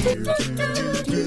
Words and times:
Hello, 0.00 0.32
you're 1.08 1.17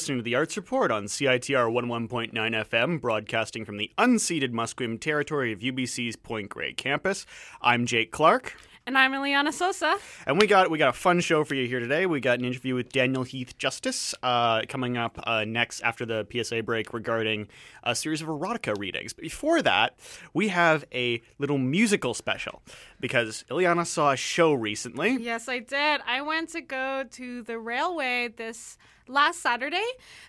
listening 0.00 0.16
to 0.16 0.24
the 0.24 0.34
Arts 0.34 0.56
Report 0.56 0.90
on 0.90 1.04
CITR 1.04 1.70
11.9 1.70 2.32
FM, 2.32 3.02
broadcasting 3.02 3.66
from 3.66 3.76
the 3.76 3.90
unceded 3.98 4.50
Musqueam 4.50 4.98
territory 4.98 5.52
of 5.52 5.58
UBC's 5.58 6.16
Point 6.16 6.48
Grey 6.48 6.72
campus. 6.72 7.26
I'm 7.60 7.84
Jake 7.84 8.10
Clark. 8.10 8.56
And 8.86 8.96
I'm 8.96 9.12
Ileana 9.12 9.48
Soza. 9.48 10.00
And 10.26 10.40
we 10.40 10.46
got 10.46 10.70
we 10.70 10.78
got 10.78 10.88
a 10.88 10.94
fun 10.94 11.20
show 11.20 11.44
for 11.44 11.54
you 11.54 11.68
here 11.68 11.80
today. 11.80 12.06
We 12.06 12.18
got 12.18 12.38
an 12.38 12.46
interview 12.46 12.74
with 12.74 12.90
Daniel 12.90 13.24
Heath 13.24 13.58
Justice 13.58 14.14
uh, 14.22 14.62
coming 14.70 14.96
up 14.96 15.20
uh, 15.24 15.44
next 15.44 15.82
after 15.82 16.06
the 16.06 16.26
PSA 16.32 16.62
break 16.62 16.94
regarding 16.94 17.48
a 17.84 17.94
series 17.94 18.22
of 18.22 18.28
erotica 18.28 18.78
readings. 18.78 19.12
But 19.12 19.22
before 19.22 19.60
that, 19.60 19.98
we 20.32 20.48
have 20.48 20.86
a 20.94 21.20
little 21.38 21.58
musical 21.58 22.14
special 22.14 22.62
because 23.00 23.44
Ileana 23.50 23.86
saw 23.86 24.12
a 24.12 24.16
show 24.16 24.54
recently. 24.54 25.18
Yes, 25.20 25.46
I 25.46 25.58
did. 25.58 26.00
I 26.06 26.22
went 26.22 26.48
to 26.50 26.62
go 26.62 27.04
to 27.10 27.42
the 27.42 27.58
railway 27.58 28.28
this 28.34 28.78
last 29.10 29.40
Saturday 29.40 29.86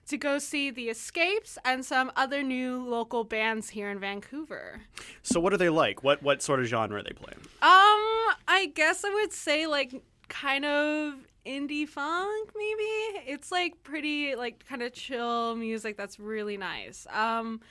to 0.08 0.18
go 0.18 0.40
see 0.40 0.72
the 0.72 0.90
Escapes 0.90 1.58
and 1.64 1.86
some 1.86 2.12
other 2.16 2.44
new 2.44 2.84
local 2.84 3.24
bands 3.24 3.70
here 3.70 3.90
in 3.90 4.00
Vancouver. 4.00 4.82
So 5.22 5.40
what 5.40 5.54
are 5.54 5.58
they 5.58 5.70
like? 5.70 6.04
What 6.04 6.22
what 6.24 6.42
sort 6.42 6.60
of 6.60 6.66
genre 6.66 7.00
are 7.00 7.04
they 7.04 7.14
playing? 7.14 7.40
Um, 7.62 8.36
I 8.48 8.72
guess 8.74 9.06
I 9.06 9.10
would 9.10 9.32
say 9.32 9.68
like 9.68 10.02
kind 10.28 10.66
of 10.66 11.14
indie 11.46 11.88
funk 11.88 12.52
maybe. 12.56 13.30
It's 13.32 13.52
like 13.52 13.84
pretty 13.84 14.36
like 14.36 14.66
kind 14.68 14.82
of 14.82 14.94
chill 14.94 15.56
music 15.56 15.98
that's 15.98 16.20
really 16.20 16.58
nice. 16.58 17.08
Um 17.12 17.62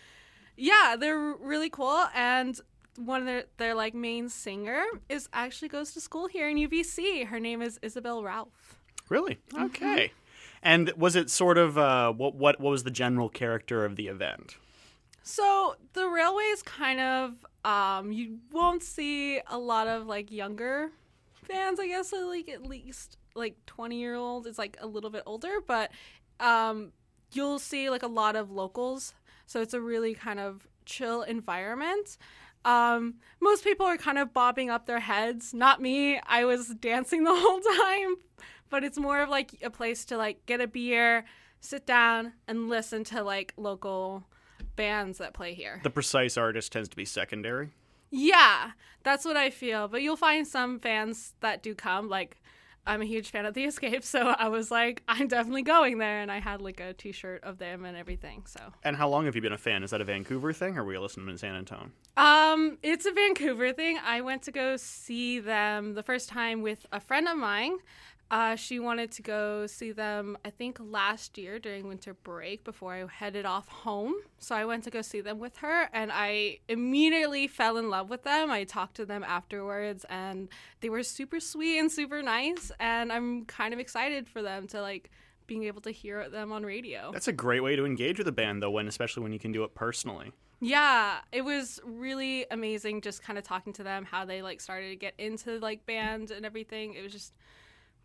yeah, 0.56 0.96
they're 0.98 1.34
really 1.40 1.70
cool 1.70 2.06
and 2.14 2.60
one 2.96 3.20
of 3.20 3.26
their, 3.26 3.44
their 3.56 3.74
like 3.74 3.94
main 3.94 4.28
singer 4.28 4.84
is 5.08 5.28
actually 5.32 5.68
goes 5.68 5.92
to 5.92 6.00
school 6.00 6.26
here 6.26 6.48
in 6.48 6.56
UBC. 6.56 7.26
Her 7.26 7.40
name 7.40 7.62
is 7.62 7.78
Isabel 7.82 8.22
Ralph. 8.22 8.76
Really? 9.08 9.38
Okay. 9.58 10.12
And 10.62 10.92
was 10.96 11.16
it 11.16 11.30
sort 11.30 11.58
of 11.58 11.78
uh, 11.78 12.12
what 12.12 12.34
what 12.34 12.60
what 12.60 12.70
was 12.70 12.84
the 12.84 12.90
general 12.90 13.28
character 13.28 13.84
of 13.84 13.96
the 13.96 14.08
event? 14.08 14.56
So 15.22 15.76
the 15.92 16.06
railway 16.06 16.44
is 16.44 16.62
kind 16.62 17.00
of 17.00 17.46
um, 17.64 18.12
you 18.12 18.38
won't 18.52 18.82
see 18.82 19.40
a 19.46 19.58
lot 19.58 19.86
of 19.86 20.06
like 20.06 20.30
younger 20.30 20.90
fans, 21.32 21.78
I 21.80 21.88
guess, 21.88 22.08
so, 22.08 22.28
like 22.28 22.48
at 22.48 22.66
least 22.66 23.16
like 23.34 23.54
twenty 23.66 23.98
year 23.98 24.14
olds. 24.14 24.46
It's 24.46 24.58
like 24.58 24.76
a 24.80 24.86
little 24.86 25.10
bit 25.10 25.22
older, 25.26 25.60
but 25.66 25.90
um, 26.40 26.92
you'll 27.32 27.58
see 27.58 27.90
like 27.90 28.02
a 28.02 28.08
lot 28.08 28.36
of 28.36 28.50
locals. 28.50 29.14
So 29.46 29.60
it's 29.60 29.74
a 29.74 29.80
really 29.80 30.14
kind 30.14 30.40
of 30.40 30.66
chill 30.84 31.22
environment. 31.22 32.16
Um, 32.64 33.14
most 33.40 33.64
people 33.64 33.86
are 33.86 33.96
kind 33.96 34.18
of 34.18 34.32
bobbing 34.34 34.70
up 34.70 34.86
their 34.86 35.00
heads. 35.00 35.54
Not 35.54 35.80
me. 35.80 36.20
I 36.26 36.44
was 36.44 36.68
dancing 36.68 37.24
the 37.24 37.34
whole 37.34 37.60
time, 37.78 38.16
but 38.70 38.84
it's 38.84 38.98
more 38.98 39.20
of 39.20 39.28
like 39.28 39.54
a 39.62 39.70
place 39.70 40.04
to 40.06 40.16
like 40.16 40.46
get 40.46 40.60
a 40.60 40.66
beer, 40.66 41.24
sit 41.60 41.86
down, 41.86 42.32
and 42.48 42.68
listen 42.68 43.04
to 43.04 43.22
like 43.22 43.52
local 43.56 44.24
bands 44.76 45.18
that 45.18 45.34
play 45.34 45.52
here. 45.54 45.80
The 45.82 45.90
precise 45.90 46.36
artist 46.36 46.72
tends 46.72 46.88
to 46.88 46.96
be 46.96 47.04
secondary. 47.04 47.70
Yeah, 48.10 48.72
that's 49.02 49.24
what 49.24 49.36
I 49.36 49.50
feel. 49.50 49.86
But 49.88 50.02
you'll 50.02 50.16
find 50.16 50.46
some 50.46 50.80
fans 50.80 51.34
that 51.40 51.62
do 51.62 51.74
come. 51.74 52.08
Like, 52.08 52.40
I'm 52.86 53.02
a 53.02 53.04
huge 53.04 53.30
fan 53.30 53.46
of 53.46 53.54
The 53.54 53.64
Escape, 53.64 54.02
so 54.02 54.34
I 54.36 54.48
was 54.48 54.70
like, 54.70 55.02
I'm 55.06 55.28
definitely 55.28 55.62
going 55.62 55.98
there. 55.98 56.20
And 56.20 56.32
I 56.32 56.40
had 56.40 56.60
like 56.60 56.80
a 56.80 56.92
t 56.94 57.12
shirt 57.12 57.44
of 57.44 57.58
them 57.58 57.84
and 57.84 57.96
everything. 57.96 58.44
So, 58.46 58.60
And 58.82 58.96
how 58.96 59.08
long 59.08 59.26
have 59.26 59.36
you 59.36 59.42
been 59.42 59.52
a 59.52 59.58
fan? 59.58 59.82
Is 59.84 59.90
that 59.90 60.00
a 60.00 60.04
Vancouver 60.04 60.52
thing, 60.52 60.76
or 60.78 60.84
were 60.84 60.94
you 60.94 61.00
listening 61.00 61.28
in 61.28 61.38
San 61.38 61.54
Antonio? 61.54 61.90
um, 62.16 62.78
it's 62.82 63.06
a 63.06 63.12
Vancouver 63.12 63.72
thing. 63.72 63.98
I 64.04 64.22
went 64.22 64.42
to 64.44 64.50
go 64.52 64.76
see 64.76 65.38
them 65.40 65.94
the 65.94 66.02
first 66.02 66.28
time 66.28 66.62
with 66.62 66.84
a 66.90 67.00
friend 67.00 67.28
of 67.28 67.36
mine. 67.36 67.76
Uh, 68.30 68.54
she 68.54 68.78
wanted 68.78 69.10
to 69.10 69.22
go 69.22 69.66
see 69.66 69.90
them, 69.90 70.38
I 70.44 70.50
think, 70.50 70.78
last 70.80 71.36
year 71.36 71.58
during 71.58 71.88
winter 71.88 72.14
break 72.14 72.62
before 72.62 72.94
I 72.94 73.04
headed 73.06 73.44
off 73.44 73.66
home. 73.68 74.14
So 74.38 74.54
I 74.54 74.64
went 74.64 74.84
to 74.84 74.90
go 74.90 75.02
see 75.02 75.20
them 75.20 75.40
with 75.40 75.56
her, 75.58 75.88
and 75.92 76.12
I 76.14 76.60
immediately 76.68 77.48
fell 77.48 77.76
in 77.76 77.90
love 77.90 78.08
with 78.08 78.22
them. 78.22 78.50
I 78.50 78.62
talked 78.62 78.94
to 78.96 79.04
them 79.04 79.24
afterwards, 79.24 80.06
and 80.08 80.48
they 80.80 80.88
were 80.88 81.02
super 81.02 81.40
sweet 81.40 81.78
and 81.78 81.90
super 81.90 82.22
nice. 82.22 82.70
And 82.78 83.12
I'm 83.12 83.46
kind 83.46 83.74
of 83.74 83.80
excited 83.80 84.28
for 84.28 84.42
them 84.42 84.68
to 84.68 84.80
like 84.80 85.10
being 85.48 85.64
able 85.64 85.80
to 85.80 85.90
hear 85.90 86.28
them 86.28 86.52
on 86.52 86.64
radio. 86.64 87.10
That's 87.12 87.26
a 87.26 87.32
great 87.32 87.64
way 87.64 87.74
to 87.74 87.84
engage 87.84 88.18
with 88.18 88.28
a 88.28 88.32
band, 88.32 88.62
though, 88.62 88.70
when 88.70 88.86
especially 88.86 89.24
when 89.24 89.32
you 89.32 89.40
can 89.40 89.50
do 89.50 89.64
it 89.64 89.74
personally. 89.74 90.30
Yeah, 90.60 91.18
it 91.32 91.42
was 91.42 91.80
really 91.84 92.46
amazing 92.52 93.00
just 93.00 93.22
kind 93.22 93.38
of 93.38 93.44
talking 93.44 93.72
to 93.72 93.82
them, 93.82 94.04
how 94.04 94.24
they 94.24 94.42
like 94.42 94.60
started 94.60 94.90
to 94.90 94.96
get 94.96 95.14
into 95.18 95.58
like 95.58 95.84
band 95.86 96.30
and 96.30 96.46
everything. 96.46 96.94
It 96.94 97.02
was 97.02 97.12
just 97.12 97.32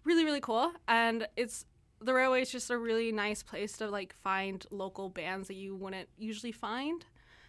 really 0.06 0.24
really 0.24 0.40
cool 0.40 0.72
and 0.88 1.28
it's 1.36 1.66
the 2.02 2.14
railway 2.14 2.42
is 2.42 2.52
just 2.52 2.70
a 2.70 2.78
really 2.78 3.12
nice 3.12 3.44
place 3.44 3.78
to 3.78 3.90
like 3.90 4.14
find 4.14 4.66
local 4.72 5.10
bands 5.10 5.48
that 5.48 5.56
you 5.56 5.76
wouldn't 5.76 6.10
usually 6.18 6.52
find. 6.52 7.06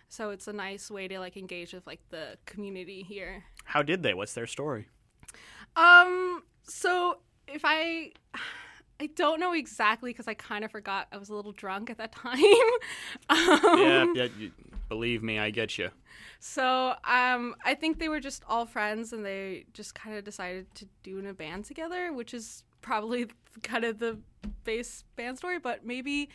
So 0.09 0.31
it's 0.31 0.47
a 0.47 0.53
nice 0.53 0.91
way 0.91 1.09
to 1.09 1.19
like 1.19 1.37
engage 1.37 1.73
with 1.73 1.87
like 1.87 2.01
the 2.11 2.39
community 2.47 3.03
here. 3.03 3.45
How 3.65 3.83
did 3.83 4.03
they? 4.03 4.15
What's 4.15 4.35
their 4.35 4.47
story? 4.47 4.89
Um 5.75 6.43
so 6.63 7.19
if 7.49 7.63
I 7.65 8.13
I 8.99 9.09
don't 9.15 9.41
know 9.41 9.53
exactly 9.53 10.11
because 10.11 10.27
I 10.27 10.33
kind 10.33 10.65
of 10.65 10.71
forgot 10.71 11.09
I 11.13 11.19
was 11.19 11.29
a 11.29 11.35
little 11.35 11.53
drunk 11.53 11.91
at 11.91 11.99
that 11.99 12.13
time. 12.15 12.39
um, 13.29 13.79
yeah, 13.79 14.07
yeah. 14.15 14.29
You, 14.39 14.53
believe 14.89 15.23
me, 15.23 15.39
I 15.39 15.51
get 15.51 15.79
you. 15.79 15.91
So 16.39 16.95
um, 17.05 17.55
I 17.65 17.75
think 17.75 17.99
they 17.99 18.09
were 18.09 18.21
just 18.21 18.43
all 18.49 18.67
friends, 18.67 19.13
and 19.13 19.25
they 19.25 19.67
just 19.73 19.95
kind 19.95 20.17
of 20.17 20.25
decided 20.25 20.73
to 20.77 20.87
do 21.03 21.19
in 21.19 21.27
a 21.27 21.35
band 21.35 21.65
together, 21.65 22.13
which 22.13 22.33
is 22.35 22.65
probably 22.83 23.27
kind 23.63 23.85
of 23.85 23.99
the 23.99 24.19
base 24.65 25.05
band 25.17 25.39
story. 25.39 25.59
But 25.59 25.85
maybe 25.85 26.29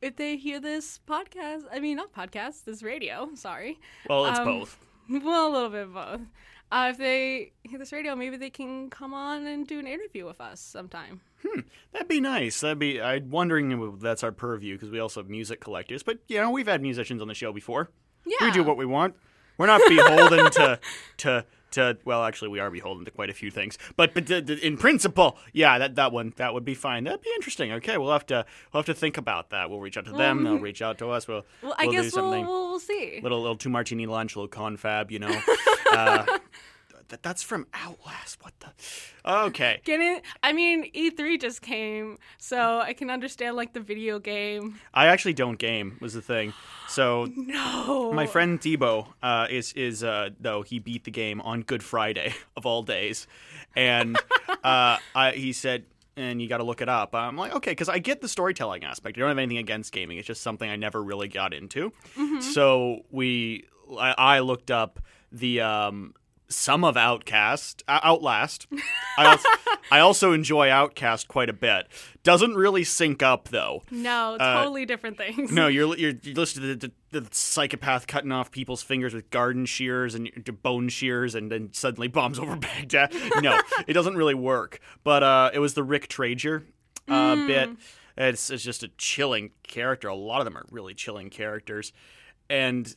if 0.00 0.16
they 0.16 0.36
hear 0.36 0.60
this 0.60 1.00
podcast, 1.06 1.62
I 1.72 1.80
mean 1.80 1.96
not 1.96 2.12
podcast, 2.12 2.64
this 2.64 2.82
radio. 2.82 3.28
Sorry. 3.34 3.78
Well, 4.08 4.26
it's 4.26 4.38
Um, 4.38 4.44
both. 4.44 4.78
Well, 5.10 5.48
a 5.48 5.52
little 5.52 5.68
bit 5.68 5.82
of 5.82 5.92
both. 5.92 6.20
Uh, 6.70 6.88
if 6.90 6.98
they 6.98 7.52
hear 7.62 7.78
this 7.78 7.92
radio, 7.92 8.16
maybe 8.16 8.36
they 8.36 8.50
can 8.50 8.90
come 8.90 9.14
on 9.14 9.46
and 9.46 9.66
do 9.66 9.78
an 9.78 9.86
interview 9.86 10.26
with 10.26 10.40
us 10.40 10.60
sometime. 10.60 11.20
That'd 11.92 12.08
be 12.08 12.20
nice. 12.20 12.60
That'd 12.60 12.78
be. 12.78 13.00
I'm 13.00 13.30
wondering 13.30 13.70
if 13.70 14.00
that's 14.00 14.24
our 14.24 14.32
purview 14.32 14.74
because 14.74 14.90
we 14.90 14.98
also 14.98 15.20
have 15.20 15.30
music 15.30 15.60
collectors. 15.60 16.02
But 16.02 16.18
you 16.26 16.40
know, 16.40 16.50
we've 16.50 16.66
had 16.66 16.82
musicians 16.82 17.22
on 17.22 17.28
the 17.28 17.34
show 17.34 17.52
before. 17.52 17.90
Yeah. 18.26 18.36
We 18.40 18.50
do 18.50 18.64
what 18.64 18.76
we 18.76 18.86
want. 18.86 19.14
We're 19.58 19.66
not 19.66 19.82
beholden 19.88 20.50
to 20.52 20.80
to 21.18 21.46
to. 21.74 21.96
Well, 22.04 22.24
actually, 22.24 22.48
we 22.48 22.60
are 22.60 22.70
beholden 22.70 23.04
to 23.04 23.10
quite 23.10 23.30
a 23.30 23.34
few 23.34 23.50
things. 23.50 23.78
But 23.96 24.14
but 24.14 24.30
in 24.30 24.76
principle, 24.76 25.38
yeah, 25.52 25.78
that 25.78 25.94
that 25.96 26.12
one 26.12 26.32
that 26.36 26.54
would 26.54 26.64
be 26.64 26.74
fine. 26.74 27.04
That'd 27.04 27.22
be 27.22 27.30
interesting. 27.36 27.72
Okay, 27.72 27.98
we'll 27.98 28.12
have 28.12 28.26
to 28.26 28.44
we'll 28.72 28.80
have 28.80 28.86
to 28.86 28.94
think 28.94 29.16
about 29.16 29.50
that. 29.50 29.70
We'll 29.70 29.80
reach 29.80 29.96
out 29.96 30.06
to 30.06 30.12
them. 30.12 30.44
They'll 30.44 30.58
reach 30.58 30.82
out 30.82 30.98
to 30.98 31.10
us. 31.10 31.28
We'll 31.28 31.44
Well, 31.62 31.74
I 31.78 31.84
we'll 31.84 31.92
do 31.92 32.02
guess 32.02 32.14
we'll, 32.16 32.24
something. 32.24 32.46
we'll 32.46 32.68
we'll 32.70 32.80
see. 32.80 33.20
little 33.22 33.40
little 33.40 33.56
two 33.56 33.68
martini 33.70 34.06
lunch, 34.06 34.36
little 34.36 34.48
confab, 34.48 35.10
you 35.10 35.18
know. 35.20 35.40
uh, 35.90 36.38
th- 37.08 37.22
that's 37.22 37.42
from 37.42 37.66
Outlast. 37.74 38.42
What 38.42 38.52
the? 38.60 38.68
Okay. 39.26 39.80
Get 39.84 40.00
it? 40.00 40.22
I 40.42 40.52
mean, 40.52 40.90
E3 40.92 41.40
just 41.40 41.62
came, 41.62 42.18
so 42.36 42.80
I 42.80 42.92
can 42.92 43.08
understand 43.08 43.56
like 43.56 43.72
the 43.72 43.80
video 43.80 44.18
game. 44.18 44.78
I 44.92 45.06
actually 45.06 45.32
don't 45.32 45.58
game 45.58 45.96
was 46.00 46.12
the 46.12 46.20
thing. 46.20 46.52
So 46.88 47.28
No. 47.34 48.12
my 48.12 48.26
friend 48.26 48.60
Debo 48.60 49.08
uh, 49.22 49.46
is 49.50 49.72
is 49.72 50.04
uh, 50.04 50.28
though 50.38 50.60
he 50.60 50.78
beat 50.78 51.04
the 51.04 51.10
game 51.10 51.40
on 51.40 51.62
Good 51.62 51.82
Friday 51.82 52.34
of 52.56 52.66
all 52.66 52.82
days, 52.82 53.26
and 53.74 54.18
uh, 54.62 54.98
I, 55.14 55.32
he 55.34 55.52
said. 55.52 55.84
And 56.16 56.40
you 56.40 56.48
got 56.48 56.58
to 56.58 56.62
look 56.64 56.80
it 56.80 56.88
up. 56.88 57.12
I'm 57.12 57.36
like, 57.36 57.56
okay, 57.56 57.72
because 57.72 57.88
I 57.88 57.98
get 57.98 58.20
the 58.20 58.28
storytelling 58.28 58.84
aspect. 58.84 59.18
I 59.18 59.20
don't 59.20 59.30
have 59.30 59.38
anything 59.38 59.58
against 59.58 59.90
gaming. 59.90 60.16
It's 60.16 60.28
just 60.28 60.42
something 60.42 60.70
I 60.70 60.76
never 60.76 61.02
really 61.02 61.26
got 61.26 61.52
into. 61.52 61.92
So 62.40 63.00
we, 63.10 63.64
I, 63.98 64.14
I 64.16 64.38
looked 64.38 64.70
up 64.70 65.00
the 65.32 65.62
um, 65.62 66.14
some 66.54 66.84
of 66.84 66.96
Outcast, 66.96 67.82
uh, 67.88 68.00
Outlast. 68.02 68.66
I 69.18 69.26
also, 69.26 69.48
I 69.90 69.98
also 70.00 70.32
enjoy 70.32 70.68
OutKast 70.68 71.28
quite 71.28 71.50
a 71.50 71.52
bit. 71.52 71.86
Doesn't 72.22 72.54
really 72.54 72.84
sync 72.84 73.22
up 73.22 73.48
though. 73.48 73.82
No, 73.90 74.36
Uh, 74.40 74.58
totally 74.58 74.86
different 74.86 75.18
things. 75.18 75.52
No, 75.52 75.66
you're 75.66 75.96
you're 75.98 76.12
you 76.22 76.34
listen 76.34 76.62
to 76.62 76.74
the, 76.74 76.92
the, 77.10 77.20
the 77.20 77.28
psychopath 77.34 78.06
cutting 78.06 78.32
off 78.32 78.50
people's 78.50 78.82
fingers 78.82 79.12
with 79.12 79.28
garden 79.30 79.66
shears 79.66 80.14
and 80.14 80.30
bone 80.62 80.88
shears, 80.88 81.34
and 81.34 81.50
then 81.50 81.70
suddenly 81.72 82.08
bombs 82.08 82.38
over 82.38 82.56
Baghdad. 82.56 83.14
No, 83.42 83.60
it 83.86 83.92
doesn't 83.92 84.16
really 84.16 84.34
work. 84.34 84.80
But 85.02 85.22
uh, 85.22 85.50
it 85.52 85.58
was 85.58 85.74
the 85.74 85.82
Rick 85.82 86.08
Trager 86.08 86.64
uh, 87.08 87.36
bit. 87.46 87.70
It's 88.16 88.48
it's 88.48 88.62
just 88.62 88.82
a 88.82 88.88
chilling 88.96 89.50
character. 89.64 90.08
A 90.08 90.14
lot 90.14 90.40
of 90.40 90.44
them 90.44 90.56
are 90.56 90.64
really 90.70 90.94
chilling 90.94 91.30
characters, 91.30 91.92
and 92.48 92.94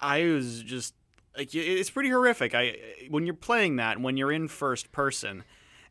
I 0.00 0.24
was 0.24 0.62
just 0.62 0.94
like 1.38 1.54
it's 1.54 1.88
pretty 1.88 2.10
horrific. 2.10 2.54
I 2.54 2.76
when 3.08 3.24
you're 3.24 3.34
playing 3.34 3.76
that 3.76 4.00
when 4.00 4.16
you're 4.16 4.32
in 4.32 4.48
first 4.48 4.92
person, 4.92 5.44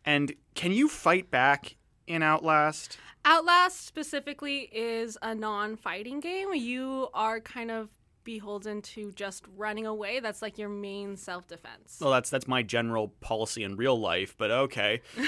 and 0.06 0.34
can 0.54 0.72
you 0.72 0.88
fight 0.90 1.32
back 1.32 1.78
in 2.06 2.22
Outlast? 2.22 2.98
Outlast 3.26 3.86
specifically 3.86 4.70
is 4.72 5.18
a 5.22 5.34
non-fighting 5.34 6.20
game. 6.20 6.54
You 6.54 7.10
are 7.14 7.40
kind 7.40 7.72
of 7.72 7.90
beholden 8.24 8.82
to 8.82 9.12
just 9.14 9.46
running 9.56 9.86
away. 9.86 10.20
That's 10.20 10.42
like 10.42 10.58
your 10.58 10.70
main 10.70 11.16
self-defense. 11.16 12.00
Well, 12.02 12.12
that's 12.12 12.30
that's 12.30 12.48
my 12.48 12.62
general 12.62 13.08
policy 13.22 13.64
in 13.64 13.78
real 13.78 14.00
life, 14.00 14.36
but 14.38 14.52
okay. 14.52 15.02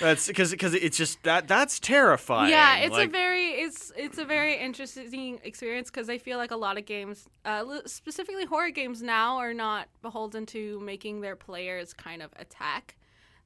that's 0.00 0.26
because 0.26 0.50
because 0.50 0.74
it's 0.74 0.96
just 0.96 1.22
that 1.22 1.48
that's 1.48 1.78
terrifying. 1.80 2.50
yeah, 2.50 2.76
it's 2.78 2.92
Like, 2.92 3.08
a 3.08 3.12
very 3.12 3.46
it's 3.50 3.92
it's 3.96 4.18
a 4.18 4.24
very 4.24 4.56
interesting 4.58 5.40
experience 5.44 5.90
because 5.90 6.08
I 6.08 6.18
feel 6.18 6.38
like 6.38 6.50
a 6.50 6.56
lot 6.56 6.78
of 6.78 6.86
games, 6.86 7.28
uh, 7.44 7.64
specifically 7.86 8.44
horror 8.44 8.70
games 8.70 9.02
now, 9.02 9.36
are 9.38 9.54
not 9.54 9.88
beholden 10.02 10.46
to 10.46 10.80
making 10.80 11.20
their 11.20 11.36
players 11.36 11.92
kind 11.92 12.22
of 12.22 12.30
attack 12.36 12.96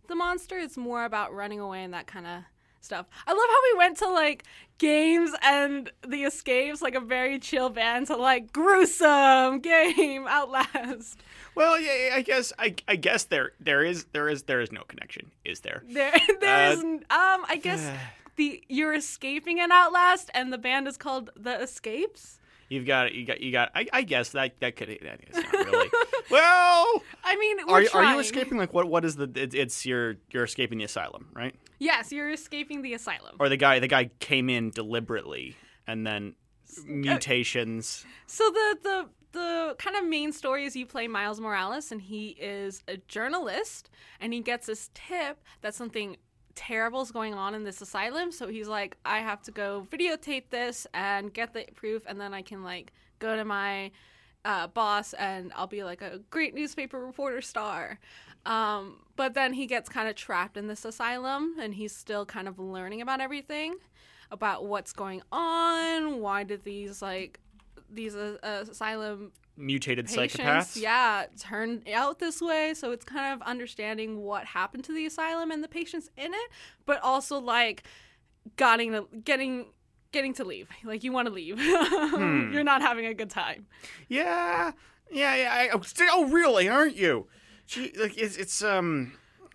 the 0.09 0.15
monster. 0.15 0.59
It's 0.59 0.77
more 0.77 1.05
about 1.05 1.35
running 1.35 1.61
away 1.61 1.83
and 1.83 1.93
that 1.95 2.07
kind 2.07 2.27
of 2.27 2.43
stuff. 2.81 3.07
I 3.27 3.33
love 3.33 3.49
how 3.49 3.63
we 3.73 3.79
went 3.79 3.99
to 3.99 4.09
like 4.09 4.45
games 4.79 5.31
and 5.43 5.91
the 6.07 6.25
escapes, 6.25 6.83
like 6.83 6.95
a 6.95 7.01
very 7.01 7.39
chill 7.39 7.69
band, 7.71 8.07
to 8.09 8.17
like 8.17 8.53
gruesome 8.53 9.61
game 9.61 10.27
Outlast. 10.29 11.21
well, 11.55 11.81
yeah, 11.81 12.15
I 12.15 12.23
guess 12.23 12.53
I, 12.59 12.75
I 12.89 12.97
guess 12.97 13.25
there 13.25 13.53
there 13.61 13.83
is 13.83 14.05
there 14.13 14.29
is 14.29 14.45
there 14.45 14.61
is 14.61 14.73
no 14.73 14.83
connection, 14.83 15.31
is 15.45 15.61
there? 15.61 15.83
There, 15.89 16.13
there's 16.41 16.79
Uh, 16.81 16.85
um, 16.85 17.45
I 17.49 17.59
guess 17.63 17.91
the 18.37 18.63
you're 18.69 18.95
escaping 18.95 19.61
an 19.61 19.73
Outlast, 19.73 20.31
and 20.35 20.53
the 20.53 20.59
band 20.59 20.87
is 20.89 20.97
called 20.97 21.31
the 21.37 21.61
Escapes. 21.63 22.41
You've 22.69 22.85
got 22.87 23.15
you 23.15 23.25
got 23.25 23.41
you 23.41 23.53
got. 23.53 23.71
I, 23.77 23.87
I 23.93 24.03
guess 24.03 24.31
that 24.31 24.59
that 24.61 24.75
could 24.75 24.89
that 24.89 25.21
is 25.29 25.37
not 25.37 25.53
really. 25.53 25.89
well, 26.33 27.03
I 27.23 27.37
mean, 27.37 27.59
are 27.69 27.81
you- 27.83 27.89
are 27.95 28.05
you 28.13 28.19
escaping? 28.19 28.59
Like 28.59 28.75
what 28.75 28.89
what 28.89 29.05
is 29.05 29.15
the? 29.15 29.31
It's, 29.37 29.55
it's 29.55 29.87
you're 29.87 30.17
you're 30.33 30.43
escaping 30.45 30.79
the 30.79 30.85
asylum, 30.85 31.29
right? 31.33 31.55
Yes, 31.79 32.13
you're 32.13 32.31
escaping 32.31 32.83
the 32.83 32.95
asylum. 32.95 33.37
Or 33.39 33.49
the 33.49 33.57
guy 33.57 33.79
the 33.79 33.89
guy 33.89 34.11
came 34.21 34.49
in 34.49 34.71
deliberately 34.71 35.57
and 35.87 36.07
then 36.07 36.35
mutations. 36.85 38.05
So 38.27 38.45
the 38.51 38.79
the 38.83 39.09
the 39.33 39.77
kind 39.79 39.97
of 39.97 40.07
main 40.07 40.33
story 40.33 40.65
is 40.65 40.75
you 40.75 40.87
play 40.87 41.09
Miles 41.09 41.41
Morales, 41.41 41.93
and 41.93 42.01
he 42.01 42.29
is 42.41 42.83
a 42.89 42.97
journalist, 42.97 43.91
and 44.21 44.33
he 44.33 44.41
gets 44.41 44.67
this 44.67 44.91
tip 44.95 45.43
that 45.61 45.75
something 45.75 46.17
terrible 46.55 47.03
is 47.03 47.11
going 47.11 47.35
on 47.35 47.55
in 47.55 47.65
this 47.65 47.83
asylum. 47.83 48.33
So 48.33 48.49
he's 48.49 48.69
like, 48.69 48.97
I 49.05 49.19
have 49.19 49.43
to 49.43 49.51
go 49.51 49.87
videotape 49.91 50.49
this 50.49 50.87
and 50.95 51.33
get 51.33 51.53
the 51.53 51.67
proof, 51.75 52.05
and 52.07 52.19
then 52.21 52.33
I 52.33 52.43
can 52.43 52.65
like 52.65 52.93
go 53.19 53.37
to 53.37 53.45
my 53.45 53.91
uh, 54.45 54.69
boss, 54.69 55.13
and 55.15 55.53
I'll 55.55 55.67
be 55.67 55.85
like 55.85 56.01
a 56.01 56.21
great 56.31 56.55
newspaper 56.55 57.05
reporter 57.05 57.43
star. 57.43 57.99
Um, 58.47 59.01
but 59.17 59.35
then 59.35 59.53
he 59.53 59.67
gets 59.67 59.89
kind 59.89 60.09
of 60.09 60.15
trapped 60.15 60.57
in 60.57 60.69
this 60.69 60.85
asylum, 60.85 61.57
and 61.61 61.75
he's 61.75 61.95
still 61.95 62.25
kind 62.25 62.49
of 62.49 62.59
learning 62.59 63.01
about 63.01 63.21
everything, 63.21 63.77
about 64.31 64.67
what's 64.67 64.93
going 64.93 65.23
on. 65.33 66.21
Why 66.21 66.45
did 66.45 66.65
these 66.65 67.03
like 67.03 67.41
these 67.91 68.15
uh, 68.17 68.39
asylum 68.43 69.33
Mutated 69.57 70.07
patients, 70.07 70.37
psychopaths. 70.37 70.81
yeah, 70.81 71.27
turn 71.39 71.83
out 71.93 72.19
this 72.19 72.43
way. 72.43 72.75
So 72.75 72.93
it's 72.93 73.05
kind 73.05 73.33
of 73.33 73.47
understanding 73.47 74.19
what 74.19 74.45
happened 74.45 74.85
to 74.85 74.93
the 74.93 75.07
asylum 75.07 75.51
and 75.51 75.65
the 75.65 75.69
patients 75.69 76.11
in 76.17 76.35
it, 76.35 76.51
but 76.85 77.03
also 77.03 77.39
like 77.39 77.85
getting 78.57 78.93
to 78.93 79.09
getting 79.25 79.67
getting 80.13 80.35
to 80.35 80.45
leave. 80.45 80.69
Like 80.85 81.05
you 81.05 81.13
want 81.13 81.29
to 81.29 81.35
leave. 81.35 81.59
Hmm. 82.07 82.53
You're 82.53 82.65
not 82.65 82.83
having 82.83 83.07
a 83.07 83.15
good 83.15 83.31
time. 83.31 83.67
Yeah, 84.09 84.73
yeah, 85.11 85.35
yeah. 85.37 85.53
I, 85.53 85.69
oh, 85.73 85.83
oh, 86.13 86.25
really? 86.27 86.69
Aren't 86.69 86.97
you? 86.97 87.27
Gee, 87.67 87.93
like 87.99 88.17
it's 88.17 88.37
it's 88.37 88.63
um, 88.63 89.13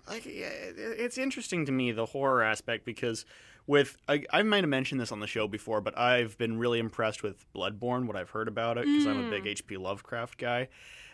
like 0.07 0.23
it's 0.25 1.17
interesting 1.17 1.65
to 1.65 1.71
me 1.71 1.91
the 1.91 2.07
horror 2.07 2.43
aspect 2.43 2.85
because 2.85 3.25
with 3.67 3.97
I, 4.07 4.25
I 4.31 4.43
might 4.43 4.63
have 4.63 4.69
mentioned 4.69 4.99
this 4.99 5.11
on 5.11 5.19
the 5.19 5.27
show 5.27 5.47
before, 5.47 5.81
but 5.81 5.97
I've 5.97 6.37
been 6.37 6.57
really 6.57 6.79
impressed 6.79 7.23
with 7.23 7.45
Bloodborne. 7.53 8.05
What 8.05 8.15
I've 8.15 8.31
heard 8.31 8.47
about 8.47 8.77
it 8.77 8.85
because 8.85 9.07
I'm 9.07 9.25
a 9.25 9.29
big 9.29 9.47
H.P. 9.47 9.77
Lovecraft 9.77 10.37
guy. 10.37 10.67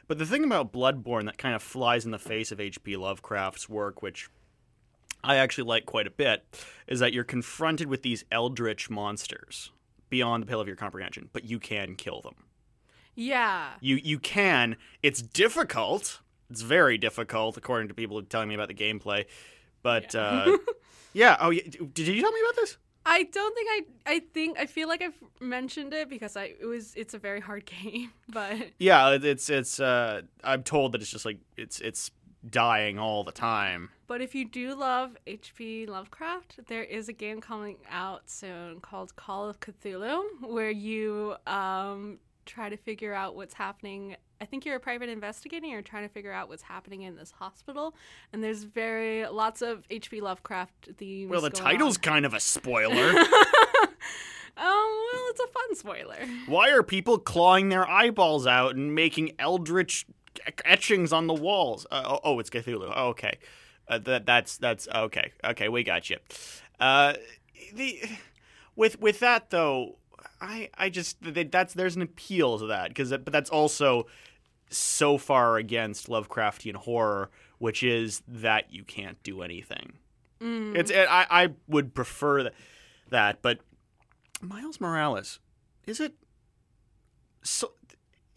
But 0.07 0.17
the 0.17 0.25
thing 0.25 0.43
about 0.43 0.71
Bloodborne 0.71 1.25
that 1.25 1.37
kind 1.37 1.53
of 1.53 1.61
flies 1.61 2.05
in 2.05 2.11
the 2.11 2.19
face 2.19 2.51
of 2.51 2.61
H.P. 2.61 2.95
Lovecraft's 2.95 3.67
work, 3.67 4.01
which 4.01 4.29
I 5.23 5.35
actually 5.35 5.65
like 5.65 5.85
quite 5.85 6.07
a 6.07 6.11
bit, 6.11 6.45
is 6.87 6.99
that 6.99 7.11
you're 7.11 7.25
confronted 7.25 7.87
with 7.87 8.03
these 8.03 8.23
eldritch 8.31 8.89
monsters 8.89 9.71
beyond 10.09 10.43
the 10.43 10.47
pale 10.47 10.61
of 10.61 10.67
your 10.67 10.77
comprehension, 10.77 11.29
but 11.33 11.43
you 11.43 11.59
can 11.59 11.95
kill 11.95 12.21
them. 12.21 12.35
Yeah. 13.15 13.71
You 13.81 13.95
you 13.95 14.19
can. 14.19 14.77
It's 15.03 15.21
difficult. 15.21 16.21
It's 16.49 16.61
very 16.61 16.97
difficult, 16.97 17.57
according 17.57 17.89
to 17.89 17.93
people 17.93 18.21
telling 18.23 18.49
me 18.49 18.55
about 18.55 18.67
the 18.69 18.73
gameplay. 18.73 19.25
But 19.83 20.13
yeah. 20.13 20.21
Uh, 20.21 20.57
yeah. 21.13 21.37
Oh, 21.39 21.51
did 21.51 22.07
you 22.07 22.21
tell 22.21 22.31
me 22.31 22.39
about 22.45 22.55
this? 22.55 22.77
I 23.05 23.23
don't 23.23 23.55
think 23.55 23.69
I. 23.71 24.13
I 24.13 24.19
think 24.33 24.59
I 24.59 24.65
feel 24.65 24.87
like 24.87 25.01
I've 25.01 25.17
mentioned 25.39 25.93
it 25.93 26.09
because 26.09 26.35
I 26.35 26.55
it 26.59 26.65
was. 26.65 26.93
It's 26.95 27.13
a 27.13 27.19
very 27.19 27.39
hard 27.39 27.65
game, 27.83 28.11
but 28.29 28.55
Yeah. 28.79 29.11
It's 29.21 29.49
it's. 29.49 29.79
Uh, 29.79 30.21
I'm 30.43 30.63
told 30.63 30.93
that 30.93 31.01
it's 31.01 31.11
just 31.11 31.25
like 31.25 31.39
it's 31.55 31.79
it's 31.79 32.11
dying 32.49 32.99
all 32.99 33.23
the 33.23 33.31
time. 33.31 33.89
But 34.07 34.21
if 34.21 34.33
you 34.33 34.45
do 34.45 34.73
love 34.73 35.17
H.P. 35.27 35.85
Lovecraft, 35.85 36.67
there 36.67 36.83
is 36.83 37.09
a 37.09 37.13
game 37.13 37.41
coming 37.41 37.77
out 37.89 38.29
soon 38.29 38.79
called 38.79 39.15
Call 39.17 39.49
of 39.49 39.59
Cthulhu, 39.59 40.23
where 40.41 40.71
you 40.71 41.35
um, 41.45 42.19
try 42.47 42.69
to 42.69 42.77
figure 42.77 43.13
out 43.13 43.35
what's 43.35 43.53
happening. 43.53 44.15
I 44.41 44.45
think 44.45 44.65
you're 44.65 44.75
a 44.75 44.79
private 44.79 45.09
investigator. 45.09 45.67
You're 45.67 45.81
trying 45.81 46.07
to 46.07 46.13
figure 46.13 46.31
out 46.31 46.49
what's 46.49 46.63
happening 46.63 47.03
in 47.03 47.15
this 47.15 47.31
hospital, 47.31 47.95
and 48.33 48.43
there's 48.43 48.63
very 48.63 49.27
lots 49.27 49.61
of 49.61 49.83
H.P. 49.89 50.21
Lovecraft 50.21 50.89
themes. 50.97 51.29
Well, 51.29 51.41
the 51.41 51.49
title's 51.49 51.97
on. 51.97 52.01
kind 52.01 52.25
of 52.25 52.33
a 52.33 52.39
spoiler. 52.39 53.13
Oh 54.59 55.09
well, 55.13 55.23
it's 55.29 55.39
a 55.39 55.47
fun 55.47 55.75
spoiler. 55.75 56.27
Why 56.47 56.71
are 56.71 56.83
people 56.83 57.17
clawing 57.19 57.69
their 57.69 57.87
eyeballs 57.87 58.47
out 58.47 58.75
and 58.75 58.95
making 58.95 59.33
eldritch 59.37 60.05
etchings 60.65 61.13
on 61.13 61.27
the 61.27 61.33
walls? 61.33 61.85
Uh, 61.91 62.03
oh, 62.05 62.19
oh, 62.23 62.39
it's 62.39 62.49
Cthulhu. 62.49 62.91
Oh, 62.95 63.09
okay, 63.09 63.37
uh, 63.87 63.99
that 63.99 64.25
that's 64.25 64.57
that's 64.57 64.87
okay. 64.87 65.31
Okay, 65.43 65.69
we 65.69 65.83
got 65.83 66.09
you. 66.09 66.17
Uh, 66.79 67.13
the 67.73 68.01
with 68.75 68.99
with 68.99 69.19
that 69.19 69.49
though, 69.49 69.97
I 70.41 70.69
I 70.77 70.89
just 70.89 71.21
th- 71.21 71.51
that's 71.51 71.73
there's 71.73 71.95
an 71.95 72.01
appeal 72.01 72.59
to 72.59 72.67
that 72.67 72.89
because 72.89 73.09
but 73.09 73.31
that's 73.31 73.49
also 73.49 74.07
so 74.69 75.17
far 75.17 75.57
against 75.57 76.07
Lovecraftian 76.07 76.75
horror, 76.75 77.29
which 77.57 77.83
is 77.83 78.21
that 78.27 78.73
you 78.73 78.83
can't 78.83 79.21
do 79.23 79.41
anything. 79.41 79.93
Mm. 80.41 80.75
It's 80.75 80.91
I 80.91 81.25
I 81.29 81.49
would 81.67 81.93
prefer 81.93 82.43
that 82.43 82.53
that, 83.09 83.41
but 83.41 83.59
Miles 84.41 84.79
Morales 84.79 85.39
is 85.85 85.99
it 85.99 86.13
so 87.41 87.71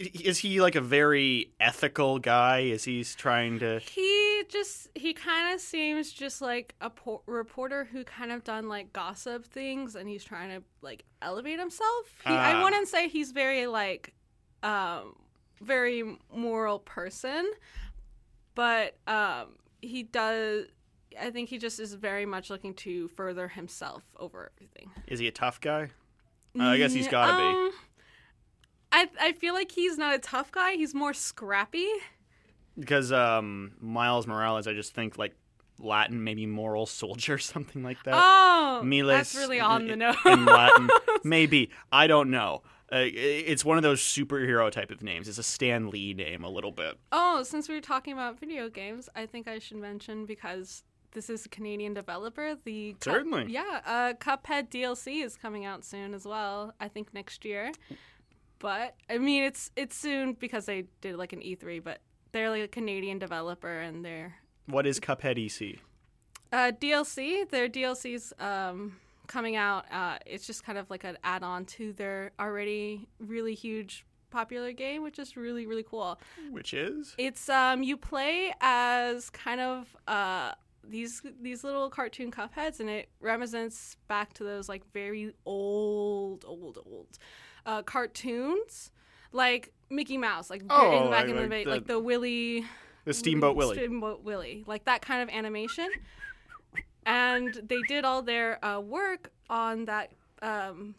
is 0.01 0.39
he 0.39 0.61
like 0.61 0.75
a 0.75 0.81
very 0.81 1.53
ethical 1.61 2.19
guy 2.19 2.61
is 2.61 2.85
he's 2.85 3.15
trying 3.15 3.59
to 3.59 3.79
He 3.81 4.43
just 4.49 4.89
he 4.95 5.13
kind 5.13 5.55
of 5.55 5.61
seems 5.61 6.11
just 6.13 6.41
like 6.41 6.75
a 6.81 6.89
po- 6.91 7.23
reporter 7.27 7.85
who 7.85 8.03
kind 8.05 8.33
of 8.33 8.43
done 8.43 8.69
like 8.69 8.93
gossip 8.93 9.45
things 9.47 9.95
and 9.97 10.09
he's 10.09 10.25
trying 10.25 10.49
to 10.51 10.63
like 10.81 11.05
elevate 11.21 11.59
himself. 11.59 12.07
He, 12.27 12.33
Ah. 12.33 12.59
I 12.61 12.65
wouldn't 12.65 12.89
say 12.89 13.09
he's 13.09 13.33
very 13.33 13.67
like 13.67 14.15
um 14.63 15.17
very 15.61 16.17
moral 16.35 16.79
person, 16.79 17.51
but 18.55 18.97
um 19.07 19.49
he 19.83 20.03
does 20.03 20.67
I 21.21 21.31
think 21.31 21.49
he 21.49 21.59
just 21.59 21.81
is 21.81 21.95
very 21.95 22.25
much 22.25 22.51
looking 22.51 22.73
to 22.75 23.09
further 23.09 23.49
himself 23.49 24.05
over 24.17 24.51
everything. 24.57 24.91
is 25.09 25.19
he 25.19 25.27
a 25.27 25.33
tough 25.33 25.61
guy 25.61 25.91
Uh, 26.59 26.63
i 26.65 26.77
guess 26.79 26.93
he's 26.93 27.09
gotta 27.09 27.37
be 27.37 27.43
Um, 27.59 27.73
I 28.93 29.09
I 29.21 29.33
feel 29.33 29.55
like 29.55 29.73
he's 29.73 29.97
not 29.99 30.15
a 30.15 30.19
tough 30.19 30.51
guy. 30.53 30.73
He's 30.75 30.95
more 30.95 31.13
scrappy. 31.15 31.89
because 32.79 33.13
um 33.13 33.73
miles 33.81 34.27
morales 34.27 34.67
i 34.67 34.73
just 34.73 34.95
think 34.95 35.19
like 35.19 35.35
latin 35.79 36.23
maybe 36.25 36.47
moral 36.47 36.87
soldier 36.87 37.37
something 37.53 37.83
like 37.83 38.03
that 38.05 38.15
oh, 38.17 38.83
Miles 38.85 39.09
that's 39.09 39.35
really 39.35 39.61
on 39.61 39.87
the 39.87 39.95
in, 39.95 39.99
nose. 39.99 40.17
in 40.25 40.45
latin 40.45 40.89
maybe 41.25 41.71
i 41.93 42.07
don't 42.07 42.31
know 42.31 42.63
Uh, 42.93 43.07
it's 43.07 43.65
one 43.65 43.77
of 43.77 43.85
those 43.85 44.01
superhero 44.01 44.69
type 44.69 44.91
of 44.91 45.01
names. 45.01 45.29
It's 45.29 45.39
a 45.39 45.45
Stan 45.45 45.91
Lee 45.91 46.13
name 46.13 46.43
a 46.43 46.49
little 46.51 46.73
bit. 46.73 46.95
Oh, 47.13 47.45
since 47.45 47.69
we 47.69 47.77
were 47.77 47.81
talking 47.81 48.13
about 48.13 48.41
video 48.41 48.69
games, 48.69 49.09
I 49.15 49.27
think 49.27 49.47
I 49.47 49.61
should 49.61 49.77
mention 49.77 50.27
because 50.27 50.83
this 51.13 51.31
is 51.31 51.47
a 51.47 51.49
Canadian 51.49 51.95
developer. 51.95 52.57
The 52.65 52.95
Cup- 52.95 53.05
Certainly. 53.15 53.45
yeah, 53.53 53.81
uh, 53.87 54.15
Cuphead 54.19 54.71
DLC 54.71 55.23
is 55.25 55.37
coming 55.37 55.65
out 55.65 55.85
soon 55.85 56.15
as 56.15 56.25
well. 56.27 56.75
I 56.81 56.89
think 56.89 57.15
next 57.15 57.45
year. 57.45 57.71
But 58.61 58.95
I 59.09 59.19
mean, 59.19 59.43
it's 59.43 59.71
it's 59.75 59.97
soon 59.97 60.35
because 60.35 60.67
they 60.67 60.85
did 61.01 61.17
like 61.17 61.33
an 61.33 61.41
E3. 61.41 61.83
But 61.83 61.99
they're 62.33 62.51
like 62.51 62.63
a 62.63 62.69
Canadian 62.69 63.19
developer, 63.19 63.81
and 63.81 64.05
they're 64.05 64.37
What 64.67 64.87
is 64.87 65.01
Cuphead 65.01 65.37
EC? 65.45 65.81
uh, 66.53 66.73
DLC. 66.81 67.49
Their 67.51 67.69
DLC's 67.69 68.33
um, 68.39 68.97
coming 69.27 69.57
out. 69.57 69.87
Uh, 69.91 70.19
it's 70.27 70.47
just 70.47 70.63
kind 70.65 70.79
of 70.79 70.89
like 70.91 71.05
an 71.05 71.17
add-on 71.25 71.65
to 71.67 71.93
their 71.93 72.33
already 72.39 73.09
really 73.19 73.55
huge 73.55 74.05
popular 74.31 74.73
game, 74.73 75.03
which 75.03 75.19
is 75.19 75.37
really 75.37 75.67
really 75.67 75.83
cool. 75.83 76.21
Which 76.53 76.73
is? 76.75 77.15
It's 77.19 77.49
um 77.49 77.83
you 77.83 77.97
play 77.97 78.53
as 78.61 79.29
kind 79.31 79.61
of 79.61 79.97
uh 80.07 80.53
these 80.87 81.23
these 81.41 81.65
little 81.65 81.91
cartoon 81.91 82.31
cupheads 82.31 82.81
and 82.81 82.89
it 82.89 83.09
represents 83.21 83.97
back 84.09 84.33
to 84.35 84.45
those 84.45 84.69
like 84.69 84.83
very 84.93 85.35
old 85.47 86.45
old 86.47 86.79
old 86.87 87.19
uh 87.67 87.83
cartoons 87.83 88.91
like 89.33 89.73
Mickey 89.91 90.17
Mouse 90.19 90.51
like 90.51 90.63
Oh, 90.71 91.05
in, 91.05 91.11
back 91.11 91.27
like- 91.27 91.29
in 91.31 91.37
the, 91.37 91.43
like 91.43 91.51
day, 91.51 91.65
the- 91.65 91.71
like 91.71 91.87
the 91.87 91.99
Willy 92.01 92.65
The 93.05 93.15
Steamboat 93.15 93.57
Willie. 93.57 93.77
Steamboat 93.77 94.23
Willie 94.23 94.65
like 94.67 94.85
that 94.85 95.03
kind 95.03 95.23
of 95.23 95.29
animation 95.35 95.89
and 97.07 97.55
they 97.67 97.81
did 97.89 98.05
all 98.05 98.23
their 98.23 98.63
uh, 98.65 98.81
work 98.81 99.31
on 99.49 99.87
that 99.87 100.11
um, 100.43 100.95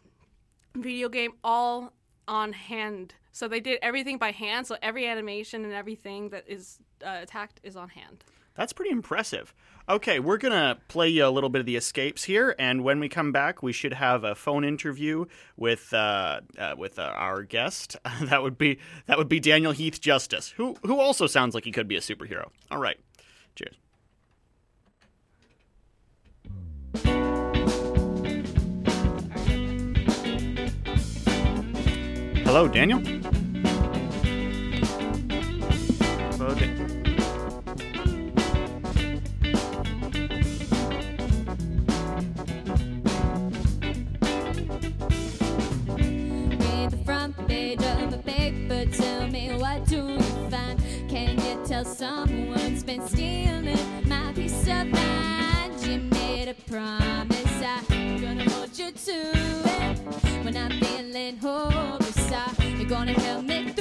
video 0.74 1.08
game 1.08 1.32
all 1.44 1.92
on 2.28 2.52
hand. 2.52 3.14
So 3.32 3.48
they 3.48 3.60
did 3.60 3.78
everything 3.82 4.18
by 4.18 4.32
hand. 4.32 4.66
So 4.66 4.76
every 4.82 5.06
animation 5.06 5.64
and 5.64 5.72
everything 5.72 6.28
that 6.30 6.44
is 6.46 6.78
uh, 7.04 7.18
attacked 7.22 7.60
is 7.62 7.76
on 7.76 7.88
hand. 7.88 8.24
That's 8.54 8.72
pretty 8.72 8.90
impressive. 8.90 9.54
Okay, 9.88 10.20
we're 10.20 10.36
gonna 10.36 10.78
play 10.88 11.08
you 11.08 11.26
a 11.26 11.30
little 11.30 11.50
bit 11.50 11.58
of 11.60 11.66
the 11.66 11.74
escapes 11.74 12.24
here, 12.24 12.54
and 12.58 12.84
when 12.84 13.00
we 13.00 13.08
come 13.08 13.32
back, 13.32 13.62
we 13.62 13.72
should 13.72 13.94
have 13.94 14.22
a 14.22 14.34
phone 14.34 14.64
interview 14.64 15.24
with 15.56 15.92
uh, 15.92 16.40
uh, 16.56 16.74
with 16.78 16.98
uh, 16.98 17.12
our 17.16 17.42
guest. 17.42 17.96
that 18.22 18.42
would 18.42 18.56
be 18.56 18.78
that 19.06 19.18
would 19.18 19.28
be 19.28 19.40
Daniel 19.40 19.72
Heath 19.72 20.00
Justice, 20.00 20.50
who 20.50 20.76
who 20.84 21.00
also 21.00 21.26
sounds 21.26 21.54
like 21.54 21.64
he 21.64 21.72
could 21.72 21.88
be 21.88 21.96
a 21.96 22.00
superhero. 22.00 22.48
All 22.70 22.78
right, 22.78 22.98
cheers. 23.56 23.74
Hello, 32.44 32.68
Daniel. 32.68 33.00
Dan- 36.58 37.01
Tell 51.82 51.94
someone's 51.94 52.84
been 52.84 53.04
stealing 53.08 53.76
my 54.08 54.32
peace 54.36 54.68
of 54.68 54.86
mind? 54.86 55.84
You 55.84 55.98
made 55.98 56.46
a 56.48 56.54
promise 56.70 57.60
I'm 57.60 58.20
gonna 58.20 58.48
hold 58.50 58.78
you 58.78 58.92
to 58.92 59.12
it. 59.12 59.98
When 60.44 60.56
I'm 60.56 60.70
feeling 60.78 61.38
hopeless, 61.38 62.30
you're 62.78 62.88
gonna 62.88 63.20
help 63.20 63.46
me 63.46 63.71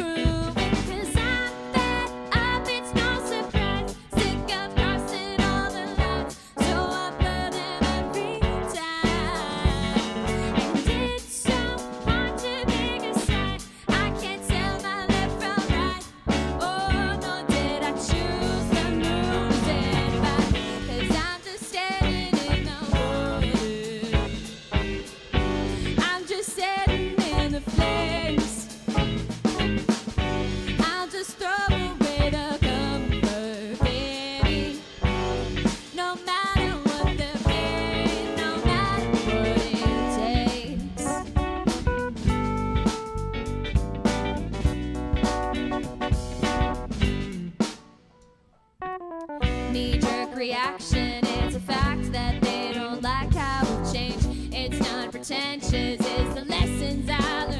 Knee 49.71 49.97
jerk 49.99 50.35
reaction, 50.35 51.23
it's 51.23 51.55
a 51.55 51.59
fact 51.61 52.11
that 52.11 52.41
they 52.41 52.73
don't 52.73 53.01
like 53.01 53.33
how 53.33 53.63
we 53.63 53.93
change. 53.93 54.21
It's 54.51 54.79
not 54.81 55.11
pretentious, 55.11 55.71
it's 55.73 56.33
the 56.33 56.43
lessons 56.45 57.09
I 57.09 57.50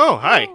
Oh, 0.00 0.16
hi. 0.16 0.46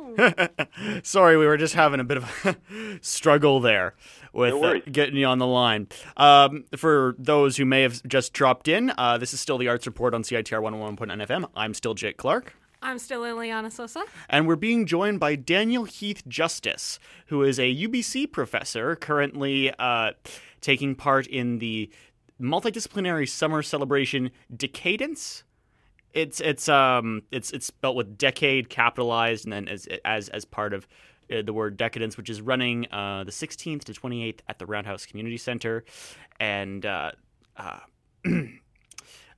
Sorry, 1.04 1.36
we 1.36 1.46
were 1.46 1.58
just 1.58 1.74
having 1.74 2.00
a 2.00 2.06
bit 2.06 2.16
of 2.16 2.46
a 2.46 2.56
struggle 3.02 3.60
there 3.60 3.94
with 4.32 4.54
No 4.54 4.76
uh, 4.76 4.80
getting 4.90 5.18
you 5.18 5.26
on 5.26 5.38
the 5.38 5.46
line. 5.46 5.90
Um, 6.16 6.64
for 6.78 7.14
those 7.20 7.58
who 7.58 7.66
may 7.66 7.82
have 7.82 8.02
just 8.08 8.32
dropped 8.32 8.70
in, 8.70 8.94
uh, 8.98 9.18
this 9.18 9.34
is 9.34 9.42
still 9.42 9.58
the 9.58 9.68
Arts 9.68 9.86
Report 9.86 10.14
on 10.14 10.24
CITR 10.24 10.62
101.9 10.62 11.28
FM. 11.28 11.50
I'm 11.58 11.74
still 11.74 11.94
Jake 11.94 12.16
Clark. 12.16 12.56
I'm 12.82 12.98
still 12.98 13.22
Liliana 13.22 13.66
Soza. 13.66 14.04
And 14.30 14.48
we're 14.48 14.56
being 14.56 14.86
joined 14.86 15.20
by 15.20 15.36
Daniel 15.36 15.84
Heath 15.84 16.26
Justice, 16.26 16.98
who 17.26 17.44
is 17.44 17.60
a 17.60 17.76
UBC 17.76 18.32
professor 18.32 18.96
currently 18.96 19.74
uh, 19.78 20.12
taking 20.62 20.96
part 20.96 21.28
in 21.28 21.60
the 21.60 21.90
multidisciplinary 22.40 23.28
summer 23.28 23.62
celebration 23.62 24.32
Decadence. 24.56 25.44
It's 26.13 26.39
it's 26.39 26.70
um 26.70 27.24
it's 27.32 27.51
it's 27.51 27.65
spelled 27.65 27.96
with 27.96 28.17
decade 28.17 28.70
capitalized 28.70 29.46
and 29.46 29.53
then 29.53 29.67
as 29.67 29.88
as 30.05 30.29
as 30.29 30.46
part 30.46 30.74
of 30.74 30.88
uh, 31.32 31.41
the 31.41 31.53
word 31.53 31.77
decadence, 31.77 32.17
which 32.17 32.29
is 32.29 32.41
running 32.41 32.86
uh, 32.91 33.24
the 33.24 33.32
16th 33.32 33.86
to 33.86 33.93
28th 33.93 34.39
at 34.48 34.60
the 34.60 34.65
Roundhouse 34.65 35.05
Community 35.05 35.38
Center, 35.38 35.84
and. 36.39 36.86
Uh, 36.86 37.12
uh, 37.55 37.79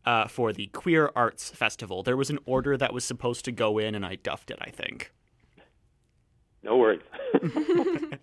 uh, 0.06 0.28
for 0.28 0.54
the 0.54 0.68
Queer 0.68 1.12
Arts 1.16 1.50
Festival. 1.50 2.04
There 2.04 2.16
was 2.16 2.30
an 2.30 2.40
order 2.46 2.78
that 2.78 2.94
was 2.94 3.04
supposed 3.04 3.46
to 3.46 3.52
go 3.52 3.78
in, 3.78 3.96
and 3.96 4.06
I 4.06 4.16
duffed 4.16 4.52
it, 4.52 4.60
I 4.62 4.70
think. 4.70 5.12
No 6.64 6.78
worries. 6.78 7.02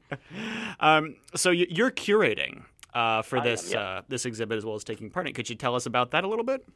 Um, 0.81 1.17
so 1.35 1.51
y- 1.51 1.67
you're 1.71 1.91
curating 1.91 2.65
uh, 2.93 3.23
for 3.23 3.37
I 3.37 3.41
am, 3.41 3.45
this 3.47 3.73
yeah. 3.73 3.81
uh, 3.81 4.03
this 4.09 4.27
exhibit 4.27 4.59
as 4.59 4.65
well 4.65 4.75
as 4.75 4.85
taking 4.85 5.11
part 5.11 5.27
in 5.27 5.31
it. 5.31 5.35
Could 5.35 5.49
you 5.49 5.55
tell 5.55 5.75
us 5.75 5.87
about 5.87 6.11
that 6.11 6.25
a 6.25 6.29
little 6.29 6.45
bit? 6.45 6.67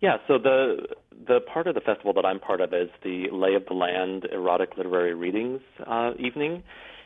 Yeah, 0.00 0.18
so 0.28 0.38
the 0.38 0.86
the 1.26 1.40
part 1.52 1.66
of 1.66 1.74
the 1.74 1.80
festival 1.80 2.12
that 2.14 2.24
I'm 2.24 2.38
part 2.38 2.60
of 2.60 2.72
is 2.72 2.88
the 3.02 3.26
Lay 3.32 3.54
of 3.54 3.64
the 3.66 3.74
Land 3.74 4.26
Erotic 4.30 4.76
Literary 4.76 5.14
Readings 5.14 5.60
uh, 5.86 6.12
evening, 6.18 6.62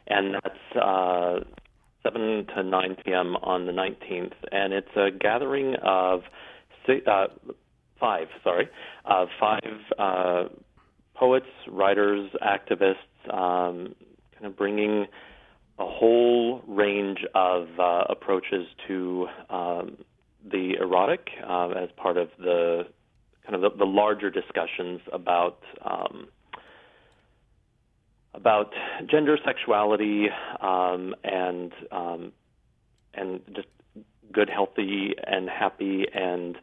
and 0.07 0.35
that's 0.35 0.77
uh, 0.77 1.41
7 2.03 2.47
to 2.55 2.63
9 2.63 2.97
p.m. 3.05 3.37
on 3.37 3.67
the 3.67 3.73
19th, 3.73 4.35
and 4.51 4.73
it's 4.75 4.95
a 4.97 5.11
gathering 5.11 5.77
of 5.83 6.21
uh, 6.89 7.27
five, 7.99 8.27
sorry, 8.45 8.69
uh, 9.07 9.27
five 9.41 9.63
uh, 9.99 10.45
poets, 11.15 11.47
writers, 11.69 12.31
activists, 12.43 13.33
um, 13.33 13.95
kind 14.35 14.47
of 14.47 14.57
bringing 14.57 15.07
a 15.79 15.87
whole 15.87 16.63
range 16.67 17.21
of 17.35 17.69
uh, 17.79 18.05
approaches 18.11 18.67
to 18.89 19.27
um, 19.49 19.97
the 20.45 20.75
erotic 20.81 21.29
uh, 21.47 21.71
as 21.71 21.89
part 21.97 22.17
of 22.17 22.29
the 22.39 22.87
kind 23.45 23.55
of 23.55 23.61
the, 23.61 23.79
the 23.79 23.85
larger 23.85 24.31
discussions 24.31 25.01
about 25.13 25.59
um, 25.85 26.29
about 28.35 28.73
gender, 29.11 29.39
sexuality, 29.45 30.29
um, 30.61 31.15
and 31.23 31.73
um, 31.91 32.33
and 33.15 33.41
just 33.55 33.69
good, 34.33 34.49
healthy, 34.49 35.15
and 35.25 35.49
happy, 35.49 36.07
and 36.13 36.57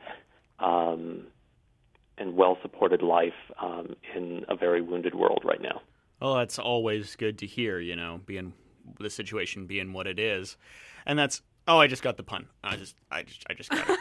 um, 0.59 1.27
and 2.17 2.35
well 2.35 2.57
supported 2.61 3.01
life 3.01 3.33
um, 3.61 3.95
in 4.15 4.45
a 4.49 4.55
very 4.55 4.81
wounded 4.81 5.15
world 5.15 5.43
right 5.45 5.61
now. 5.61 5.81
Well, 6.19 6.35
that's 6.35 6.59
always 6.59 7.15
good 7.15 7.37
to 7.39 7.45
hear. 7.45 7.79
You 7.79 7.95
know, 7.95 8.21
being 8.25 8.53
the 8.99 9.09
situation 9.09 9.67
being 9.67 9.93
what 9.93 10.07
it 10.07 10.19
is, 10.19 10.57
and 11.05 11.17
that's. 11.17 11.41
Oh, 11.69 11.77
I 11.77 11.85
just 11.87 12.01
got 12.01 12.17
the 12.17 12.23
pun. 12.23 12.47
I 12.63 12.75
just, 12.77 12.95
I 13.11 13.21
just, 13.21 13.45
I 13.47 13.53
just 13.53 13.69
got 13.69 13.87
it. 13.87 13.99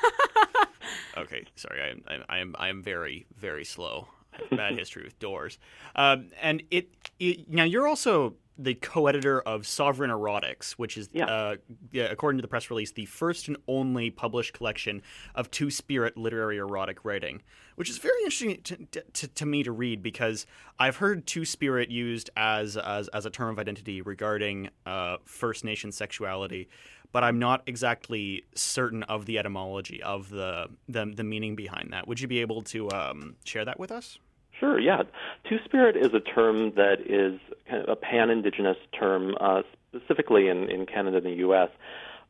okay, 1.19 1.45
sorry. 1.55 1.83
I, 1.83 1.89
am- 1.91 2.03
I, 2.09 2.37
I 2.37 2.39
am, 2.39 2.57
I 2.59 2.69
am 2.71 2.83
very, 2.83 3.27
very 3.37 3.65
slow. 3.67 4.09
I 4.33 4.39
have 4.49 4.51
bad 4.59 4.79
history 4.79 5.05
with 5.05 5.19
doors. 5.19 5.59
Um, 5.95 6.31
and 6.41 6.63
it, 6.71 6.89
it, 7.21 7.51
now 7.51 7.65
you're 7.65 7.87
also 7.87 8.35
the 8.61 8.75
co-editor 8.75 9.41
of 9.43 9.67
Sovereign 9.67 10.11
Erotics, 10.11 10.73
which 10.73 10.97
is, 10.97 11.09
Yeah. 11.13 11.27
uh, 11.27 11.57
yeah, 11.93 12.05
according 12.05 12.39
to 12.39 12.43
the 12.43 12.49
press 12.49 12.71
release, 12.71 12.91
the 12.91 13.05
first 13.05 13.47
and 13.49 13.57
only 13.69 14.11
published 14.11 14.53
collection 14.55 15.03
of 15.37 15.51
two-spirit 15.51 16.17
literary 16.17 16.57
erotic 16.59 17.05
writing, 17.05 17.43
which 17.77 17.89
is 17.89 17.99
very 17.99 18.19
interesting 18.23 18.61
to, 18.63 19.03
to, 19.13 19.29
to 19.29 19.47
me 19.47 19.63
to 19.63 19.71
read 19.71 20.03
because 20.03 20.45
I've 20.79 20.97
heard 20.97 21.25
two-spirit 21.25 21.89
used 21.91 22.31
as 22.37 22.77
as, 22.77 23.07
as 23.09 23.27
a 23.27 23.31
term 23.31 23.51
of 23.51 23.61
identity 23.61 24.03
regarding 24.03 24.71
uh, 24.87 25.19
First 25.25 25.65
Nation 25.65 25.93
sexuality, 25.93 26.69
but 27.13 27.25
I'm 27.25 27.39
not 27.39 27.63
exactly 27.67 28.45
certain 28.55 29.03
of 29.05 29.27
the 29.27 29.39
etymology 29.39 30.03
of 30.03 30.31
the 30.31 30.69
the, 30.89 31.13
the 31.15 31.25
meaning 31.25 31.57
behind 31.57 31.93
that. 31.93 32.07
Would 32.09 32.21
you 32.21 32.29
be 32.29 32.41
able 32.41 32.63
to 32.63 32.91
um, 32.91 33.37
share 33.45 33.65
that 33.65 33.79
with 33.79 33.91
us? 33.91 34.19
Sure, 34.59 34.79
yeah. 34.79 35.03
Two 35.49 35.59
Spirit 35.65 35.97
is 35.97 36.13
a 36.15 36.21
term 36.21 36.73
that 36.75 37.01
is 37.07 37.39
kind 37.69 37.83
of 37.83 37.89
a 37.89 37.97
pan 37.97 38.31
Indigenous 38.31 38.77
term, 38.99 39.35
uh, 39.41 39.63
specifically 39.95 40.49
in, 40.49 40.69
in 40.71 40.85
Canada 40.85 41.19
and 41.19 41.27
the 41.27 41.39
U.S., 41.39 41.69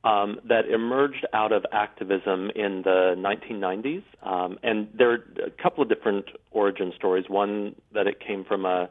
um, 0.05 0.39
that 0.45 0.69
emerged 0.69 1.27
out 1.33 1.53
of 1.53 1.65
activism 1.73 2.51
in 2.55 2.83
the 2.83 3.15
1990s. 3.17 4.03
Um, 4.23 4.59
and 4.63 4.89
there 4.95 5.11
are 5.11 5.25
a 5.45 5.51
couple 5.63 5.83
of 5.83 5.89
different 5.89 6.27
origin 6.51 6.93
stories. 6.97 7.25
One 7.29 7.75
that 7.95 8.07
it 8.07 8.21
came 8.21 8.45
from 8.45 8.65
a, 8.65 8.89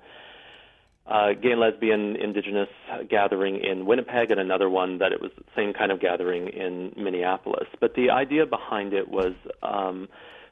a 1.07 1.33
gay 1.33 1.51
and 1.51 1.59
lesbian 1.59 2.15
Indigenous 2.15 2.69
gathering 3.09 3.63
in 3.63 3.85
Winnipeg, 3.85 4.31
and 4.31 4.39
another 4.39 4.69
one 4.69 4.97
that 4.99 5.11
it 5.11 5.21
was 5.21 5.31
the 5.37 5.43
same 5.55 5.73
kind 5.73 5.91
of 5.91 5.99
gathering 5.99 6.49
in 6.49 6.93
Minneapolis. 6.95 7.67
But 7.79 7.95
the 7.95 8.09
idea 8.09 8.45
behind 8.45 8.93
it 8.93 9.09
was. 9.09 9.33
Um, 9.61 10.07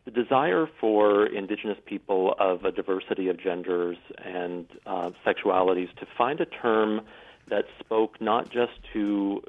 the 0.05 0.11
desire 0.11 0.69
for 0.79 1.25
indigenous 1.25 1.79
people 1.83 2.35
of 2.39 2.63
a 2.63 2.71
diversity 2.71 3.27
of 3.27 3.37
genders 3.39 3.97
and 4.23 4.67
uh, 4.85 5.09
sexualities 5.25 5.91
to 5.95 6.05
find 6.15 6.39
a 6.39 6.45
term 6.45 7.01
that 7.49 7.65
spoke 7.79 8.21
not 8.21 8.51
just 8.51 8.73
to 8.93 9.41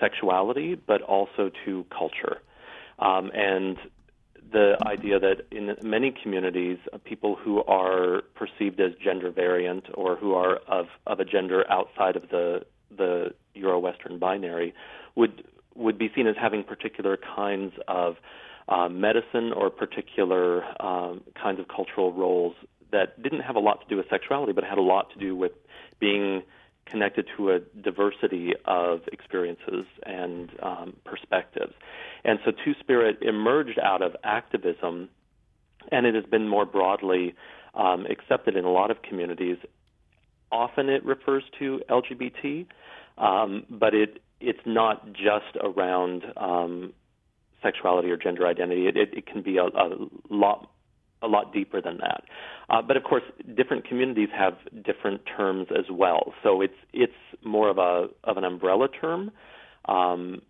sexuality 0.00 0.74
but 0.74 1.00
also 1.02 1.50
to 1.64 1.86
culture. 1.96 2.38
Um, 2.98 3.30
and 3.34 3.76
the 4.54 4.76
idea 4.86 5.18
that 5.18 5.42
in 5.50 5.76
many 5.82 6.14
communities, 6.22 6.78
uh, 6.92 6.98
people 7.04 7.34
who 7.34 7.62
are 7.64 8.22
perceived 8.36 8.80
as 8.80 8.92
gender 9.02 9.30
variant 9.30 9.86
or 9.94 10.14
who 10.14 10.32
are 10.34 10.56
of, 10.68 10.86
of 11.08 11.18
a 11.18 11.24
gender 11.24 11.70
outside 11.70 12.16
of 12.16 12.30
the 12.30 12.64
the 12.96 13.34
Euro-Western 13.54 14.20
binary 14.20 14.72
would 15.16 15.44
would 15.74 15.98
be 15.98 16.08
seen 16.14 16.28
as 16.28 16.36
having 16.40 16.62
particular 16.62 17.18
kinds 17.36 17.74
of 17.88 18.14
uh, 18.68 18.88
medicine 18.88 19.52
or 19.52 19.70
particular 19.70 20.62
um, 20.80 21.22
kinds 21.34 21.58
of 21.58 21.66
cultural 21.66 22.12
roles 22.12 22.54
that 22.92 23.20
didn't 23.20 23.40
have 23.40 23.56
a 23.56 23.60
lot 23.60 23.80
to 23.80 23.86
do 23.88 23.96
with 23.96 24.06
sexuality, 24.08 24.52
but 24.52 24.62
had 24.62 24.78
a 24.78 24.82
lot 24.94 25.10
to 25.10 25.18
do 25.18 25.34
with 25.34 25.52
being 25.98 26.42
connected 26.86 27.26
to 27.36 27.50
a 27.50 27.60
diversity 27.80 28.52
of 28.64 29.00
experiences 29.12 29.86
and 30.04 30.50
um, 30.62 30.96
perspectives. 31.04 31.72
And 32.24 32.38
so 32.44 32.52
Two 32.64 32.74
Spirit 32.80 33.18
emerged 33.22 33.78
out 33.78 34.02
of 34.02 34.16
activism, 34.22 35.08
and 35.90 36.06
it 36.06 36.14
has 36.14 36.24
been 36.24 36.48
more 36.48 36.66
broadly 36.66 37.34
um, 37.74 38.06
accepted 38.06 38.56
in 38.56 38.64
a 38.64 38.70
lot 38.70 38.90
of 38.90 39.02
communities. 39.02 39.58
Often 40.52 40.88
it 40.88 41.04
refers 41.04 41.42
to 41.58 41.80
LGBT, 41.88 42.66
um, 43.18 43.64
but 43.70 43.94
it 43.94 44.22
it's 44.40 44.60
not 44.66 45.12
just 45.12 45.56
around 45.62 46.24
um, 46.36 46.92
sexuality 47.62 48.10
or 48.10 48.16
gender 48.16 48.46
identity. 48.46 48.86
It, 48.86 48.96
it, 48.96 49.14
it 49.14 49.26
can 49.26 49.42
be 49.42 49.56
a, 49.56 49.64
a 49.64 50.08
lot 50.28 50.68
a 51.24 51.28
lot 51.28 51.52
deeper 51.52 51.80
than 51.80 51.98
that. 51.98 52.24
Uh, 52.68 52.82
but 52.82 52.96
of 52.96 53.04
course, 53.04 53.22
different 53.56 53.86
communities 53.86 54.28
have 54.36 54.54
different 54.84 55.22
terms 55.36 55.68
as 55.76 55.86
well. 55.90 56.34
So 56.42 56.60
it's 56.60 56.74
it's 56.92 57.12
more 57.44 57.68
of 57.68 57.78
a 57.78 58.08
of 58.24 58.36
an 58.36 58.44
umbrella 58.44 58.88
term, 58.88 59.30
um, 59.86 60.42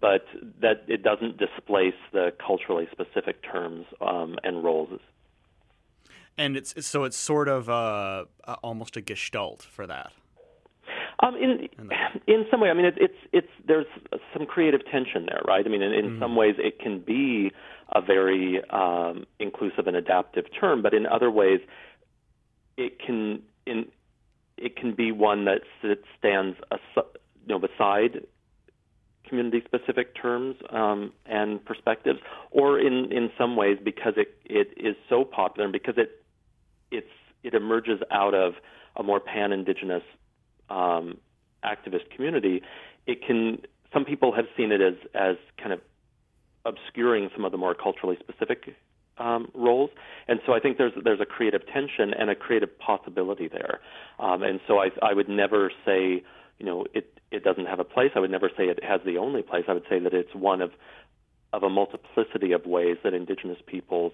but 0.00 0.24
that 0.60 0.84
it 0.88 1.02
doesn't 1.02 1.38
displace 1.38 1.94
the 2.12 2.32
culturally 2.44 2.88
specific 2.92 3.42
terms 3.42 3.86
um, 4.00 4.36
and 4.42 4.64
roles. 4.64 5.00
And 6.36 6.56
it's 6.56 6.86
so 6.86 7.04
it's 7.04 7.16
sort 7.16 7.48
of 7.48 7.68
uh, 7.68 8.24
uh, 8.44 8.56
almost 8.62 8.96
a 8.96 9.00
gestalt 9.00 9.62
for 9.62 9.86
that. 9.86 10.12
Um, 11.22 11.36
in 11.36 11.68
in 12.26 12.46
some 12.50 12.60
way, 12.60 12.70
I 12.70 12.74
mean, 12.74 12.86
it, 12.86 12.94
it's 12.98 13.18
it's 13.32 13.48
there's 13.66 13.86
some 14.32 14.46
creative 14.46 14.80
tension 14.90 15.26
there, 15.26 15.42
right? 15.46 15.64
I 15.64 15.68
mean, 15.68 15.82
in, 15.82 15.92
in 15.92 16.18
some 16.20 16.36
ways, 16.36 16.54
it 16.58 16.78
can 16.78 17.00
be 17.00 17.52
a 17.92 18.00
very 18.00 18.62
um, 18.70 19.26
inclusive 19.38 19.86
and 19.86 19.96
adaptive 19.96 20.44
term, 20.58 20.82
but 20.82 20.94
in 20.94 21.06
other 21.06 21.30
ways, 21.30 21.60
it 22.76 22.98
can 22.98 23.42
in 23.66 23.86
it 24.56 24.76
can 24.76 24.94
be 24.94 25.12
one 25.12 25.44
that 25.46 25.62
stands 26.18 26.56
you 26.96 27.02
know 27.46 27.58
beside 27.58 28.24
community-specific 29.28 30.20
terms 30.20 30.56
um, 30.70 31.12
and 31.26 31.64
perspectives, 31.64 32.18
or 32.50 32.78
in 32.78 33.12
in 33.12 33.30
some 33.38 33.56
ways 33.56 33.78
because 33.82 34.14
it 34.16 34.38
it 34.44 34.68
is 34.76 34.96
so 35.08 35.24
popular 35.24 35.64
and 35.64 35.72
because 35.72 35.94
it 35.96 36.24
it's 36.90 37.06
it 37.42 37.54
emerges 37.54 38.00
out 38.10 38.34
of 38.34 38.54
a 38.96 39.02
more 39.02 39.20
pan-indigenous 39.20 40.02
um, 40.70 41.18
activist 41.64 42.10
community, 42.14 42.62
it 43.06 43.26
can. 43.26 43.58
Some 43.92 44.04
people 44.04 44.32
have 44.34 44.46
seen 44.56 44.72
it 44.72 44.80
as 44.80 44.94
as 45.14 45.36
kind 45.58 45.72
of 45.72 45.80
obscuring 46.64 47.30
some 47.34 47.44
of 47.44 47.52
the 47.52 47.58
more 47.58 47.74
culturally 47.74 48.16
specific 48.20 48.76
um, 49.18 49.50
roles, 49.54 49.90
and 50.28 50.40
so 50.46 50.52
I 50.52 50.60
think 50.60 50.78
there's 50.78 50.92
there's 51.02 51.20
a 51.20 51.26
creative 51.26 51.62
tension 51.66 52.14
and 52.14 52.30
a 52.30 52.34
creative 52.34 52.78
possibility 52.78 53.48
there, 53.48 53.80
um, 54.18 54.42
and 54.42 54.60
so 54.66 54.78
I 54.78 54.90
I 55.02 55.12
would 55.12 55.28
never 55.28 55.70
say 55.84 56.22
you 56.58 56.66
know 56.66 56.86
it 56.94 57.18
it 57.30 57.44
doesn't 57.44 57.66
have 57.66 57.80
a 57.80 57.84
place. 57.84 58.12
I 58.14 58.20
would 58.20 58.30
never 58.30 58.50
say 58.56 58.64
it 58.64 58.82
has 58.84 59.00
the 59.04 59.18
only 59.18 59.42
place. 59.42 59.64
I 59.68 59.74
would 59.74 59.86
say 59.88 59.98
that 59.98 60.14
it's 60.14 60.34
one 60.34 60.62
of 60.62 60.72
of 61.52 61.62
a 61.62 61.68
multiplicity 61.68 62.52
of 62.52 62.64
ways 62.64 62.96
that 63.02 63.12
Indigenous 63.12 63.58
peoples 63.66 64.12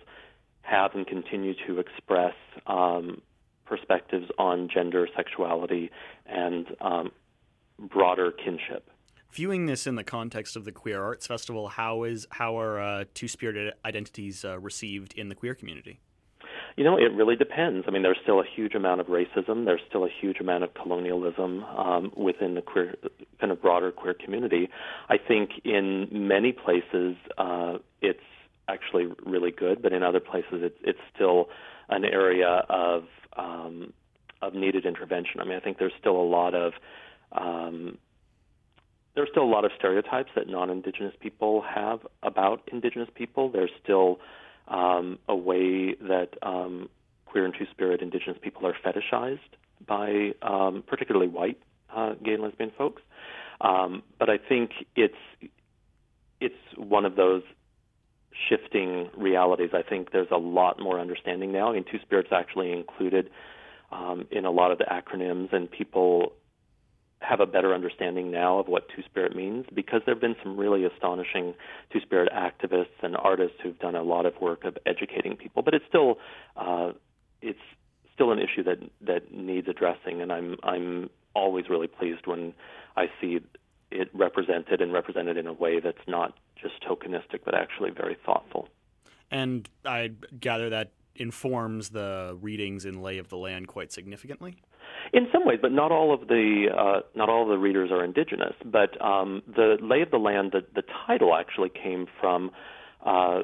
have 0.62 0.94
and 0.94 1.06
continue 1.06 1.54
to 1.66 1.78
express 1.78 2.34
um, 2.66 3.20
perspectives 3.66 4.26
on 4.38 4.68
gender, 4.72 5.08
sexuality, 5.16 5.90
and 6.26 6.66
um, 6.80 7.12
broader 7.78 8.32
kinship. 8.32 8.90
Viewing 9.32 9.66
this 9.66 9.86
in 9.86 9.96
the 9.96 10.04
context 10.04 10.56
of 10.56 10.64
the 10.64 10.72
Queer 10.72 11.02
Arts 11.02 11.26
Festival, 11.26 11.68
how 11.68 12.04
is 12.04 12.26
how 12.30 12.58
are 12.58 12.80
uh, 12.80 13.04
two 13.12 13.28
spirited 13.28 13.74
identities 13.84 14.44
uh, 14.44 14.58
received 14.58 15.12
in 15.14 15.28
the 15.28 15.34
queer 15.34 15.54
community? 15.54 16.00
You 16.76 16.84
know, 16.84 16.96
it 16.96 17.12
really 17.14 17.36
depends. 17.36 17.86
I 17.88 17.90
mean, 17.90 18.02
there's 18.02 18.18
still 18.22 18.40
a 18.40 18.44
huge 18.54 18.74
amount 18.74 19.00
of 19.00 19.06
racism. 19.06 19.64
There's 19.64 19.80
still 19.88 20.04
a 20.04 20.10
huge 20.20 20.40
amount 20.40 20.64
of 20.64 20.74
colonialism 20.74 21.64
um, 21.64 22.12
within 22.16 22.54
the 22.54 22.62
queer, 22.62 22.94
kind 23.40 23.50
of 23.50 23.62
broader 23.62 23.90
queer 23.92 24.14
community. 24.14 24.68
I 25.08 25.16
think 25.16 25.50
in 25.64 26.08
many 26.10 26.52
places 26.52 27.16
uh, 27.38 27.78
it's 28.02 28.20
actually 28.68 29.06
really 29.24 29.50
good, 29.50 29.82
but 29.82 29.92
in 29.92 30.02
other 30.02 30.20
places 30.20 30.60
it's 30.62 30.78
it's 30.82 30.98
still 31.14 31.48
an 31.88 32.04
area 32.04 32.64
of 32.68 33.04
um, 33.36 33.92
of 34.42 34.54
needed 34.54 34.84
intervention. 34.86 35.40
I 35.40 35.44
mean, 35.44 35.56
I 35.56 35.60
think 35.60 35.78
there's 35.78 35.92
still 35.98 36.16
a 36.16 36.28
lot 36.28 36.54
of 36.54 36.72
um, 37.32 37.98
there's 39.14 39.28
still 39.30 39.44
a 39.44 39.52
lot 39.52 39.64
of 39.64 39.70
stereotypes 39.78 40.30
that 40.36 40.46
non-indigenous 40.46 41.14
people 41.20 41.62
have 41.62 42.00
about 42.22 42.68
indigenous 42.70 43.08
people. 43.14 43.50
There's 43.50 43.70
still 43.82 44.20
um, 44.68 45.18
a 45.26 45.34
way 45.34 45.94
that 45.94 46.30
um, 46.42 46.90
queer 47.24 47.46
and 47.46 47.54
two-spirit 47.58 48.02
indigenous 48.02 48.38
people 48.42 48.66
are 48.66 48.74
fetishized 48.84 49.38
by 49.86 50.32
um, 50.42 50.84
particularly 50.86 51.28
white 51.28 51.58
uh, 51.94 52.14
gay 52.22 52.34
and 52.34 52.42
lesbian 52.42 52.72
folks. 52.76 53.02
Um, 53.60 54.02
but 54.18 54.28
I 54.28 54.36
think 54.36 54.70
it's 54.96 55.14
it's 56.40 56.54
one 56.76 57.06
of 57.06 57.16
those 57.16 57.42
shifting 58.48 59.10
realities. 59.16 59.70
I 59.72 59.82
think 59.82 60.12
there's 60.12 60.30
a 60.30 60.38
lot 60.38 60.80
more 60.80 61.00
understanding 61.00 61.52
now. 61.52 61.70
I 61.70 61.74
mean, 61.74 61.84
Two 61.90 61.98
Spirits 62.02 62.30
actually 62.32 62.72
included 62.72 63.30
um, 63.90 64.26
in 64.30 64.44
a 64.44 64.50
lot 64.50 64.72
of 64.72 64.78
the 64.78 64.84
acronyms, 64.84 65.52
and 65.52 65.70
people 65.70 66.32
have 67.20 67.40
a 67.40 67.46
better 67.46 67.74
understanding 67.74 68.30
now 68.30 68.58
of 68.58 68.68
what 68.68 68.88
Two 68.94 69.02
Spirit 69.02 69.34
means 69.34 69.64
because 69.74 70.02
there 70.04 70.14
have 70.14 70.20
been 70.20 70.36
some 70.42 70.56
really 70.56 70.84
astonishing 70.84 71.54
Two 71.92 72.00
Spirit 72.00 72.30
activists 72.32 73.02
and 73.02 73.16
artists 73.16 73.56
who've 73.62 73.78
done 73.78 73.94
a 73.94 74.02
lot 74.02 74.26
of 74.26 74.34
work 74.40 74.64
of 74.64 74.76
educating 74.86 75.36
people. 75.36 75.62
But 75.62 75.74
it's 75.74 75.84
still 75.88 76.18
uh, 76.56 76.92
it's 77.40 77.58
still 78.14 78.32
an 78.32 78.38
issue 78.38 78.62
that 78.64 78.78
that 79.06 79.32
needs 79.32 79.68
addressing, 79.68 80.20
and 80.20 80.32
I'm 80.32 80.56
I'm 80.62 81.10
always 81.34 81.68
really 81.68 81.86
pleased 81.86 82.26
when 82.26 82.54
I 82.96 83.06
see 83.20 83.40
it 83.90 84.08
represented 84.14 84.80
and 84.80 84.92
represented 84.92 85.36
in 85.36 85.46
a 85.46 85.52
way 85.52 85.80
that's 85.80 86.06
not 86.06 86.34
just 86.60 86.74
tokenistic, 86.82 87.40
but 87.44 87.54
actually 87.54 87.90
very 87.90 88.16
thoughtful. 88.24 88.68
And 89.30 89.68
I 89.84 90.12
gather 90.40 90.70
that 90.70 90.92
informs 91.14 91.90
the 91.90 92.36
readings 92.40 92.84
in 92.84 93.02
Lay 93.02 93.18
of 93.18 93.28
the 93.28 93.36
Land 93.36 93.68
quite 93.68 93.92
significantly. 93.92 94.56
In 95.12 95.28
some 95.32 95.46
ways, 95.46 95.58
but 95.62 95.72
not 95.72 95.92
all 95.92 96.12
of 96.12 96.28
the 96.28 96.66
uh, 96.76 97.00
not 97.14 97.28
all 97.28 97.42
of 97.42 97.48
the 97.48 97.58
readers 97.58 97.90
are 97.90 98.04
indigenous. 98.04 98.54
But 98.64 99.00
um, 99.00 99.42
the 99.46 99.76
Lay 99.80 100.02
of 100.02 100.10
the 100.10 100.18
Land, 100.18 100.52
the, 100.52 100.64
the 100.74 100.82
title 101.06 101.34
actually 101.34 101.70
came 101.70 102.06
from 102.20 102.50
uh, 103.04 103.42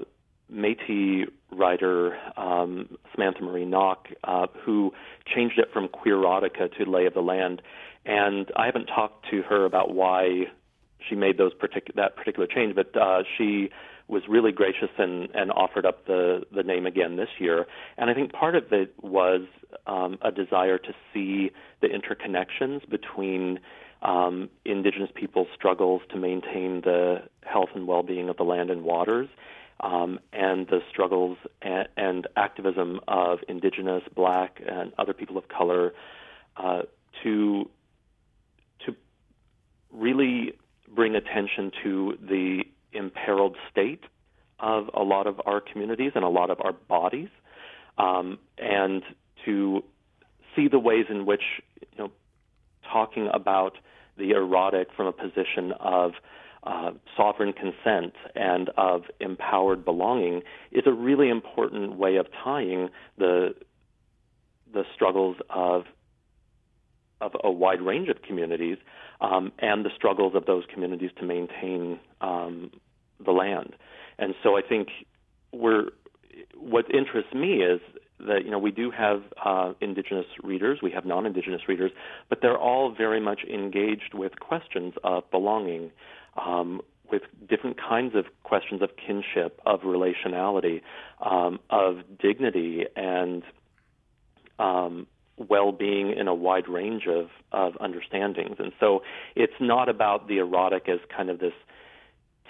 Métis 0.52 1.26
writer 1.50 2.16
um, 2.36 2.96
Samantha 3.12 3.42
Marie 3.42 3.64
Nock, 3.64 4.08
uh, 4.24 4.46
who 4.64 4.92
changed 5.26 5.58
it 5.58 5.68
from 5.72 5.88
Queerotica 5.88 6.76
to 6.78 6.90
Lay 6.90 7.06
of 7.06 7.14
the 7.14 7.20
Land. 7.22 7.62
And 8.04 8.50
I 8.56 8.66
haven't 8.66 8.86
talked 8.86 9.30
to 9.30 9.42
her 9.42 9.64
about 9.64 9.94
why 9.94 10.46
she 11.08 11.14
made 11.14 11.38
those 11.38 11.52
partic- 11.54 11.94
that 11.94 12.16
particular 12.16 12.46
change, 12.46 12.74
but 12.74 12.96
uh, 12.96 13.22
she 13.36 13.70
was 14.08 14.22
really 14.28 14.52
gracious 14.52 14.90
and, 14.98 15.28
and 15.34 15.50
offered 15.52 15.86
up 15.86 16.06
the, 16.06 16.42
the 16.54 16.62
name 16.62 16.86
again 16.86 17.16
this 17.16 17.28
year. 17.38 17.66
And 17.96 18.10
I 18.10 18.14
think 18.14 18.32
part 18.32 18.56
of 18.56 18.72
it 18.72 18.94
was 19.00 19.42
um, 19.86 20.18
a 20.22 20.30
desire 20.30 20.78
to 20.78 20.92
see 21.12 21.50
the 21.80 21.88
interconnections 21.88 22.88
between 22.88 23.60
um, 24.02 24.50
Indigenous 24.64 25.10
people's 25.14 25.48
struggles 25.54 26.02
to 26.10 26.18
maintain 26.18 26.80
the 26.82 27.22
health 27.42 27.70
and 27.74 27.86
well-being 27.86 28.28
of 28.28 28.36
the 28.36 28.42
land 28.42 28.70
and 28.70 28.82
waters, 28.82 29.28
um, 29.80 30.18
and 30.32 30.66
the 30.68 30.80
struggles 30.90 31.38
and, 31.62 31.88
and, 31.96 32.26
activism 32.36 33.00
of 33.08 33.38
Indigenous, 33.48 34.02
Black, 34.14 34.60
and 34.66 34.92
other 34.98 35.12
people 35.12 35.38
of 35.38 35.48
color 35.48 35.92
uh, 36.56 36.82
to 37.22 37.68
really 39.92 40.52
bring 40.94 41.14
attention 41.14 41.70
to 41.82 42.18
the 42.20 42.64
imperiled 42.92 43.56
state 43.70 44.04
of 44.60 44.88
a 44.94 45.02
lot 45.02 45.26
of 45.26 45.40
our 45.46 45.60
communities 45.60 46.12
and 46.14 46.24
a 46.24 46.28
lot 46.28 46.50
of 46.50 46.58
our 46.60 46.72
bodies, 46.72 47.28
um, 47.98 48.38
and 48.58 49.02
to 49.44 49.82
see 50.54 50.68
the 50.68 50.78
ways 50.78 51.06
in 51.08 51.26
which 51.26 51.42
you 51.80 51.98
know 51.98 52.10
talking 52.90 53.28
about 53.32 53.78
the 54.18 54.30
erotic 54.30 54.88
from 54.96 55.06
a 55.06 55.12
position 55.12 55.72
of 55.80 56.12
uh, 56.64 56.92
sovereign 57.16 57.52
consent 57.52 58.14
and 58.36 58.70
of 58.76 59.02
empowered 59.18 59.84
belonging 59.84 60.42
is 60.70 60.84
a 60.86 60.92
really 60.92 61.28
important 61.28 61.96
way 61.96 62.16
of 62.16 62.26
tying 62.44 62.88
the 63.18 63.54
the 64.72 64.84
struggles 64.94 65.36
of 65.50 65.84
of 67.22 67.32
a 67.42 67.50
wide 67.50 67.80
range 67.80 68.08
of 68.08 68.20
communities 68.22 68.76
um, 69.20 69.52
and 69.58 69.84
the 69.84 69.90
struggles 69.94 70.34
of 70.34 70.44
those 70.46 70.64
communities 70.72 71.10
to 71.18 71.24
maintain 71.24 71.98
um, 72.20 72.70
the 73.24 73.30
land. 73.30 73.74
And 74.18 74.34
so 74.42 74.56
I 74.56 74.62
think 74.62 74.88
we're 75.52 75.90
what 76.56 76.86
interests 76.92 77.32
me 77.34 77.62
is 77.62 77.80
that 78.20 78.44
you 78.44 78.50
know 78.50 78.58
we 78.58 78.70
do 78.70 78.90
have 78.90 79.22
uh, 79.44 79.72
indigenous 79.80 80.26
readers, 80.42 80.80
we 80.82 80.90
have 80.90 81.04
non-indigenous 81.04 81.62
readers, 81.68 81.90
but 82.28 82.38
they're 82.40 82.58
all 82.58 82.92
very 82.92 83.20
much 83.20 83.40
engaged 83.44 84.14
with 84.14 84.38
questions 84.40 84.94
of 85.04 85.30
belonging, 85.30 85.90
um, 86.44 86.80
with 87.10 87.22
different 87.48 87.78
kinds 87.78 88.14
of 88.14 88.26
questions 88.42 88.80
of 88.82 88.90
kinship, 88.96 89.60
of 89.66 89.80
relationality, 89.80 90.80
um, 91.20 91.58
of 91.70 91.98
dignity, 92.20 92.86
and 92.96 93.42
um, 94.58 95.06
well-being 95.36 96.12
in 96.12 96.28
a 96.28 96.34
wide 96.34 96.68
range 96.68 97.06
of, 97.08 97.28
of 97.52 97.74
understandings. 97.80 98.56
And 98.58 98.72
so 98.78 99.02
it's 99.34 99.52
not 99.60 99.88
about 99.88 100.28
the 100.28 100.38
erotic 100.38 100.88
as 100.88 100.98
kind 101.14 101.30
of 101.30 101.38
this 101.38 101.54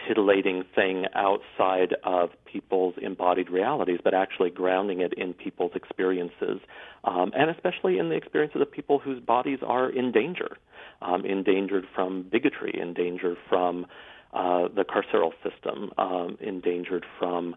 titillating 0.07 0.64
thing 0.75 1.07
outside 1.14 1.95
of 2.05 2.31
people's 2.45 2.95
embodied 3.01 3.51
realities, 3.51 4.01
but 4.03 4.14
actually 4.14 4.51
grounding 4.51 5.01
it 5.01 5.12
in 5.14 5.33
people's 5.33 5.73
experiences, 5.75 6.61
um, 7.05 7.33
and 7.37 7.51
especially 7.51 7.99
in 7.99 8.09
the 8.09 8.16
experiences 8.16 8.61
of 8.61 8.71
people 8.71 8.99
whose 8.99 9.21
bodies 9.21 9.59
are 9.64 9.88
in 9.88 10.11
danger, 10.11 10.57
um, 11.03 11.25
endangered 11.25 11.87
from 11.95 12.23
bigotry, 12.31 12.79
endangered 12.81 13.37
from 13.49 13.87
uh, 14.33 14.68
the 14.75 14.85
carceral 14.85 15.33
system, 15.42 15.92
um, 15.99 16.37
endangered 16.40 17.05
from 17.18 17.55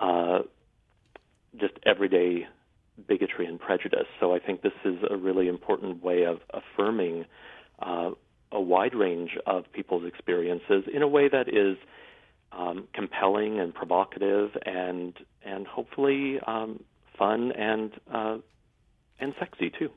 uh, 0.00 0.38
just 1.60 1.74
everyday 1.86 2.46
bigotry 3.08 3.46
and 3.46 3.58
prejudice. 3.60 4.06
So 4.20 4.34
I 4.34 4.38
think 4.38 4.62
this 4.62 4.72
is 4.84 4.96
a 5.08 5.16
really 5.16 5.48
important 5.48 6.02
way 6.02 6.24
of 6.24 6.38
affirming 6.50 7.24
uh, 7.80 8.10
a 8.52 8.60
wide 8.60 8.94
range 8.94 9.36
of 9.46 9.64
people's 9.72 10.06
experiences 10.06 10.84
in 10.92 11.02
a 11.02 11.08
way 11.08 11.28
that 11.28 11.48
is 11.48 11.76
um, 12.52 12.86
compelling 12.94 13.58
and 13.58 13.74
provocative 13.74 14.50
and 14.64 15.14
and 15.44 15.66
hopefully 15.66 16.38
um, 16.46 16.82
fun 17.18 17.52
and 17.52 17.92
uh, 18.12 18.38
and 19.18 19.34
sexy 19.38 19.70
too. 19.76 19.90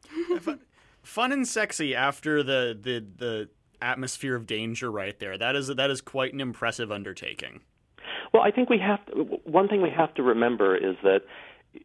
fun, 0.40 0.60
fun 1.02 1.32
and 1.32 1.46
sexy 1.46 1.94
after 1.94 2.42
the, 2.42 2.78
the 2.80 3.04
the 3.16 3.48
atmosphere 3.80 4.34
of 4.34 4.46
danger 4.46 4.90
right 4.90 5.18
there. 5.18 5.36
That 5.36 5.54
is 5.54 5.68
that 5.68 5.90
is 5.90 6.00
quite 6.00 6.32
an 6.32 6.40
impressive 6.40 6.90
undertaking. 6.90 7.60
Well, 8.32 8.42
I 8.42 8.50
think 8.50 8.68
we 8.68 8.78
have 8.78 9.04
to, 9.06 9.40
one 9.44 9.68
thing 9.68 9.80
we 9.80 9.90
have 9.90 10.14
to 10.14 10.22
remember 10.22 10.76
is 10.76 10.96
that 11.02 11.20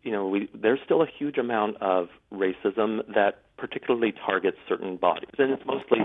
you 0.01 0.11
know, 0.11 0.27
we, 0.27 0.49
there's 0.53 0.79
still 0.83 1.01
a 1.01 1.07
huge 1.07 1.37
amount 1.37 1.77
of 1.81 2.09
racism 2.33 3.01
that 3.13 3.41
particularly 3.57 4.13
targets 4.25 4.57
certain 4.67 4.97
bodies, 4.97 5.29
and 5.37 5.51
it's 5.51 5.63
mostly 5.65 5.99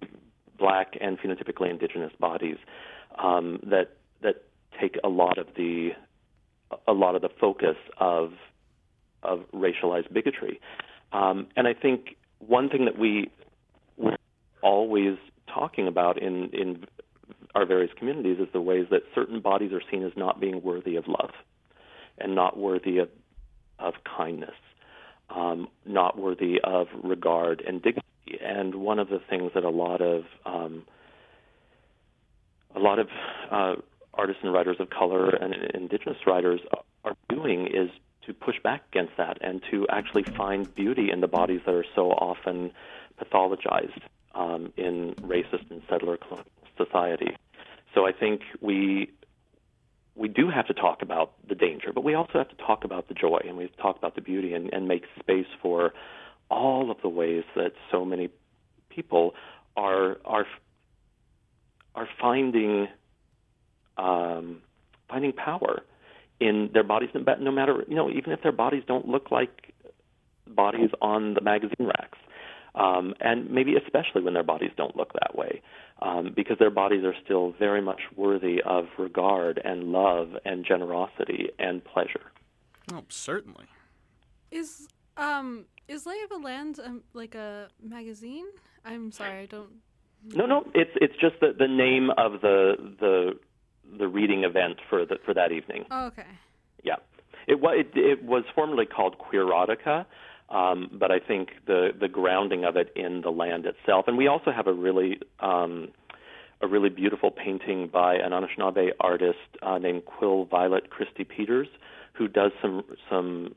black 0.59 0.94
and 1.01 1.18
phenotypically 1.18 1.70
indigenous 1.70 2.12
bodies 2.18 2.57
um, 3.22 3.61
that 3.62 3.96
that 4.22 4.42
take 4.81 4.96
a 5.05 5.09
lot 5.09 5.38
of 5.38 5.46
the 5.57 5.90
a 6.87 6.92
lot 6.92 7.14
of 7.14 7.22
the 7.22 7.31
focus 7.40 7.77
of 7.98 8.33
of 9.22 9.40
racialized 9.55 10.12
bigotry. 10.12 10.61
Um, 11.12 11.46
and 11.57 11.66
I 11.66 11.74
think 11.74 12.16
one 12.38 12.68
thing 12.68 12.85
that 12.85 12.98
we 12.98 13.31
we're 13.96 14.16
always 14.62 15.16
talking 15.53 15.88
about 15.88 16.20
in 16.20 16.51
in 16.53 16.85
our 17.55 17.64
various 17.64 17.90
communities 17.96 18.38
is 18.38 18.48
the 18.53 18.61
ways 18.61 18.87
that 18.90 19.03
certain 19.14 19.40
bodies 19.40 19.72
are 19.72 19.83
seen 19.90 20.05
as 20.05 20.12
not 20.16 20.40
being 20.40 20.62
worthy 20.62 20.96
of 20.96 21.07
love 21.09 21.31
and 22.18 22.35
not 22.35 22.59
worthy 22.59 22.98
of 22.98 23.09
of 23.79 23.95
kindness, 24.05 24.55
um, 25.31 25.69
not 25.87 26.19
worthy 26.19 26.61
of 26.62 26.88
regard 27.03 27.62
and 27.67 27.83
dignity. 27.83 28.05
And 28.45 28.75
one 28.75 28.99
of 28.99 29.09
the 29.09 29.21
things 29.31 29.53
that 29.55 29.64
a 29.64 29.71
lot 29.71 30.01
of 30.01 30.25
um, 30.45 30.85
a 32.75 32.79
lot 32.79 32.99
of 32.99 33.09
uh, 33.51 33.75
artists 34.14 34.43
and 34.43 34.53
writers 34.53 34.77
of 34.79 34.91
color 34.91 35.31
and 35.31 35.55
indigenous 35.75 36.19
writers 36.27 36.61
are 37.05 37.17
doing 37.29 37.67
is 37.67 37.91
to 38.27 38.35
push 38.35 38.57
back 38.62 38.83
against 38.93 39.17
that 39.17 39.38
and 39.41 39.62
to 39.71 39.87
actually 39.88 40.25
find 40.37 40.75
beauty 40.75 41.11
in 41.11 41.21
the 41.21 41.29
bodies 41.29 41.61
that 41.64 41.75
are 41.75 41.85
so 41.95 42.11
often 42.11 42.71
pathologized 43.19 44.01
um, 44.35 44.73
in 44.77 45.14
racist 45.23 45.71
and 45.71 45.83
settler 45.88 46.19
society. 46.77 47.37
So 47.95 48.07
I 48.07 48.12
think 48.12 48.43
we 48.61 49.11
we 50.18 50.28
do 50.28 50.50
have 50.50 50.66
to 50.66 50.74
talk 50.74 51.00
about 51.00 51.33
the 51.48 51.54
danger, 51.54 51.92
but 51.94 52.02
we 52.02 52.14
also 52.14 52.33
have 52.35 52.48
to 52.48 52.57
talk 52.57 52.85
about 52.85 53.09
the 53.09 53.14
joy 53.14 53.38
and 53.46 53.57
we 53.57 53.70
talk 53.81 53.96
about 53.96 54.16
the 54.16 54.20
beauty 54.20 54.52
and, 54.52 54.72
and 54.72 54.88
make 54.88 55.04
space 55.20 55.46
for 55.62 55.92
all 56.50 56.90
of 56.90 56.96
the 57.02 57.09
ways 57.09 57.44
that 57.54 57.72
so 57.90 58.04
many 58.04 58.28
people 58.90 59.35
are 59.76 60.18
are 60.24 60.46
are 61.94 62.09
finding 62.20 62.88
um, 63.96 64.61
finding 65.09 65.33
power 65.33 65.83
in 66.40 66.70
their 66.72 66.85
bodies, 66.85 67.11
no 67.14 67.52
matter 67.52 67.85
you 67.87 67.94
know 67.94 68.11
even 68.11 68.33
if 68.33 68.42
their 68.42 68.52
bodies 68.52 68.83
don't 68.87 69.07
look 69.07 69.31
like 69.31 69.72
bodies 70.48 70.90
on 71.00 71.35
the 71.35 71.40
magazine 71.40 71.87
racks 71.87 72.18
um, 72.79 73.14
and 73.21 73.51
maybe 73.51 73.75
especially 73.77 74.23
when 74.23 74.35
their 74.35 74.43
bodies 74.43 74.71
don't 74.77 74.97
look 74.97 75.12
that 75.14 75.37
way, 75.37 75.61
um, 76.01 76.33
because 76.35 76.59
their 76.59 76.71
bodies 76.71 77.05
are 77.05 77.14
still 77.25 77.55
very 77.59 77.83
much 77.83 78.01
worthy 78.17 78.62
of 78.62 78.87
regard 78.99 79.61
and 79.64 79.85
love 79.85 80.31
and 80.45 80.64
generosity 80.64 81.51
and 81.59 81.85
pleasure. 81.85 82.33
Oh, 82.93 83.05
certainly. 83.09 83.67
Is 84.51 84.88
um 85.17 85.67
is 85.88 86.07
Lay 86.07 86.21
of 86.23 86.31
the 86.31 86.38
Land 86.38 86.79
um, 86.83 87.03
like 87.12 87.35
a 87.35 87.69
magazine? 87.83 88.47
I'm 88.85 89.11
sorry, 89.12 89.41
I 89.41 89.47
don't. 89.47 89.71
No, 90.25 90.47
no, 90.47 90.64
it's 90.75 90.93
it's 91.01 91.14
just 91.21 91.41
the 91.41 91.55
the 91.59 91.69
name 91.69 92.11
of 92.17 92.41
the 92.41 92.75
the 93.01 93.38
the 93.99 94.09
reading 94.09 94.45
event 94.45 94.79
for 94.88 95.05
the 95.05 95.17
for 95.25 95.35
that 95.35 95.53
evening. 95.53 95.85
Oh, 95.91 96.07
okay. 96.07 96.27
Yeah, 96.85 96.97
it 97.47 97.61
was 97.61 97.75
it, 97.79 97.99
it 97.99 98.25
was 98.25 98.45
formerly 98.55 98.87
called 98.87 99.17
Queerotica, 99.19 100.07
um, 100.50 100.90
but 100.92 101.11
I 101.11 101.18
think 101.18 101.50
the 101.66 101.90
the 101.98 102.08
grounding 102.08 102.64
of 102.64 102.76
it 102.76 102.92
in 102.96 103.20
the 103.20 103.30
land 103.30 103.66
itself, 103.66 104.06
and 104.08 104.16
we 104.16 104.26
also 104.26 104.50
have 104.50 104.66
a 104.66 104.72
really 104.72 105.18
um, 105.40 105.88
a 106.61 106.66
really 106.66 106.88
beautiful 106.88 107.30
painting 107.30 107.88
by 107.88 108.14
an 108.14 108.32
Anishinaabe 108.32 108.90
artist 109.00 109.38
uh, 109.62 109.78
named 109.78 110.04
Quill 110.06 110.46
Violet 110.46 110.90
Christie 110.90 111.24
Peters, 111.24 111.68
who 112.14 112.28
does 112.28 112.52
some 112.62 112.82
some 113.11 113.54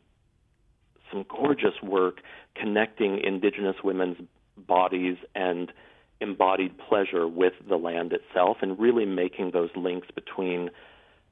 some 1.11 1.25
gorgeous 1.29 1.81
work 1.81 2.21
connecting 2.55 3.19
Indigenous 3.19 3.77
women's 3.83 4.17
bodies 4.57 5.17
and 5.33 5.71
embodied 6.19 6.77
pleasure 6.77 7.27
with 7.27 7.53
the 7.67 7.77
land 7.77 8.13
itself, 8.13 8.57
and 8.61 8.77
really 8.77 9.05
making 9.05 9.51
those 9.51 9.69
links 9.75 10.07
between 10.13 10.69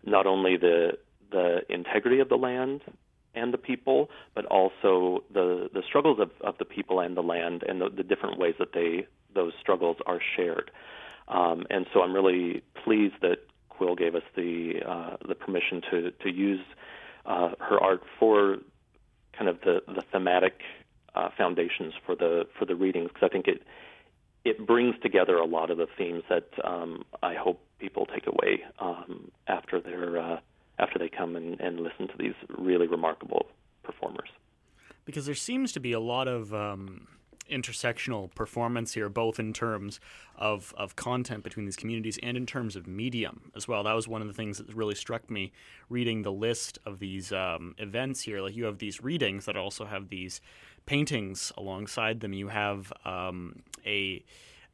not 0.05 0.25
only 0.25 0.55
the 0.55 0.97
the 1.31 1.59
integrity 1.69 2.19
of 2.19 2.29
the 2.29 2.37
land 2.37 2.81
and 3.39 3.53
the 3.53 3.57
people, 3.57 4.09
but 4.35 4.45
also 4.45 5.23
the 5.33 5.69
the 5.73 5.81
struggles 5.87 6.19
of, 6.19 6.31
of 6.41 6.57
the 6.57 6.65
people 6.65 6.99
and 6.99 7.15
the 7.15 7.21
land, 7.21 7.63
and 7.67 7.81
the, 7.81 7.89
the 7.89 8.03
different 8.03 8.37
ways 8.37 8.55
that 8.59 8.73
they 8.73 9.07
those 9.33 9.53
struggles 9.59 9.97
are 10.05 10.19
shared. 10.35 10.71
Um, 11.27 11.65
and 11.69 11.85
so 11.93 12.01
I'm 12.01 12.13
really 12.13 12.63
pleased 12.83 13.15
that 13.21 13.37
Quill 13.69 13.95
gave 13.95 14.15
us 14.15 14.23
the 14.35 14.81
uh, 14.85 15.17
the 15.27 15.35
permission 15.35 15.81
to 15.91 16.11
to 16.11 16.29
use 16.29 16.65
uh, 17.25 17.51
her 17.59 17.79
art 17.81 18.01
for 18.19 18.57
kind 19.37 19.49
of 19.49 19.61
the 19.61 19.81
the 19.87 20.03
thematic 20.11 20.61
uh, 21.15 21.29
foundations 21.37 21.93
for 22.05 22.15
the 22.15 22.47
for 22.57 22.65
the 22.65 22.75
readings 22.75 23.09
because 23.13 23.25
I 23.25 23.29
think 23.29 23.47
it 23.47 23.63
it 24.45 24.65
brings 24.65 24.95
together 25.01 25.37
a 25.37 25.45
lot 25.45 25.69
of 25.69 25.77
the 25.77 25.87
themes 25.97 26.23
that 26.29 26.47
um, 26.63 27.03
I 27.21 27.35
hope 27.35 27.61
people 27.77 28.05
take 28.05 28.25
away 28.27 28.63
um, 28.79 29.31
after 29.47 29.79
their 29.79 30.17
uh, 30.17 30.39
after 30.79 30.97
they 30.97 31.09
come 31.09 31.35
and, 31.35 31.59
and 31.59 31.79
listen 31.79 32.07
to 32.07 32.13
these 32.17 32.33
really 32.57 32.87
remarkable 32.87 33.47
performers. 33.83 34.29
Because 35.05 35.25
there 35.25 35.35
seems 35.35 35.71
to 35.73 35.79
be 35.79 35.91
a 35.91 35.99
lot 35.99 36.27
of 36.27 36.53
um, 36.53 37.07
intersectional 37.49 38.33
performance 38.33 38.93
here, 38.93 39.09
both 39.09 39.39
in 39.39 39.53
terms 39.53 39.99
of, 40.35 40.73
of 40.77 40.95
content 40.95 41.43
between 41.43 41.65
these 41.65 41.75
communities 41.75 42.17
and 42.23 42.37
in 42.37 42.45
terms 42.45 42.75
of 42.75 42.87
medium 42.87 43.51
as 43.55 43.67
well. 43.67 43.83
That 43.83 43.93
was 43.93 44.07
one 44.07 44.21
of 44.21 44.27
the 44.27 44.33
things 44.33 44.57
that 44.59 44.73
really 44.73 44.95
struck 44.95 45.29
me 45.29 45.51
reading 45.89 46.21
the 46.21 46.31
list 46.31 46.77
of 46.85 46.99
these 46.99 47.31
um, 47.31 47.75
events 47.77 48.21
here. 48.21 48.41
Like 48.41 48.55
you 48.55 48.65
have 48.65 48.77
these 48.77 49.01
readings 49.01 49.45
that 49.45 49.57
also 49.57 49.85
have 49.85 50.09
these 50.09 50.41
paintings 50.85 51.51
alongside 51.57 52.19
them. 52.19 52.33
You 52.33 52.47
have 52.49 52.93
um, 53.05 53.63
a 53.85 54.23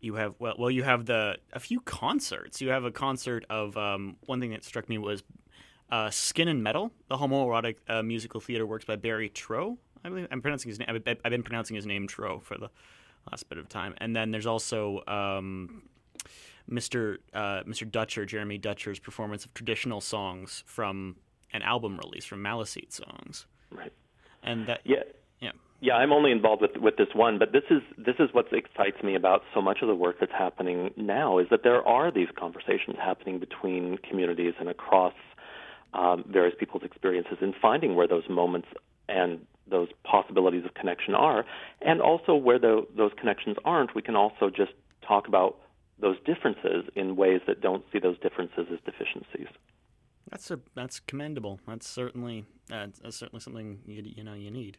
you 0.02 0.16
have 0.16 0.36
well, 0.38 0.54
well, 0.60 0.70
you 0.70 0.84
have 0.84 1.06
the 1.06 1.38
a 1.54 1.60
few 1.60 1.80
concerts. 1.80 2.62
You 2.62 2.70
have 2.70 2.84
a 2.84 2.92
concert 2.92 3.46
of 3.50 3.76
um, 3.76 4.18
one 4.26 4.40
thing 4.40 4.52
that 4.52 4.64
struck 4.64 4.88
me 4.88 4.98
was 4.98 5.24
uh, 5.92 6.10
Skin 6.10 6.48
and 6.48 6.64
Metal, 6.64 6.92
the 7.10 7.18
homoerotic 7.18 7.76
uh, 7.88 8.04
musical 8.04 8.40
theater 8.40 8.66
works 8.66 8.86
by 8.86 8.96
Barry 8.96 9.30
Trow. 9.30 9.78
I 10.04 10.10
believe 10.10 10.28
I'm 10.32 10.42
pronouncing 10.42 10.70
his 10.70 10.80
name. 10.80 10.90
I've 10.90 11.32
been 11.32 11.44
pronouncing 11.44 11.76
his 11.76 11.86
name 11.86 12.08
Trow 12.08 12.40
for 12.40 12.58
the 12.58 12.70
last 13.32 13.50
bit 13.50 13.58
of 13.58 13.68
time. 13.70 13.96
And 13.98 14.16
then 14.16 14.32
there's 14.32 14.46
also 14.46 15.02
um, 15.08 15.84
Mr. 16.70 17.18
Uh, 17.34 17.64
Mr. 17.64 17.90
Dutcher, 17.90 18.26
Jeremy 18.26 18.58
Dutcher's 18.58 19.00
performance 19.00 19.46
of 19.46 19.54
traditional 19.54 20.02
songs 20.02 20.64
from 20.66 21.16
an 21.54 21.62
album 21.62 21.98
release 21.98 22.26
from 22.26 22.44
Maliseet 22.44 22.92
songs. 22.92 23.46
Right. 23.72 23.94
And 24.44 24.68
that 24.68 24.82
yeah. 24.84 24.98
Yeah. 25.40 25.52
Yeah, 25.82 25.96
I'm 25.96 26.12
only 26.14 26.32
involved 26.32 26.62
with 26.62 26.78
with 26.78 26.98
this 26.98 27.10
one, 27.14 27.38
but 27.38 27.52
this 27.52 27.64
is 27.70 27.82
this 27.98 28.16
is 28.20 28.30
what 28.32 28.48
excites 28.52 29.02
me 29.04 29.16
about 29.16 29.44
so 29.54 29.62
much 29.62 29.80
of 29.82 29.88
the 29.88 29.96
work 29.96 30.18
that's 30.20 30.32
happening 30.32 30.92
now 30.96 31.38
is 31.38 31.48
that 31.52 31.64
there 31.64 31.86
are 31.88 32.12
these 32.12 32.30
conversations 32.38 32.96
happening 33.00 33.40
between 33.40 33.98
communities 33.98 34.54
and 34.60 34.70
across 34.70 35.14
um, 35.96 36.26
various 36.28 36.56
people's 36.60 36.84
experiences 36.84 37.38
in 37.42 37.54
finding 37.62 37.96
where 37.96 38.08
those 38.08 38.28
moments 38.30 38.68
and 39.08 39.40
those 39.68 39.88
possibilities 40.04 40.64
of 40.66 40.74
connection 40.74 41.16
are, 41.16 41.46
and 41.82 42.02
also 42.02 42.36
where 42.36 42.60
the, 42.60 42.86
those 42.96 43.12
connections 43.20 43.58
aren't, 43.66 43.96
we 43.96 44.02
can 44.02 44.16
also 44.16 44.50
just 44.50 44.72
talk 45.08 45.28
about 45.28 45.58
those 46.00 46.18
differences 46.26 46.86
in 46.96 47.16
ways 47.16 47.42
that 47.48 47.62
don't 47.62 47.84
see 47.92 48.00
those 48.00 48.20
differences 48.20 48.68
as 48.72 48.80
deficiencies. 48.86 49.48
That's 50.30 50.52
a 50.52 50.60
that's 50.74 51.00
commendable. 51.00 51.60
That's 51.68 51.88
certainly 51.88 52.46
uh, 52.72 52.88
that's 53.02 53.16
certainly 53.16 53.42
something 53.42 53.80
you, 53.86 54.04
you 54.04 54.24
know 54.24 54.34
you 54.34 54.50
need. 54.50 54.78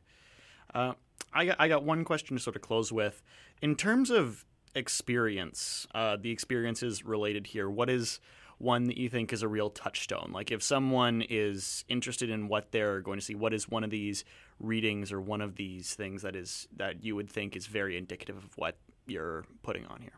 Uh, 0.75 0.95
I 1.33 1.47
got 1.47 1.57
I 1.61 1.69
got 1.69 1.85
one 1.85 2.05
question 2.05 2.37
to 2.37 2.43
sort 2.43 2.57
of 2.57 2.63
close 2.63 2.93
with. 2.93 3.23
In 3.63 3.77
terms 3.77 4.11
of 4.11 4.45
experience, 4.75 5.87
uh, 5.95 6.17
the 6.21 6.31
experiences 6.31 7.05
related 7.05 7.49
here. 7.49 7.69
What 7.71 7.89
is 7.89 8.21
one 8.59 8.85
that 8.85 8.97
you 8.97 9.09
think 9.09 9.33
is 9.33 9.43
a 9.43 9.49
real 9.49 9.71
touchstone? 9.71 10.31
Like 10.33 10.51
if 10.51 10.63
someone 10.63 11.23
is 11.29 11.85
interested 11.89 12.31
in 12.31 12.49
what 12.49 12.73
they're 12.73 13.01
going 13.01 13.19
to 13.19 13.25
see, 13.25 13.35
what 13.35 13.53
is 13.53 13.69
one 13.69 13.85
of 13.85 13.91
these 13.91 14.25
readings 14.59 15.13
or 15.13 15.21
one 15.21 15.41
of 15.41 15.57
these 15.57 15.95
things 15.95 16.23
that 16.23 16.35
is 16.35 16.67
that 16.77 17.05
you 17.05 17.15
would 17.17 17.31
think 17.31 17.57
is 17.57 17.67
very 17.67 17.97
indicative 17.97 18.37
of 18.37 18.57
what 18.57 18.77
you're 19.07 19.45
putting 19.63 19.87
on 19.87 20.01
here? 20.01 20.13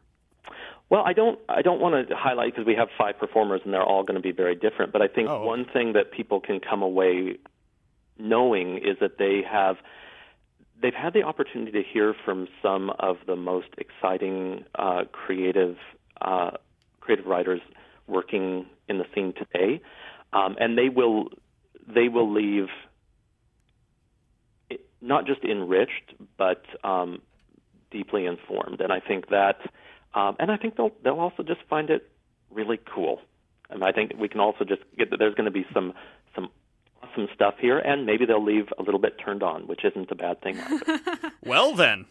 Well, 0.91 1.03
I 1.05 1.13
don't 1.13 1.39
I 1.49 1.63
don't 1.63 1.81
want 1.81 2.09
to 2.09 2.17
highlight 2.17 2.55
because 2.55 2.67
we 2.67 2.75
have 2.75 2.89
five 2.97 3.19
performers 3.19 3.61
and 3.65 3.75
they're 3.75 3.83
all 3.83 4.05
going 4.05 4.17
to 4.17 4.23
be 4.23 4.33
very 4.33 4.55
different, 4.55 4.93
but 4.93 5.03
I 5.03 5.09
think 5.09 5.29
oh. 5.29 5.45
one 5.45 5.67
thing 5.71 5.93
that 5.93 6.13
people 6.13 6.41
can 6.41 6.61
come 6.61 6.83
away 6.83 7.37
knowing 8.19 8.79
is 8.79 8.97
that 9.01 9.19
they 9.19 9.43
have 9.49 9.77
they've 10.81 10.95
had 10.95 11.13
the 11.13 11.23
opportunity 11.23 11.73
to 11.73 11.83
hear 11.83 12.15
from 12.25 12.49
some 12.63 12.91
of 12.99 13.17
the 13.27 13.37
most 13.37 13.69
exciting 13.77 14.65
uh, 14.77 15.05
creative 15.13 15.77
uh, 16.21 16.53
creative 17.01 17.27
writers 17.27 17.61
working 18.09 18.67
in 18.89 18.99
the 18.99 19.05
scene 19.15 19.35
today, 19.35 19.81
um, 20.33 20.57
and 20.59 20.77
they 20.77 20.89
will 20.89 21.29
they 21.87 22.09
will 22.09 22.33
leave 22.33 22.69
not 25.01 25.27
just 25.27 25.45
enriched 25.45 26.15
but 26.37 26.65
um, 26.85 27.21
deeply 27.91 28.27
informed. 28.27 28.81
And 28.81 28.93
I 28.93 29.01
think 29.01 29.29
that, 29.29 29.61
um, 30.15 30.37
and 30.39 30.51
I 30.51 30.57
think 30.57 30.77
they'll 30.77 30.93
they'll 31.03 31.21
also 31.21 31.43
just 31.43 31.61
find 31.69 31.91
it 31.91 32.11
really 32.51 32.79
cool. 32.95 33.21
And 33.71 33.85
I 33.85 33.93
think 33.93 34.13
we 34.19 34.29
can 34.29 34.41
also 34.41 34.65
just 34.65 34.83
get 34.97 35.11
that 35.11 35.19
there's 35.19 35.35
going 35.35 35.45
to 35.45 35.51
be 35.51 35.67
some 35.73 35.93
some 36.35 36.49
awesome 37.03 37.29
stuff 37.35 37.55
here, 37.61 37.79
and 37.79 38.07
maybe 38.07 38.25
they'll 38.27 38.45
leave 38.45 38.69
a 38.79 38.83
little 38.83 39.01
bit 39.01 39.19
turned 39.25 39.43
on, 39.43 39.67
which 39.67 39.85
isn't 39.85 40.11
a 40.11 40.15
bad 40.15 40.41
thing. 40.41 40.59
well 41.45 41.75
then. 41.75 42.07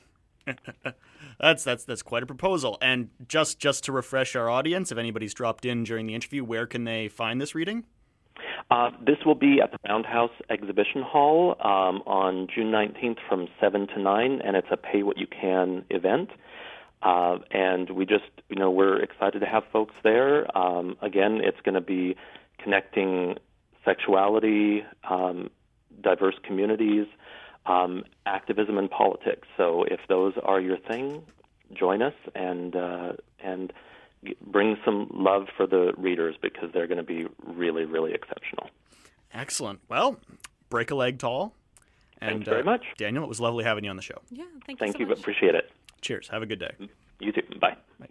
That's 1.40 1.64
that's 1.64 1.84
that's 1.86 2.02
quite 2.02 2.24
a 2.24 2.26
proposal. 2.26 2.78
And 2.82 3.10
just 3.28 3.60
just 3.60 3.84
to 3.86 3.92
refresh 3.92 4.36
our 4.36 4.50
audience, 4.50 4.92
if 4.92 4.98
anybody's 4.98 5.34
dropped 5.34 5.66
in 5.66 5.84
during 5.84 6.08
the 6.08 6.16
interview, 6.16 6.44
where 6.44 6.66
can 6.66 6.84
they 6.84 7.08
find 7.08 7.42
this 7.42 7.56
reading? 7.56 7.86
Uh, 8.70 8.92
this 9.06 9.18
will 9.26 9.36
be 9.36 9.62
at 9.62 9.72
the 9.72 9.78
Roundhouse 9.88 10.32
Exhibition 10.50 11.02
Hall 11.02 11.56
um, 11.62 12.04
on 12.06 12.48
June 12.54 12.72
19th 12.72 13.18
from 13.28 13.48
7 13.62 13.88
to 13.88 14.00
9, 14.00 14.42
and 14.44 14.56
it's 14.56 14.68
a 14.70 14.78
pay 14.78 15.04
what 15.04 15.18
you 15.18 15.26
can 15.26 15.86
event. 15.90 16.30
Uh, 17.02 17.38
and 17.52 17.90
we 17.92 18.06
just, 18.06 18.26
you 18.50 18.58
know, 18.58 18.70
we're 18.70 19.02
excited 19.02 19.40
to 19.40 19.46
have 19.46 19.64
folks 19.72 19.96
there. 20.04 20.46
Um, 20.58 20.98
again, 21.02 21.40
it's 21.44 21.60
going 21.62 21.76
to 21.76 21.82
be 21.82 22.16
connecting 22.58 23.38
sexuality, 23.86 24.84
um, 25.10 25.50
diverse 26.02 26.36
communities, 26.44 27.08
um, 27.68 28.04
activism 28.26 28.78
and 28.78 28.90
politics. 28.90 29.48
So 29.58 29.84
if 29.84 30.00
those 30.08 30.34
are 30.44 30.60
your 30.60 30.78
thing, 30.78 31.24
join 31.74 32.02
us 32.02 32.14
and 32.36 32.76
uh, 32.76 33.14
and 33.40 33.74
bring 34.42 34.78
some 34.84 35.10
love 35.14 35.48
for 35.56 35.68
the 35.68 35.94
readers 35.98 36.36
because 36.42 36.70
they're 36.74 36.88
going 36.88 36.98
to 36.98 37.04
be 37.04 37.28
really, 37.46 37.86
really 37.86 38.14
exceptional. 38.14 38.70
Excellent. 39.34 39.80
Well, 39.90 40.18
break 40.70 40.92
a 40.92 40.96
leg 40.96 41.20
tall. 41.20 41.54
And, 42.20 42.32
Thanks 42.32 42.50
very 42.50 42.62
uh, 42.62 42.66
much. 42.66 42.84
Daniel, 42.98 43.24
it 43.24 43.28
was 43.28 43.40
lovely 43.40 43.64
having 43.64 43.84
you 43.84 43.92
on 43.92 43.96
the 43.96 44.02
show. 44.02 44.20
Yeah, 44.32 44.46
thank 44.66 44.80
you. 44.80 44.86
Thank 44.88 44.94
so 44.94 45.00
you. 45.00 45.06
Much. 45.08 45.20
Appreciate 45.20 45.54
it. 45.54 45.70
Cheers. 46.02 46.30
Have 46.30 46.42
a 46.42 46.48
good 46.48 46.60
day. 46.60 46.72
You 47.20 47.32
too. 47.32 47.44
Bye. 47.62 47.76
Bye. 48.00 48.08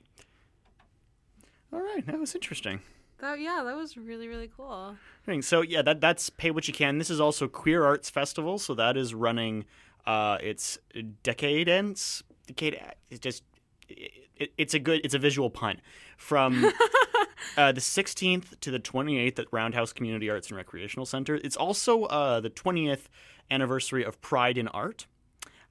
All 1.72 1.80
right. 1.80 2.06
That 2.06 2.18
was 2.18 2.34
interesting. 2.34 2.80
That 3.18 3.40
yeah, 3.40 3.62
that 3.64 3.76
was 3.76 3.96
really 3.96 4.28
really 4.28 4.50
cool. 4.54 4.96
So 5.40 5.62
yeah, 5.62 5.82
that 5.82 6.00
that's 6.00 6.30
pay 6.30 6.50
what 6.50 6.68
you 6.68 6.74
can. 6.74 6.98
This 6.98 7.10
is 7.10 7.20
also 7.20 7.48
Queer 7.48 7.84
Arts 7.84 8.10
Festival, 8.10 8.58
so 8.58 8.74
that 8.74 8.96
is 8.96 9.14
running. 9.14 9.64
Uh, 10.06 10.38
it's 10.40 10.78
decade 11.22 11.68
ends. 11.68 12.22
Decade. 12.46 12.80
It's 13.10 13.20
just. 13.20 13.42
It, 13.88 14.52
it's 14.58 14.74
a 14.74 14.78
good. 14.78 15.00
It's 15.04 15.14
a 15.14 15.18
visual 15.18 15.48
pun 15.48 15.80
from 16.16 16.64
uh, 17.56 17.72
the 17.72 17.80
16th 17.80 18.60
to 18.60 18.70
the 18.70 18.78
28th 18.78 19.38
at 19.38 19.46
Roundhouse 19.50 19.92
Community 19.92 20.28
Arts 20.28 20.48
and 20.48 20.56
Recreational 20.56 21.06
Center. 21.06 21.36
It's 21.36 21.56
also 21.56 22.04
uh, 22.04 22.40
the 22.40 22.50
20th 22.50 23.04
anniversary 23.50 24.04
of 24.04 24.20
Pride 24.20 24.58
in 24.58 24.68
Art. 24.68 25.06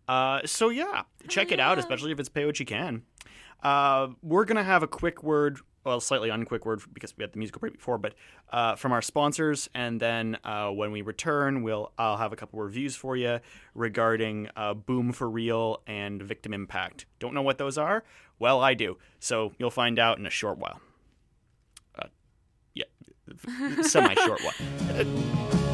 Uh, 0.07 0.41
so 0.45 0.69
yeah, 0.69 1.03
check 1.27 1.51
it 1.51 1.59
out, 1.59 1.79
especially 1.79 2.11
if 2.11 2.19
it's 2.19 2.29
pay 2.29 2.45
what 2.45 2.59
you 2.59 2.65
can. 2.65 3.03
Uh, 3.63 4.09
we're 4.21 4.45
gonna 4.45 4.63
have 4.63 4.83
a 4.83 4.87
quick 4.87 5.23
word, 5.23 5.59
well, 5.85 5.99
slightly 5.99 6.29
unquick 6.29 6.65
word 6.65 6.81
because 6.93 7.15
we 7.15 7.23
had 7.23 7.31
the 7.31 7.37
musical 7.37 7.59
break 7.59 7.73
before, 7.73 7.97
but 7.97 8.15
uh, 8.51 8.75
from 8.75 8.91
our 8.91 9.01
sponsors, 9.01 9.69
and 9.75 9.99
then 9.99 10.37
uh, 10.43 10.69
when 10.69 10.91
we 10.91 11.01
return, 11.01 11.61
we'll 11.61 11.91
I'll 11.97 12.17
have 12.17 12.33
a 12.33 12.35
couple 12.35 12.59
reviews 12.59 12.95
for 12.95 13.15
you 13.15 13.39
regarding 13.75 14.49
uh, 14.55 14.73
Boom 14.73 15.11
for 15.11 15.29
Real 15.29 15.81
and 15.85 16.21
Victim 16.21 16.53
Impact. 16.53 17.05
Don't 17.19 17.33
know 17.33 17.43
what 17.43 17.59
those 17.59 17.77
are? 17.77 18.03
Well, 18.39 18.61
I 18.61 18.73
do. 18.73 18.97
So 19.19 19.53
you'll 19.59 19.71
find 19.71 19.99
out 19.99 20.17
in 20.17 20.25
a 20.25 20.31
short 20.31 20.57
while. 20.57 20.81
Uh, 21.97 22.07
yeah, 22.73 22.85
semi 23.83 24.15
short 24.15 24.41
while. 24.41 25.61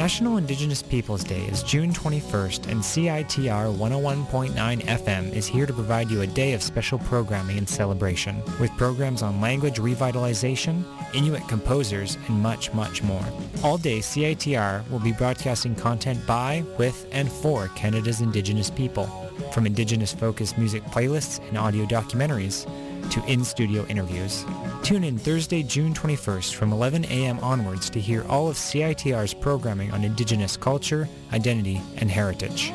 National 0.00 0.38
Indigenous 0.38 0.80
Peoples 0.80 1.22
Day 1.22 1.42
is 1.48 1.62
June 1.62 1.92
21st 1.92 2.68
and 2.68 2.80
CITR 2.80 3.76
101.9 3.76 4.80
FM 4.80 5.32
is 5.34 5.46
here 5.46 5.66
to 5.66 5.74
provide 5.74 6.10
you 6.10 6.22
a 6.22 6.26
day 6.26 6.54
of 6.54 6.62
special 6.62 6.98
programming 7.00 7.58
and 7.58 7.68
celebration 7.68 8.42
with 8.58 8.74
programs 8.78 9.20
on 9.20 9.42
language 9.42 9.78
revitalization, 9.78 10.84
Inuit 11.12 11.46
composers, 11.48 12.16
and 12.28 12.40
much, 12.40 12.72
much 12.72 13.02
more. 13.02 13.22
All 13.62 13.76
day 13.76 13.98
CITR 13.98 14.88
will 14.88 15.00
be 15.00 15.12
broadcasting 15.12 15.74
content 15.74 16.26
by, 16.26 16.64
with, 16.78 17.06
and 17.12 17.30
for 17.30 17.68
Canada's 17.76 18.22
Indigenous 18.22 18.70
people, 18.70 19.04
from 19.52 19.66
Indigenous-focused 19.66 20.56
music 20.56 20.82
playlists 20.84 21.46
and 21.46 21.58
audio 21.58 21.84
documentaries 21.84 22.66
to 23.10 23.24
in-studio 23.26 23.84
interviews. 23.86 24.44
Tune 24.82 25.04
in 25.04 25.18
Thursday, 25.18 25.62
June 25.62 25.92
21st 25.94 26.54
from 26.54 26.72
11 26.72 27.04
a.m. 27.06 27.38
onwards 27.40 27.90
to 27.90 28.00
hear 28.00 28.24
all 28.28 28.48
of 28.48 28.56
CITR's 28.56 29.34
programming 29.34 29.90
on 29.92 30.04
Indigenous 30.04 30.56
culture, 30.56 31.08
identity, 31.32 31.80
and 31.96 32.10
heritage. 32.10 32.72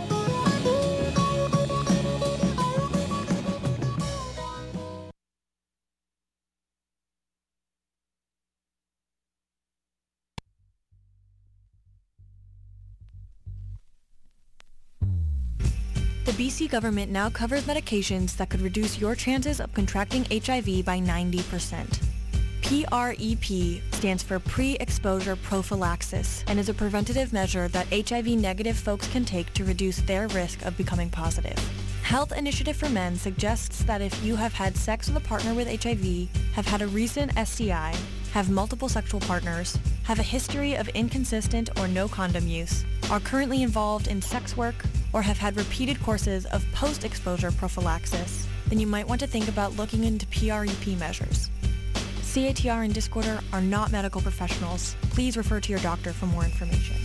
Government 16.68 17.12
now 17.12 17.30
covers 17.30 17.64
medications 17.64 18.36
that 18.38 18.50
could 18.50 18.62
reduce 18.62 19.00
your 19.00 19.16
chances 19.16 19.60
of 19.60 19.74
contracting 19.74 20.26
HIV 20.26 20.84
by 20.84 21.00
90%. 21.00 22.00
PREP 22.62 23.82
stands 23.94 24.24
for 24.24 24.40
pre-exposure 24.40 25.36
prophylaxis 25.36 26.44
and 26.48 26.60
is 26.60 26.68
a 26.68 26.74
preventative 26.74 27.32
measure 27.32 27.68
that 27.68 27.88
HIV-negative 27.92 28.76
folks 28.76 29.08
can 29.10 29.24
take 29.24 29.54
to 29.54 29.64
reduce 29.64 29.98
their 29.98 30.28
risk 30.30 30.66
of 30.66 30.76
becoming 30.76 31.10
positive. 31.10 31.58
Health 32.02 32.32
Initiative 32.32 32.76
for 32.76 32.90
Men 32.90 33.16
suggests 33.16 33.84
that 33.84 34.02
if 34.02 34.24
you 34.24 34.36
have 34.36 34.54
had 34.54 34.76
sex 34.76 35.08
with 35.08 35.18
a 35.18 35.28
partner 35.28 35.54
with 35.54 35.68
HIV, 35.84 36.30
have 36.54 36.66
had 36.66 36.82
a 36.82 36.88
recent 36.88 37.32
STI, 37.48 37.94
have 38.36 38.50
multiple 38.50 38.90
sexual 38.90 39.22
partners, 39.22 39.80
have 40.04 40.20
a 40.20 40.24
history 40.24 40.74
of 40.76 40.90
inconsistent 40.90 41.70
or 41.80 41.88
no 41.88 42.06
condom 42.06 42.46
use, 42.46 42.84
are 43.10 43.22
currently 43.22 43.64
involved 43.64 44.08
in 44.08 44.22
sex 44.22 44.58
work, 44.58 44.76
or 45.14 45.22
have 45.22 45.38
had 45.38 45.56
repeated 45.56 45.98
courses 46.04 46.46
of 46.48 46.62
post-exposure 46.74 47.50
prophylaxis, 47.54 48.46
then 48.68 48.78
you 48.78 48.88
might 48.88 49.08
want 49.08 49.22
to 49.22 49.26
think 49.26 49.48
about 49.48 49.78
looking 49.78 50.04
into 50.04 50.28
PREP 50.28 51.00
measures. 51.00 51.50
CITR 52.24 52.84
and 52.84 52.94
Discorder 52.94 53.42
are 53.54 53.62
not 53.62 53.94
medical 53.94 54.20
professionals. 54.20 54.98
Please 55.12 55.38
refer 55.38 55.62
to 55.62 55.70
your 55.72 55.80
doctor 55.80 56.12
for 56.12 56.26
more 56.26 56.44
information. 56.44 56.98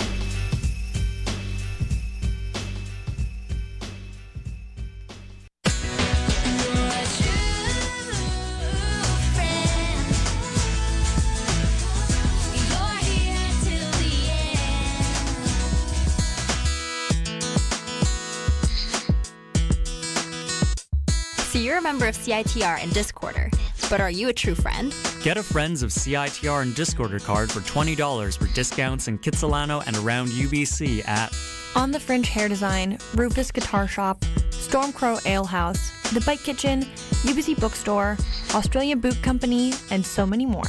A 21.80 21.82
member 21.82 22.06
of 22.06 22.14
CITR 22.14 22.82
and 22.82 22.92
Discorder, 22.92 23.50
but 23.88 24.00
are 24.00 24.10
you 24.10 24.28
a 24.28 24.32
true 24.32 24.54
friend? 24.54 24.94
Get 25.22 25.38
a 25.38 25.42
Friends 25.42 25.82
of 25.82 25.90
CITR 25.90 26.62
and 26.62 26.74
Discorder 26.74 27.24
card 27.24 27.50
for 27.50 27.60
$20 27.60 28.38
for 28.38 28.54
discounts 28.54 29.08
in 29.08 29.18
Kitsilano 29.18 29.82
and 29.86 29.96
around 29.96 30.28
UBC 30.28 31.06
at 31.08 31.34
On 31.76 31.90
the 31.90 31.98
Fringe 31.98 32.28
Hair 32.28 32.48
Design, 32.48 32.98
Rufus 33.14 33.50
Guitar 33.50 33.88
Shop, 33.88 34.20
Stormcrow 34.50 35.24
Ale 35.26 35.46
House, 35.46 35.90
The 36.10 36.20
Bike 36.20 36.42
Kitchen, 36.42 36.82
UBC 37.22 37.58
Bookstore, 37.58 38.18
Australia 38.54 38.96
Boot 38.96 39.20
Company, 39.22 39.72
and 39.90 40.04
so 40.04 40.26
many 40.26 40.44
more. 40.44 40.68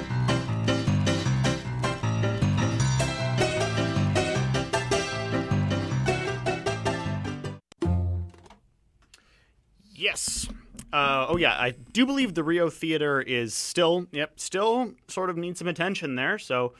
Uh, 10.93 11.25
oh 11.29 11.37
yeah, 11.37 11.53
I 11.53 11.71
do 11.71 12.05
believe 12.05 12.33
the 12.33 12.43
Rio 12.43 12.69
Theater 12.69 13.21
is 13.21 13.53
still, 13.53 14.07
yep, 14.11 14.39
still 14.39 14.93
sort 15.07 15.29
of 15.29 15.37
needs 15.37 15.59
some 15.59 15.67
attention 15.67 16.15
there. 16.15 16.37
So, 16.37 16.73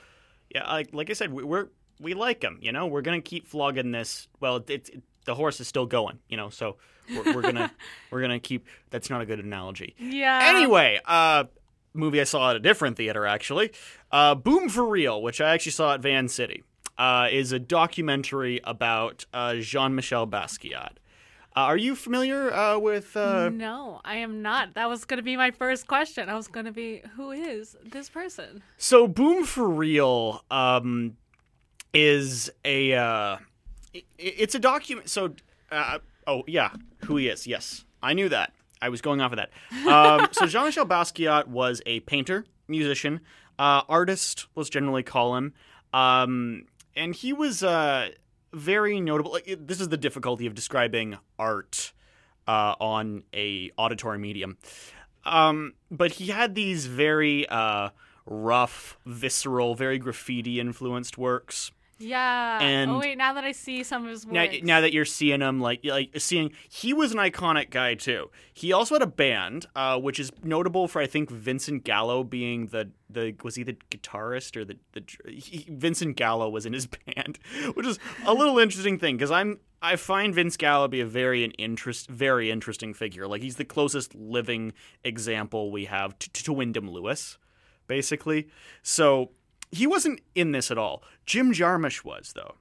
yeah, 0.54 0.70
like 0.72 0.94
like 0.94 1.10
I 1.10 1.14
said, 1.14 1.32
we, 1.32 1.44
we're 1.44 1.68
we 2.00 2.14
like 2.14 2.42
them. 2.42 2.58
You 2.62 2.72
know, 2.72 2.88
we're 2.88 3.02
gonna 3.02 3.22
keep 3.22 3.48
flogging 3.48 3.92
this. 3.92 4.28
Well, 4.40 4.64
it's 4.68 4.90
it, 4.90 5.04
the 5.26 5.36
horse 5.36 5.60
is 5.60 5.68
still 5.68 5.86
going. 5.86 6.20
You 6.28 6.38
know, 6.38 6.50
so 6.50 6.78
we're, 7.10 7.36
we're 7.36 7.42
gonna 7.42 7.72
we're 8.12 8.22
gonna 8.22 8.40
keep. 8.40 8.68
That's 8.90 9.10
not 9.10 9.22
a 9.22 9.26
good 9.26 9.40
analogy. 9.40 9.96
Yeah. 9.98 10.40
Anyway, 10.44 11.00
uh, 11.06 11.46
movie 11.94 12.22
I 12.22 12.26
saw 12.26 12.52
at 12.52 12.56
a 12.56 12.60
different 12.60 12.98
theater 12.98 13.26
actually. 13.26 13.72
Uh, 14.12 14.36
Boom 14.36 14.70
for 14.70 14.86
Real, 14.86 15.22
which 15.22 15.42
I 15.42 15.54
actually 15.54 15.74
saw 15.74 15.94
at 15.94 16.02
Vancity, 16.02 16.64
uh, 16.98 17.28
is 17.32 17.52
a 17.52 17.60
documentary 17.60 18.60
about 18.64 19.26
uh, 19.34 19.56
Jean 19.56 19.96
Michel 19.96 20.28
Basquiat. 20.28 20.94
Uh, 21.56 21.60
are 21.62 21.78
you 21.78 21.96
familiar 21.96 22.54
uh, 22.54 22.78
with? 22.78 23.16
Uh, 23.18 23.50
no, 23.50 24.00
I 24.06 24.16
am 24.18 24.42
not. 24.42 24.74
That 24.76 24.88
was 24.88 25.04
going 25.04 25.18
to 25.18 25.24
be 25.24 25.36
my 25.36 25.52
first 25.52 25.86
question. 25.86 26.30
I 26.30 26.36
was 26.36 26.48
going 26.48 26.66
to 26.66 26.72
be, 26.72 27.02
who 27.18 27.32
is 27.32 27.76
this 27.84 28.10
person? 28.10 28.64
So, 28.78 29.06
Boom 29.08 29.44
for 29.44 29.68
Real 29.70 30.44
um, 30.50 31.18
is 31.94 32.50
a. 32.64 32.94
Uh, 32.94 33.38
i- 33.94 34.04
it's 34.18 34.56
a 34.56 34.60
document. 34.60 35.10
So, 35.10 35.34
uh, 35.72 36.00
oh 36.26 36.44
yeah, 36.48 36.72
who 37.06 37.18
he 37.18 37.28
is? 37.28 37.46
Yes, 37.46 37.84
I 38.02 38.14
knew 38.14 38.30
that. 38.30 38.54
I 38.82 38.90
was 38.90 39.02
going 39.02 39.20
off 39.22 39.34
of 39.34 39.38
that. 39.38 39.52
Um, 39.88 40.30
so, 40.32 40.46
Jean 40.48 40.64
Michel 40.66 40.86
Basquiat 40.86 41.48
was 41.48 41.82
a 41.86 42.00
painter, 42.02 42.46
musician, 42.70 43.20
uh, 43.60 43.82
artist. 43.90 44.48
Let's 44.56 44.70
generally 44.70 45.04
call 45.04 45.36
him, 45.36 45.54
um, 45.94 46.66
and 46.96 47.14
he 47.14 47.34
was 47.34 47.62
uh, 47.62 48.10
very 48.54 49.00
notable. 49.02 49.32
Like, 49.32 49.48
it- 49.48 49.68
this 49.68 49.80
is 49.82 49.90
the 49.90 49.98
difficulty 49.98 50.46
of 50.48 50.56
describing 50.56 51.18
art 51.40 51.94
uh, 52.48 52.76
on 52.80 53.24
a 53.34 53.72
auditory 53.78 54.18
medium. 54.18 54.58
Um, 55.24 55.74
but 55.92 56.14
he 56.14 56.28
had 56.28 56.56
these 56.56 56.88
very 56.88 57.48
uh, 57.48 57.90
rough, 58.26 58.98
visceral, 59.06 59.76
very 59.76 60.00
graffiti 60.00 60.60
influenced 60.60 61.18
works. 61.18 61.72
Yeah. 62.02 62.60
And- 62.62 62.92
oh 62.92 63.00
wait, 63.00 63.18
now 63.18 63.34
that 63.34 63.44
I 63.44 63.52
see 63.52 63.84
some 63.84 64.04
of 64.06 64.10
his 64.10 64.26
Now, 64.26 64.44
works. 64.44 64.58
now 64.64 64.82
that 64.82 64.94
you're 64.94 65.06
seeing 65.06 65.42
him, 65.42 65.60
like 65.60 65.82
like 65.86 66.10
seeing, 66.20 66.52
he 66.70 66.94
was 66.94 67.12
an 67.12 67.18
iconic 67.20 67.70
guy 67.70 67.96
too. 67.96 68.30
He 68.54 68.74
also 68.74 68.96
had 68.96 69.02
a 69.02 69.08
band, 69.08 69.68
uh, 69.76 70.00
which 70.00 70.20
is 70.20 70.32
notable 70.44 70.88
for 70.88 71.02
I 71.02 71.08
think 71.08 71.30
Vincent 71.30 71.84
Gallo 71.84 72.24
being 72.24 72.68
the 72.68 72.92
the 73.10 73.36
was 73.44 73.56
he 73.56 73.64
the 73.64 73.78
guitarist 73.90 74.56
or 74.58 74.66
the 74.66 74.78
the 74.94 75.04
he, 75.30 75.66
Vincent 75.70 76.16
Gallo 76.18 76.50
was 76.50 76.66
in 76.66 76.74
his 76.74 76.88
band, 77.16 77.40
which 77.76 77.86
is 77.86 78.00
a 78.26 78.34
little 78.34 78.58
interesting 78.60 78.98
thing 79.00 79.16
because 79.18 79.32
I'm 79.32 79.60
I 79.84 79.96
find 79.96 80.34
Vince 80.36 80.58
Gallo 80.58 80.88
be 80.88 81.02
a 81.02 81.06
very 81.06 81.44
an 81.44 81.52
interest 81.52 82.08
very 82.10 82.52
interesting 82.52 82.94
figure. 82.94 83.28
Like 83.28 83.42
he's 83.42 83.56
the 83.56 83.66
closest 83.66 84.14
living 84.16 84.74
example 85.04 85.72
we 85.72 85.86
have 85.86 86.18
to, 86.20 86.30
to 86.44 86.54
Wyndham 86.54 86.90
Lewis, 86.90 87.38
basically. 87.88 88.48
So. 88.84 89.32
He 89.72 89.88
wasn't 89.88 90.22
in 90.36 90.52
this 90.52 90.70
at 90.72 90.78
all. 90.78 91.04
Jim 91.26 91.54
Jarmusch 91.54 92.04
was, 92.04 92.34
though. 92.36 92.56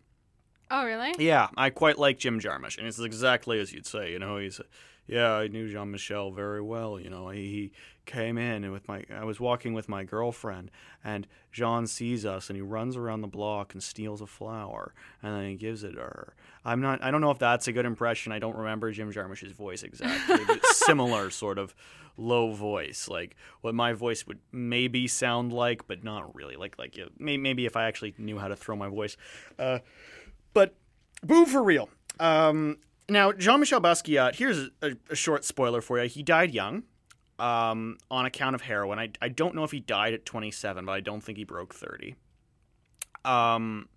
oh 0.70 0.84
really? 0.84 1.12
Yeah, 1.18 1.48
I 1.56 1.70
quite 1.70 1.98
like 1.98 2.18
Jim 2.18 2.40
Jarmusch, 2.40 2.78
and 2.78 2.86
it's 2.86 2.98
exactly 3.00 3.58
as 3.60 3.72
you'd 3.72 3.86
say. 3.86 4.12
You 4.12 4.18
know, 4.18 4.36
he's, 4.38 4.60
yeah, 5.06 5.34
I 5.34 5.48
knew 5.48 5.68
Jean 5.68 5.90
Michel 5.90 6.30
very 6.30 6.60
well. 6.60 6.98
You 6.98 7.10
know, 7.10 7.28
he, 7.30 7.40
he 7.40 7.72
came 8.06 8.38
in 8.38 8.64
and 8.64 8.72
with 8.72 8.86
my, 8.88 9.04
I 9.12 9.24
was 9.24 9.40
walking 9.40 9.74
with 9.74 9.88
my 9.88 10.04
girlfriend, 10.04 10.70
and 11.02 11.26
Jean 11.52 11.86
sees 11.86 12.24
us, 12.24 12.48
and 12.48 12.56
he 12.56 12.62
runs 12.62 12.96
around 12.96 13.20
the 13.20 13.28
block 13.28 13.72
and 13.72 13.82
steals 13.82 14.20
a 14.20 14.26
flower, 14.26 14.94
and 15.22 15.34
then 15.34 15.48
he 15.48 15.56
gives 15.56 15.84
it 15.84 15.92
to 15.92 16.00
her. 16.00 16.34
I'm 16.64 16.80
not, 16.80 17.02
I 17.02 17.10
don't 17.10 17.20
know 17.20 17.30
if 17.30 17.38
that's 17.38 17.68
a 17.68 17.72
good 17.72 17.86
impression. 17.86 18.32
I 18.32 18.38
don't 18.38 18.56
remember 18.56 18.92
Jim 18.92 19.12
Jarmusch's 19.12 19.52
voice 19.52 19.82
exactly, 19.82 20.44
but 20.46 20.64
similar 20.66 21.30
sort 21.30 21.58
of 21.58 21.74
low 22.16 22.52
voice, 22.52 23.08
like 23.08 23.36
what 23.62 23.74
my 23.74 23.92
voice 23.92 24.26
would 24.26 24.38
maybe 24.52 25.08
sound 25.08 25.52
like, 25.52 25.86
but 25.86 26.04
not 26.04 26.34
really. 26.34 26.56
Like, 26.56 26.78
like 26.78 26.98
maybe 27.18 27.66
if 27.66 27.76
I 27.76 27.84
actually 27.84 28.14
knew 28.18 28.38
how 28.38 28.48
to 28.48 28.56
throw 28.56 28.76
my 28.76 28.88
voice. 28.88 29.16
Uh, 29.58 29.78
but 30.52 30.74
Boo 31.22 31.46
for 31.46 31.62
real. 31.62 31.88
Um, 32.18 32.78
now, 33.10 33.32
Jean 33.32 33.60
Michel 33.60 33.80
Basquiat, 33.80 34.36
here's 34.36 34.70
a, 34.82 34.96
a 35.10 35.14
short 35.14 35.44
spoiler 35.44 35.80
for 35.80 36.00
you. 36.00 36.08
He 36.08 36.22
died 36.22 36.52
young 36.52 36.84
um, 37.38 37.98
on 38.10 38.26
account 38.26 38.54
of 38.54 38.62
heroin. 38.62 38.98
I, 38.98 39.10
I 39.20 39.28
don't 39.28 39.54
know 39.54 39.64
if 39.64 39.72
he 39.72 39.80
died 39.80 40.14
at 40.14 40.24
27, 40.24 40.84
but 40.84 40.92
I 40.92 41.00
don't 41.00 41.22
think 41.22 41.38
he 41.38 41.44
broke 41.44 41.74
30. 41.74 42.14
Um, 43.24 43.88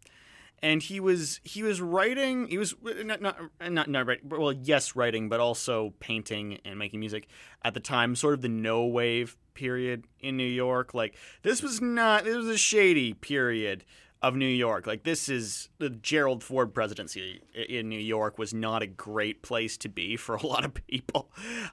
and 0.64 0.82
he 0.82 1.00
was 1.00 1.42
he 1.44 1.62
was 1.62 1.82
writing 1.82 2.48
he 2.48 2.58
was 2.58 2.74
not 3.04 3.22
not 3.22 3.38
not, 3.70 3.90
not 3.90 4.08
right, 4.08 4.20
well 4.26 4.52
yes 4.52 4.96
writing 4.96 5.30
but 5.30 5.40
also 5.40 5.94
painting 6.00 6.60
and 6.66 6.80
making 6.80 7.00
music 7.00 7.28
at 7.64 7.74
the 7.74 7.80
time 7.80 8.16
sort 8.16 8.34
of 8.34 8.42
the 8.42 8.50
no 8.50 8.86
wave 8.86 9.38
period 9.54 10.06
in 10.20 10.38
New 10.38 10.44
York 10.44 10.94
like 10.94 11.16
this 11.44 11.62
was 11.62 11.82
not 11.82 12.24
this 12.24 12.36
was 12.36 12.48
a 12.48 12.58
shady 12.58 13.14
period 13.14 13.84
of 14.24 14.36
New 14.36 14.48
York 14.48 14.88
like 14.88 15.04
this 15.04 15.30
is 15.30 15.70
the 15.78 15.90
Gerald 15.90 16.44
Ford 16.44 16.74
presidency 16.74 17.42
in 17.54 17.90
New 17.90 18.00
York 18.00 18.40
was 18.40 18.54
not 18.54 18.82
a 18.82 18.88
great 18.88 19.44
place 19.44 19.78
to 19.78 19.90
be 19.90 20.16
for 20.16 20.36
a 20.36 20.48
lot 20.48 20.66
of 20.66 20.74
people 20.88 21.30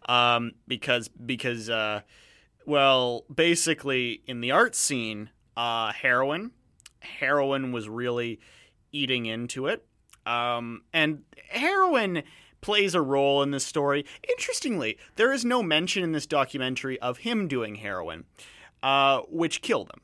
um, 0.08 0.52
because 0.68 1.08
because 1.08 1.70
uh, 1.70 2.02
well 2.66 3.24
basically 3.34 4.22
in 4.26 4.42
the 4.42 4.50
art 4.50 4.74
scene 4.74 5.30
uh, 5.56 5.92
heroin 5.92 6.50
heroin 7.00 7.72
was 7.72 7.88
really 7.88 8.40
eating 8.92 9.26
into 9.26 9.66
it. 9.66 9.84
Um, 10.26 10.82
and 10.92 11.22
heroin 11.48 12.22
plays 12.60 12.94
a 12.94 13.00
role 13.00 13.42
in 13.42 13.50
this 13.50 13.64
story. 13.64 14.04
Interestingly, 14.28 14.98
there 15.16 15.32
is 15.32 15.44
no 15.44 15.62
mention 15.62 16.02
in 16.02 16.12
this 16.12 16.26
documentary 16.26 16.98
of 17.00 17.18
him 17.18 17.48
doing 17.48 17.76
heroin, 17.76 18.24
uh, 18.82 19.20
which 19.28 19.62
killed 19.62 19.90
him. 19.94 20.02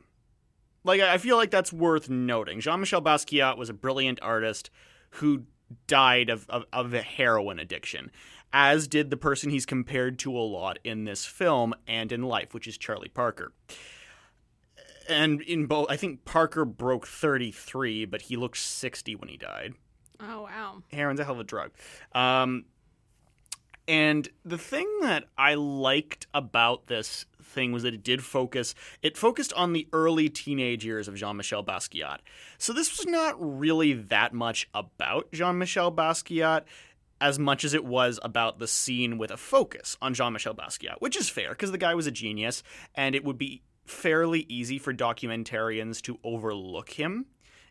Like, 0.87 1.01
I 1.01 1.19
feel 1.19 1.37
like 1.37 1.51
that's 1.51 1.73
worth 1.73 2.09
noting. 2.09 2.61
Jean 2.61 2.81
Michel 2.81 3.03
Basquiat 3.03 3.59
was 3.59 3.69
a 3.69 3.75
brilliant 3.75 4.19
artist 4.23 4.71
who 5.11 5.43
died 5.87 6.31
of, 6.31 6.49
of, 6.49 6.65
of 6.73 6.95
a 6.95 7.03
heroin 7.03 7.59
addiction, 7.59 8.11
as 8.53 8.87
did 8.87 9.11
the 9.11 9.17
person 9.17 9.51
he's 9.51 9.67
compared 9.67 10.19
to 10.21 10.37
a 10.37 10.41
lot 10.41 10.79
in 10.85 11.05
this 11.05 11.27
film 11.27 11.75
and 11.87 12.13
in 12.13 12.23
life, 12.23 12.55
which 12.55 12.67
is 12.67 12.79
Charlie 12.79 13.09
Parker 13.09 13.53
and 15.09 15.41
in 15.43 15.67
both, 15.67 15.87
I 15.91 15.97
think 15.97 16.25
Parker 16.25 16.65
broke 16.65 17.07
33, 17.07 18.05
but 18.07 18.23
he 18.23 18.37
looked 18.37 18.59
60 18.59 19.15
when 19.17 19.29
he 19.29 19.37
died. 19.37 19.75
Oh 20.21 20.43
wow. 20.43 20.83
Heroin's 20.89 21.21
a 21.21 21.25
hell 21.25 21.35
of 21.35 21.41
a 21.41 21.45
drug. 21.45 21.73
Um, 22.13 22.65
and 23.87 24.29
the 24.45 24.59
thing 24.59 24.89
that 25.03 25.25
I 25.37 25.55
liked 25.55 26.27
about 26.35 26.87
this 26.87 27.27
thing 27.47 27.73
was 27.73 27.83
that 27.83 27.95
it 27.95 28.03
did 28.03 28.25
focus, 28.25 28.75
it 29.03 29.17
focused 29.17 29.53
on 29.55 29.73
the 29.73 29.89
early 29.93 30.29
teenage 30.29 30.85
years 30.85 31.09
of 31.09 31.15
Jean 31.15 31.37
Michel 31.37 31.65
Basquiat. 31.65 32.19
So 32.59 32.73
this 32.73 32.97
was 32.97 33.07
not 33.07 33.35
really 33.39 33.93
that 33.95 34.33
much 34.33 34.69
about 34.75 35.33
Jean 35.33 35.59
Michel 35.59 35.93
Basquiat 35.93 36.65
as 37.21 37.39
much 37.39 37.65
as 37.65 37.73
it 37.73 37.85
was 37.85 38.21
about 38.23 38.59
the 38.59 38.69
scene 38.69 39.17
with 39.17 39.31
a 39.31 39.37
focus 39.37 39.97
on 40.03 40.15
Jean 40.15 40.33
Michel 40.33 40.55
Basquiat, 40.55 40.97
which 41.01 41.17
is 41.17 41.29
fair 41.29 41.51
because 41.51 41.73
the 41.73 41.79
guy 41.79 41.95
was 41.95 42.07
a 42.07 42.11
genius 42.11 42.63
and 42.95 43.15
it 43.15 43.25
would 43.25 43.39
be 43.39 43.63
fairly 43.87 44.45
easy 44.49 44.79
for 44.79 44.93
documentarians 44.93 46.03
to 46.03 46.19
overlook 46.25 46.91
him 46.91 47.27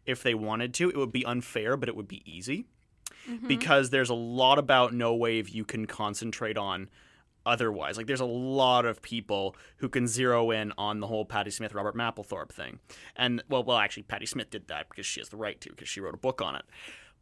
if 0.05 0.23
they 0.23 0.33
wanted 0.33 0.73
to. 0.75 0.89
It 0.89 0.97
would 0.97 1.11
be 1.11 1.25
unfair, 1.25 1.77
but 1.77 1.89
it 1.89 1.95
would 1.95 2.07
be 2.07 2.23
easy 2.25 2.65
mm-hmm. 3.29 3.47
because 3.47 3.89
there's 3.89 4.09
a 4.09 4.15
lot 4.15 4.57
about 4.57 4.93
No 4.93 5.15
Wave 5.15 5.49
you 5.49 5.65
can 5.65 5.85
concentrate 5.85 6.57
on 6.57 6.89
otherwise. 7.45 7.97
Like 7.97 8.07
there's 8.07 8.19
a 8.19 8.25
lot 8.25 8.85
of 8.85 9.01
people 9.01 9.55
who 9.77 9.89
can 9.89 10.07
zero 10.07 10.51
in 10.51 10.73
on 10.77 10.99
the 10.99 11.07
whole 11.07 11.25
Patti 11.25 11.51
Smith 11.51 11.73
Robert 11.73 11.95
Mapplethorpe 11.95 12.51
thing. 12.51 12.79
And 13.15 13.43
well 13.49 13.63
well 13.63 13.77
actually 13.77 14.03
Patti 14.03 14.25
Smith 14.25 14.49
did 14.49 14.67
that 14.67 14.89
because 14.89 15.05
she 15.05 15.19
has 15.19 15.29
the 15.29 15.37
right 15.37 15.59
to 15.61 15.69
because 15.69 15.89
she 15.89 16.01
wrote 16.01 16.13
a 16.13 16.17
book 16.17 16.41
on 16.41 16.55
it. 16.55 16.63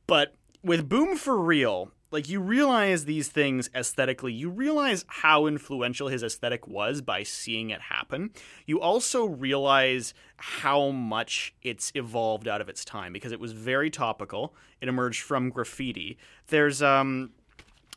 But 0.07 0.35
with 0.63 0.87
Boom 0.87 1.17
for 1.17 1.37
Real, 1.37 1.91
like 2.11 2.29
you 2.29 2.39
realize 2.39 3.05
these 3.05 3.27
things 3.27 3.69
aesthetically, 3.75 4.31
you 4.31 4.49
realize 4.49 5.03
how 5.07 5.47
influential 5.47 6.07
his 6.07 6.23
aesthetic 6.23 6.67
was 6.67 7.01
by 7.01 7.23
seeing 7.23 7.71
it 7.71 7.81
happen. 7.81 8.29
You 8.65 8.79
also 8.79 9.25
realize 9.25 10.13
how 10.37 10.91
much 10.91 11.55
it's 11.63 11.91
evolved 11.95 12.47
out 12.47 12.61
of 12.61 12.69
its 12.69 12.85
time 12.85 13.13
because 13.13 13.31
it 13.31 13.39
was 13.39 13.51
very 13.51 13.89
topical. 13.89 14.55
It 14.79 14.87
emerged 14.87 15.21
from 15.21 15.49
graffiti. 15.49 16.17
There's 16.47 16.81
um 16.81 17.31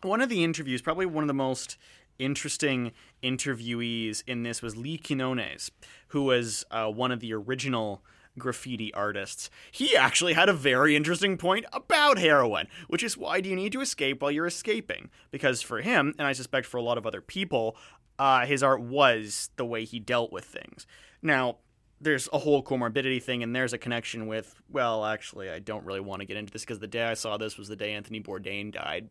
one 0.03 0.21
of 0.21 0.29
the 0.29 0.45
interviews, 0.45 0.83
probably 0.83 1.07
one 1.07 1.25
of 1.25 1.29
the 1.29 1.35
most 1.35 1.77
interesting 2.19 2.93
interviewees 3.23 4.23
in 4.27 4.43
this 4.43 4.63
was 4.63 4.77
Lee 4.77 4.99
Quinones, 4.99 5.71
who 6.09 6.23
was 6.25 6.65
uh, 6.71 6.89
one 6.91 7.13
of 7.13 7.21
the 7.21 7.33
original 7.33 8.03
graffiti 8.39 8.93
artists. 8.95 9.51
He 9.71 9.97
actually 9.97 10.35
had 10.35 10.49
a 10.49 10.55
very 10.55 10.95
interesting 10.95 11.37
point 11.37 11.65
about 11.73 12.19
heroin, 12.19 12.69
which 12.89 13.03
is 13.03 13.17
why 13.17 13.41
do 13.41 13.49
you 13.49 13.57
need 13.57 13.73
to 13.73 13.81
escape 13.81 14.21
while 14.21 14.31
you're 14.31 14.47
escaping? 14.47 15.11
Because 15.31 15.63
for 15.63 15.81
him, 15.81 16.15
and 16.19 16.27
I 16.27 16.33
suspect 16.33 16.67
for 16.67 16.77
a 16.77 16.83
lot 16.83 16.99
of 16.99 17.07
other 17.07 17.21
people, 17.21 17.77
uh, 18.19 18.47
his 18.47 18.63
art 18.63 18.81
was 18.81 19.51
the 19.57 19.65
way 19.65 19.85
he 19.85 19.99
dealt 19.99 20.33
with 20.33 20.45
things. 20.45 20.87
Now, 21.23 21.57
there's 22.01 22.29
a 22.33 22.39
whole 22.39 22.63
comorbidity 22.63 23.23
thing, 23.23 23.43
and 23.43 23.57
there's 23.57 23.73
a 23.73 23.79
connection 23.79 24.27
with, 24.27 24.61
well, 24.71 25.05
actually, 25.05 25.49
I 25.49 25.61
don't 25.61 25.85
really 25.85 26.01
want 26.01 26.21
to 26.21 26.27
get 26.27 26.37
into 26.37 26.53
this 26.53 26.63
because 26.63 26.79
the 26.79 26.87
day 26.87 27.05
I 27.05 27.15
saw 27.15 27.39
this 27.39 27.57
was 27.57 27.69
the 27.69 27.77
day 27.77 27.95
Anthony 27.95 28.21
Bourdain 28.21 28.73
died 28.73 29.09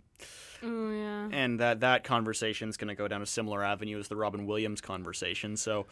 Oh 0.66 0.92
yeah. 0.92 1.30
and 1.32 1.60
that 1.60 1.82
that 1.82 2.04
conversation 2.04 2.70
is 2.70 2.78
going 2.78 2.88
to 2.88 2.96
go 2.96 3.08
down 3.08 3.22
a 3.22 3.26
similar 3.26 3.64
avenue 3.64 4.00
as 4.00 4.08
the 4.08 4.16
Robin 4.16 4.46
Williams 4.46 4.82
conversation. 4.82 5.56
So, 5.58 5.86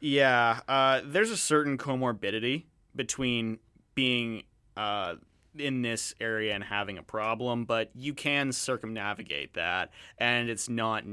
yeah, 0.00 0.60
uh, 0.68 1.00
there's 1.04 1.30
a 1.30 1.36
certain 1.36 1.76
comorbidity 1.78 2.64
between 2.94 3.58
being 3.94 4.44
uh, 4.76 5.16
in 5.58 5.82
this 5.82 6.14
area 6.20 6.54
and 6.54 6.64
having 6.64 6.98
a 6.98 7.02
problem, 7.02 7.64
but 7.64 7.90
you 7.94 8.14
can 8.14 8.52
circumnavigate 8.52 9.54
that, 9.54 9.90
and 10.18 10.48
it's 10.48 10.68
not 10.68 11.04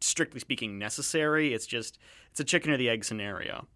strictly 0.00 0.40
speaking 0.40 0.78
necessary. 0.78 1.52
It's 1.52 1.66
just 1.66 1.98
it's 2.30 2.40
a 2.40 2.44
chicken 2.44 2.70
or 2.70 2.76
the 2.76 2.88
egg 2.88 3.04
scenario. 3.04 3.66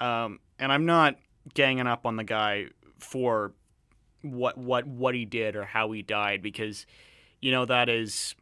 Um, 0.00 0.40
and 0.58 0.72
I'm 0.72 0.86
not 0.86 1.16
ganging 1.54 1.86
up 1.86 2.06
on 2.06 2.16
the 2.16 2.24
guy 2.24 2.66
for 2.98 3.52
what 4.22 4.56
what 4.56 4.86
what 4.86 5.14
he 5.14 5.24
did 5.24 5.54
or 5.56 5.64
how 5.64 5.92
he 5.92 6.02
died 6.02 6.42
because 6.42 6.86
you 7.44 7.50
know 7.50 7.66
that 7.66 7.90
is 7.90 8.34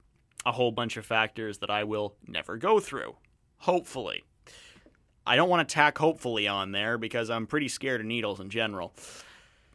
a 0.46 0.52
whole 0.52 0.70
bunch 0.70 0.96
of 0.96 1.04
factors 1.04 1.58
that 1.58 1.70
I 1.70 1.82
will 1.82 2.14
never 2.28 2.56
go 2.56 2.78
through. 2.78 3.16
Hopefully. 3.58 4.22
I 5.26 5.34
don't 5.34 5.48
want 5.48 5.68
to 5.68 5.74
tack 5.74 5.98
hopefully 5.98 6.46
on 6.46 6.70
there 6.70 6.98
because 6.98 7.28
I'm 7.28 7.48
pretty 7.48 7.66
scared 7.66 8.00
of 8.00 8.06
needles 8.06 8.38
in 8.38 8.48
general. 8.48 8.94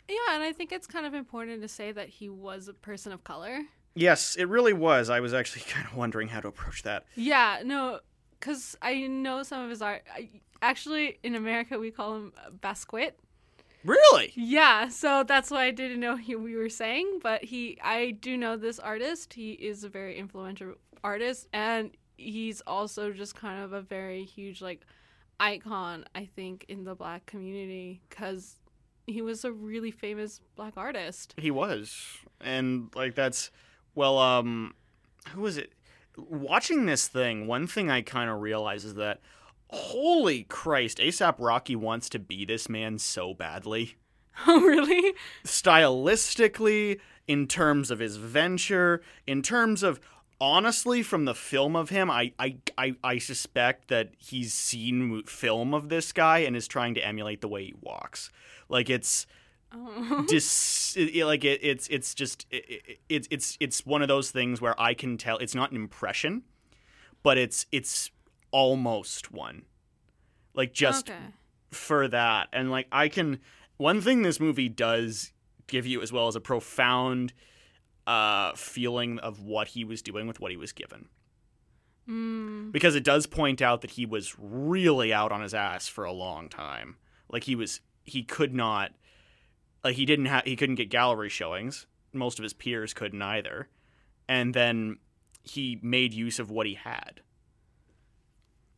Yeah, 0.08 0.34
and 0.34 0.44
I 0.44 0.54
think 0.54 0.72
it's 0.72 0.88
kind 0.88 1.06
of 1.06 1.14
important 1.14 1.62
to 1.62 1.68
say 1.68 1.92
that 1.92 2.08
he 2.08 2.30
was 2.30 2.70
a 2.70 2.74
person 2.74 3.12
of 3.12 3.26
color. 3.26 3.64
Yes, 3.96 4.38
it 4.38 4.48
really 4.48 4.72
was. 4.72 5.10
I 5.10 5.20
was 5.20 5.34
actually 5.34 5.64
kind 5.70 5.86
of 5.86 5.98
wondering 5.98 6.30
how 6.30 6.40
to 6.40 6.48
approach 6.48 6.84
that. 6.84 7.04
Yeah, 7.16 7.64
no, 7.66 8.00
because 8.40 8.78
I 8.82 9.08
know 9.08 9.44
some 9.44 9.62
of 9.62 9.70
his 9.70 9.82
art. 9.82 10.04
I, 10.14 10.30
actually, 10.62 11.20
in 11.24 11.36
America, 11.36 11.78
we 11.78 11.92
call 11.92 12.16
him 12.16 12.34
Basquiat. 12.62 13.12
Really? 13.88 14.34
Yeah, 14.36 14.90
so 14.90 15.24
that's 15.24 15.50
why 15.50 15.64
I 15.64 15.72
didn't 15.72 16.02
know 16.02 16.18
he, 16.18 16.36
we 16.36 16.56
were 16.56 16.70
saying, 16.70 17.20
but 17.24 17.46
he, 17.46 17.78
I 17.82 18.12
do 18.12 18.36
know 18.36 18.58
this 18.58 18.80
artist. 18.80 19.34
He 19.34 19.54
is 19.54 19.86
a 19.86 19.90
very 19.90 20.18
influential 20.18 20.74
artist, 21.04 21.48
and 21.54 21.92
he's 22.18 22.60
also 22.68 23.14
just 23.14 23.36
kind 23.36 23.64
of 23.64 23.72
a 23.72 23.82
very 23.82 24.26
huge 24.26 24.62
like 24.62 24.82
icon, 25.40 26.04
I 26.14 26.26
think, 26.26 26.66
in 26.68 26.84
the 26.84 26.96
black 26.96 27.26
community 27.26 28.02
because 28.10 28.58
he 29.06 29.22
was 29.22 29.46
a 29.46 29.54
really 29.54 29.92
famous 29.92 30.42
black 30.58 30.74
artist. 30.76 31.34
He 31.38 31.50
was, 31.50 32.18
and 32.42 32.90
like 32.94 33.16
that's 33.16 33.52
well, 33.96 34.18
um, 34.18 34.74
who 35.30 35.42
was 35.42 35.58
it? 35.58 35.72
Watching 36.18 36.88
this 36.88 37.08
thing, 37.08 37.48
one 37.48 37.68
thing 37.68 37.90
I 37.90 38.02
kind 38.02 38.30
of 38.30 38.42
realize 38.42 38.84
is 38.84 38.96
that 38.96 39.22
holy 39.70 40.44
Christ, 40.44 41.00
ASAP 41.00 41.36
Rocky 41.40 41.76
wants 41.76 42.10
to 42.10 42.20
be 42.20 42.46
this 42.46 42.70
man 42.70 43.00
so 43.00 43.34
badly. 43.34 43.96
Oh, 44.46 44.62
really? 44.62 45.16
stylistically, 45.44 47.00
in 47.28 47.48
terms 47.48 47.90
of 47.90 47.98
his 47.98 48.18
venture, 48.18 49.02
in 49.26 49.42
terms 49.42 49.82
of 49.82 50.00
honestly 50.40 51.02
from 51.02 51.26
the 51.26 51.34
film 51.34 51.76
of 51.76 51.90
him, 51.90 52.12
I 52.12 52.34
I, 52.38 52.58
I, 52.78 52.96
I 53.04 53.18
suspect 53.18 53.88
that 53.88 54.12
he's 54.20 54.54
seen 54.54 55.24
film 55.24 55.74
of 55.74 55.90
this 55.90 56.12
guy 56.12 56.40
and 56.40 56.56
is 56.56 56.68
trying 56.68 56.94
to 56.94 57.02
emulate 57.06 57.42
the 57.42 57.48
way 57.48 57.66
he 57.66 57.74
walks. 57.82 58.30
Like 58.70 58.92
it's 58.92 59.26
Oh. 59.74 60.24
dis 60.30 60.96
it, 60.98 61.26
like 61.26 61.44
it, 61.44 61.60
it's 61.62 61.88
it's 61.90 62.14
just 62.14 62.46
it, 62.52 62.64
it, 62.70 63.00
it's 63.10 63.28
it's 63.30 63.58
it's 63.60 63.86
one 63.86 64.02
of 64.02 64.08
those 64.08 64.32
things 64.32 64.62
where 64.62 64.80
I 64.80 64.94
can 64.94 65.18
tell 65.18 65.38
it's 65.40 65.56
not 65.56 65.72
an 65.72 65.78
impression, 65.78 66.44
but 67.22 67.38
it's 67.38 67.66
it's 67.72 68.12
almost 68.52 69.32
one. 69.32 69.64
Like 70.54 70.74
just 70.74 71.10
okay. 71.10 71.20
for 71.72 72.08
that. 72.08 72.50
And 72.54 72.72
like 72.72 72.88
I 72.92 73.08
can 73.10 73.40
one 73.78 74.02
thing 74.02 74.22
this 74.22 74.40
movie 74.40 74.70
does 74.70 75.32
give 75.68 75.86
you 75.86 76.02
as 76.02 76.12
well 76.12 76.28
as 76.28 76.36
a 76.36 76.42
profound 76.42 77.34
uh 78.06 78.54
feeling 78.56 79.20
of 79.20 79.42
what 79.42 79.70
he 79.70 79.84
was 79.84 80.02
doing 80.02 80.28
with 80.28 80.40
what 80.40 80.52
he 80.52 80.58
was 80.58 80.72
given. 80.72 81.10
Mm. 82.10 82.72
Because 82.72 82.96
it 82.96 83.04
does 83.04 83.28
point 83.28 83.62
out 83.62 83.82
that 83.82 83.92
he 83.92 84.06
was 84.06 84.36
really 84.40 85.14
out 85.14 85.32
on 85.32 85.42
his 85.42 85.54
ass 85.54 85.88
for 85.88 86.06
a 86.06 86.12
long 86.12 86.50
time. 86.50 86.98
Like 87.30 87.44
he 87.44 87.56
was 87.56 87.82
he 88.04 88.24
could 88.24 88.54
not 88.54 88.94
like 89.84 89.96
he 89.96 90.06
didn't 90.06 90.26
have 90.26 90.46
he 90.46 90.56
couldn't 90.56 90.76
get 90.76 90.90
gallery 90.90 91.30
showings. 91.30 91.86
Most 92.14 92.40
of 92.40 92.44
his 92.44 92.54
peers 92.54 92.94
couldn't 92.94 93.22
either. 93.22 93.68
And 94.30 94.54
then 94.54 94.98
he 95.44 95.80
made 95.82 96.14
use 96.14 96.40
of 96.40 96.50
what 96.50 96.66
he 96.66 96.74
had. 96.74 97.22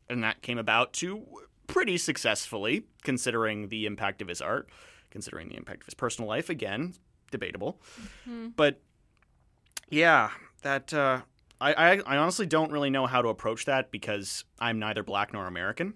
And 0.10 0.24
that 0.24 0.42
came 0.42 0.58
about 0.58 0.94
to 0.94 1.26
pretty 1.68 1.98
successfully, 1.98 2.86
considering 3.04 3.70
the 3.70 3.86
impact 3.86 4.22
of 4.22 4.28
his 4.28 4.42
art, 4.42 4.70
considering 5.12 5.50
the 5.50 5.56
impact 5.56 5.82
of 5.82 5.86
his 5.86 5.94
personal 5.94 6.28
life. 6.28 6.50
Again, 6.50 6.96
debatable. 7.32 7.80
But 8.56 8.82
yeah, 9.90 10.32
that 10.64 10.94
uh, 10.94 11.22
I, 11.62 11.74
I 11.74 12.02
I 12.06 12.18
honestly 12.18 12.46
don't 12.46 12.72
really 12.72 12.90
know 12.90 13.06
how 13.06 13.22
to 13.22 13.30
approach 13.30 13.66
that 13.66 13.92
because 13.92 14.44
I'm 14.60 14.80
neither 14.80 15.04
black 15.04 15.32
nor 15.34 15.46
American. 15.48 15.94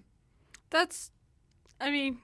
That's, 0.70 1.10
I 1.80 1.90
mean, 1.90 2.18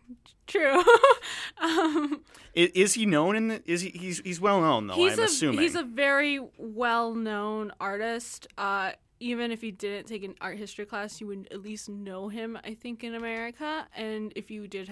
true. 0.47 0.83
um, 1.61 2.23
Is, 2.55 2.71
is 2.71 2.95
he 2.95 3.07
known 3.07 3.37
in 3.37 3.49
the? 3.49 3.63
Is 3.65 3.81
he? 3.83 3.91
He's 3.91 4.21
he's 4.21 4.41
well 4.41 4.61
known 4.61 4.87
though. 4.89 4.95
he's 4.95 5.15
I'm 5.15 5.21
a 5.21 5.23
assuming. 5.25 5.61
he's 5.61 5.75
a 5.77 5.83
very 5.85 6.41
well 6.57 7.15
known 7.15 7.73
artist. 7.81 8.47
Uh, 8.59 8.93
even 9.21 9.53
if 9.53 9.63
you 9.63 9.71
didn't 9.71 10.07
take 10.07 10.25
an 10.25 10.35
art 10.41 10.57
history 10.57 10.87
class, 10.87 11.21
you 11.21 11.27
would 11.27 11.47
at 11.51 11.61
least 11.61 11.89
know 11.89 12.29
him. 12.29 12.59
I 12.65 12.73
think 12.75 13.05
in 13.05 13.15
America, 13.15 13.87
and 13.95 14.33
if 14.35 14.51
you 14.51 14.67
did, 14.67 14.91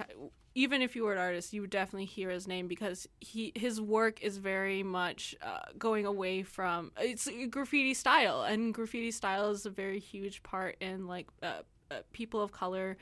even 0.54 0.82
if 0.82 0.94
you 0.94 1.04
were 1.04 1.14
an 1.14 1.18
artist, 1.18 1.54
you 1.54 1.62
would 1.62 1.70
definitely 1.70 2.04
hear 2.04 2.28
his 2.28 2.46
name 2.46 2.68
because 2.68 3.08
he 3.20 3.52
his 3.54 3.80
work 3.80 4.22
is 4.22 4.36
very 4.36 4.82
much 4.82 5.34
uh, 5.40 5.60
going 5.78 6.04
away 6.04 6.42
from 6.42 6.92
it's 7.00 7.28
graffiti 7.48 7.94
style, 7.94 8.42
and 8.42 8.74
graffiti 8.74 9.10
style 9.10 9.50
is 9.50 9.64
a 9.64 9.70
very 9.70 9.98
huge 9.98 10.42
part 10.42 10.76
in 10.80 11.06
like 11.06 11.26
uh, 11.42 11.62
uh, 11.90 12.00
people 12.12 12.42
of 12.42 12.52
color 12.52 12.98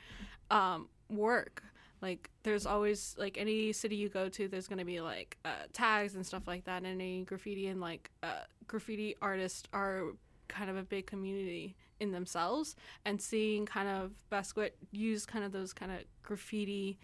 um, 0.49 0.87
work. 1.09 1.61
Like 2.01 2.29
there's 2.43 2.65
always 2.65 3.15
like 3.17 3.37
any 3.37 3.73
city 3.73 3.97
you 3.97 4.07
go 4.07 4.29
to, 4.29 4.47
there's 4.47 4.67
gonna 4.67 4.85
be 4.85 5.01
like 5.01 5.37
uh, 5.43 5.65
tags 5.73 6.15
and 6.15 6.25
stuff 6.25 6.47
like 6.47 6.63
that. 6.65 6.83
And 6.83 6.87
any 7.01 7.23
graffiti 7.23 7.67
and 7.67 7.81
like 7.81 8.11
uh, 8.23 8.43
graffiti 8.67 9.15
artists 9.21 9.63
are 9.73 10.11
kind 10.47 10.69
of 10.69 10.77
a 10.77 10.83
big 10.83 11.05
community 11.07 11.75
in 11.99 12.11
themselves. 12.11 12.75
And 13.05 13.21
seeing 13.21 13.65
kind 13.65 13.87
of 13.89 14.11
Basquiat 14.31 14.71
use 14.91 15.25
kind 15.25 15.43
of 15.45 15.51
those 15.51 15.73
kind 15.73 15.91
of 15.91 15.99
graffiti 16.23 16.97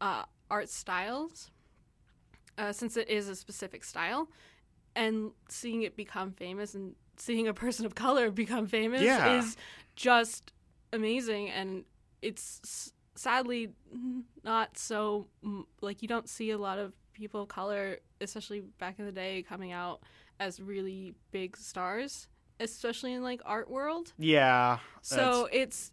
uh, 0.00 0.24
art 0.50 0.68
styles, 0.68 1.50
uh, 2.58 2.72
since 2.72 2.96
it 2.96 3.08
is 3.08 3.28
a 3.28 3.36
specific 3.36 3.84
style, 3.84 4.28
and 4.94 5.30
seeing 5.48 5.82
it 5.82 5.96
become 5.96 6.32
famous 6.32 6.74
and 6.74 6.94
seeing 7.16 7.48
a 7.48 7.54
person 7.54 7.86
of 7.86 7.94
color 7.94 8.30
become 8.30 8.66
famous 8.66 9.02
Yeah. 9.02 9.38
is 9.38 9.56
just 9.94 10.52
amazing 10.92 11.50
and 11.50 11.84
it's 12.22 12.60
s- 12.64 12.92
sadly 13.14 13.70
not 14.44 14.76
so 14.78 15.26
like 15.80 16.02
you 16.02 16.08
don't 16.08 16.28
see 16.28 16.50
a 16.50 16.58
lot 16.58 16.78
of 16.78 16.92
people 17.14 17.42
of 17.42 17.48
color 17.48 17.98
especially 18.20 18.60
back 18.78 18.98
in 18.98 19.06
the 19.06 19.12
day 19.12 19.42
coming 19.42 19.72
out 19.72 20.02
as 20.38 20.60
really 20.60 21.14
big 21.30 21.56
stars 21.56 22.28
especially 22.60 23.12
in 23.12 23.22
like 23.22 23.40
art 23.44 23.70
world 23.70 24.12
yeah. 24.18 24.78
so 25.02 25.48
it's 25.52 25.92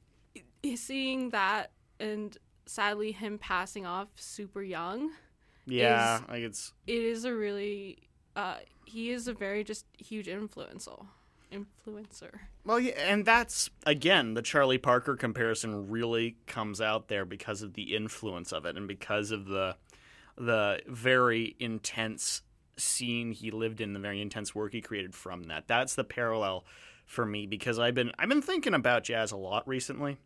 seeing 0.76 1.30
that 1.30 1.72
and 2.00 2.38
sadly 2.66 3.12
him 3.12 3.38
passing 3.38 3.86
off 3.86 4.08
super 4.16 4.62
young 4.62 5.12
yeah, 5.66 6.18
is- 6.18 6.30
like 6.30 6.44
it's 6.44 6.74
it 6.88 7.02
is 7.02 7.26
a 7.26 7.34
really 7.34 7.98
uh 8.36 8.56
he 8.86 9.12
is 9.12 9.28
a 9.28 9.34
very 9.34 9.64
just 9.64 9.86
huge 9.98 10.28
influential 10.28 11.08
influencer 11.52 12.32
Well, 12.66 12.80
yeah, 12.80 12.94
and 12.98 13.26
that's 13.26 13.70
again 13.86 14.34
the 14.34 14.42
Charlie 14.42 14.78
Parker 14.78 15.16
comparison 15.16 15.90
really 15.90 16.38
comes 16.48 16.82
out 16.82 17.08
there 17.10 17.26
because 17.26 17.62
of 17.62 17.74
the 17.74 17.96
influence 17.96 18.52
of 18.52 18.66
it 18.66 18.76
and 18.76 18.88
because 18.88 19.32
of 19.32 19.46
the 19.46 19.76
the 20.36 20.82
very 20.88 21.56
intense 21.60 22.42
scene 22.78 23.32
he 23.32 23.52
lived 23.52 23.82
in, 23.82 23.94
the 23.94 24.00
very 24.00 24.22
intense 24.22 24.54
work 24.54 24.74
he 24.74 24.82
created 24.82 25.14
from 25.14 25.44
that. 25.44 25.68
That's 25.68 25.96
the 25.96 26.04
parallel 26.04 26.66
for 27.06 27.26
me 27.26 27.46
because 27.46 27.80
I've 27.80 27.96
been 27.96 28.12
I've 28.18 28.30
been 28.30 28.42
thinking 28.42 28.74
about 28.74 29.04
jazz 29.04 29.32
a 29.32 29.38
lot 29.38 29.68
recently 29.68 30.18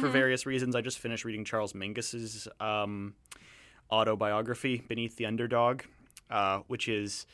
for 0.00 0.08
various 0.08 0.46
reasons. 0.46 0.74
I 0.74 0.80
just 0.80 0.98
finished 0.98 1.24
reading 1.24 1.44
Charles 1.44 1.74
Mingus's 1.74 2.48
um, 2.60 3.14
autobiography, 3.90 4.82
Beneath 4.88 5.16
the 5.16 5.26
Underdog, 5.26 5.82
uh, 6.30 6.60
which 6.66 6.88
is 6.88 7.26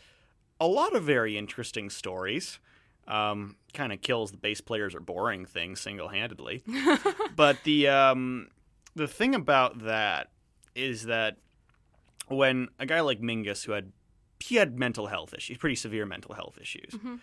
a 0.61 0.67
lot 0.67 0.95
of 0.97 1.05
very 1.05 1.37
interesting 1.39 1.91
stories. 1.91 2.59
Um, 3.07 3.57
kind 3.73 3.91
of 3.93 4.03
kills 4.03 4.33
the 4.33 4.37
bass 4.37 4.61
players 4.61 4.95
are 4.95 5.01
boring 5.01 5.47
thing 5.47 5.77
single 5.77 6.09
handedly. 6.09 6.63
but 7.37 7.57
the 7.65 7.89
um, 7.89 8.49
the 8.95 9.09
thing 9.09 9.35
about 9.35 9.85
that 9.85 10.31
is 10.75 11.05
that 11.05 11.37
when 12.27 12.69
a 12.79 12.85
guy 12.85 13.01
like 13.01 13.21
Mingus, 13.21 13.65
who 13.65 13.73
had 13.73 13.93
he 14.41 14.57
had 14.57 14.78
mental 14.78 15.07
health 15.07 15.34
issues, 15.34 15.59
pretty 15.59 15.76
severe 15.76 16.07
mental 16.07 16.34
health 16.34 16.59
issues, 16.61 16.93
mm-hmm. 16.95 17.16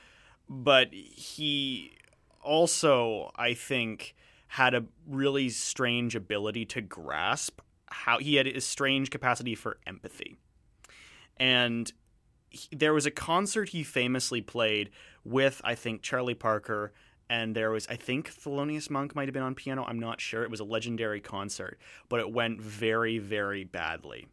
but 0.50 0.94
he 0.94 1.98
also, 2.42 3.32
I 3.36 3.54
think, 3.54 4.16
had 4.48 4.74
a 4.74 4.86
really 5.08 5.50
strange 5.50 6.16
ability 6.16 6.66
to 6.66 6.82
grasp 6.82 7.62
how 7.88 8.20
he 8.20 8.36
had 8.36 8.48
a 8.48 8.62
strange 8.62 9.10
capacity 9.10 9.56
for 9.56 9.78
empathy. 9.88 10.38
And 11.38 11.92
he, 12.50 12.68
there 12.72 12.94
was 12.94 13.06
a 13.06 13.12
concert 13.12 13.70
he 13.70 13.84
famously 13.84 14.42
played 14.42 14.92
with, 15.24 15.62
I 15.64 15.76
think, 15.76 16.02
Charlie 16.02 16.36
Parker, 16.36 16.94
and 17.30 17.56
there 17.56 17.72
was, 17.72 17.88
I 17.88 17.96
think, 17.96 18.30
Thelonious 18.30 18.90
Monk 18.90 19.16
might 19.16 19.28
have 19.28 19.34
been 19.34 19.44
on 19.44 19.56
piano. 19.56 19.84
I'm 19.88 20.00
not 20.00 20.22
sure. 20.22 20.44
It 20.44 20.52
was 20.52 20.60
a 20.60 20.66
legendary 20.66 21.22
concert, 21.22 21.80
but 22.08 22.20
it 22.20 22.32
went 22.32 22.62
very, 22.62 23.18
very 23.18 23.64
badly. 23.64 24.28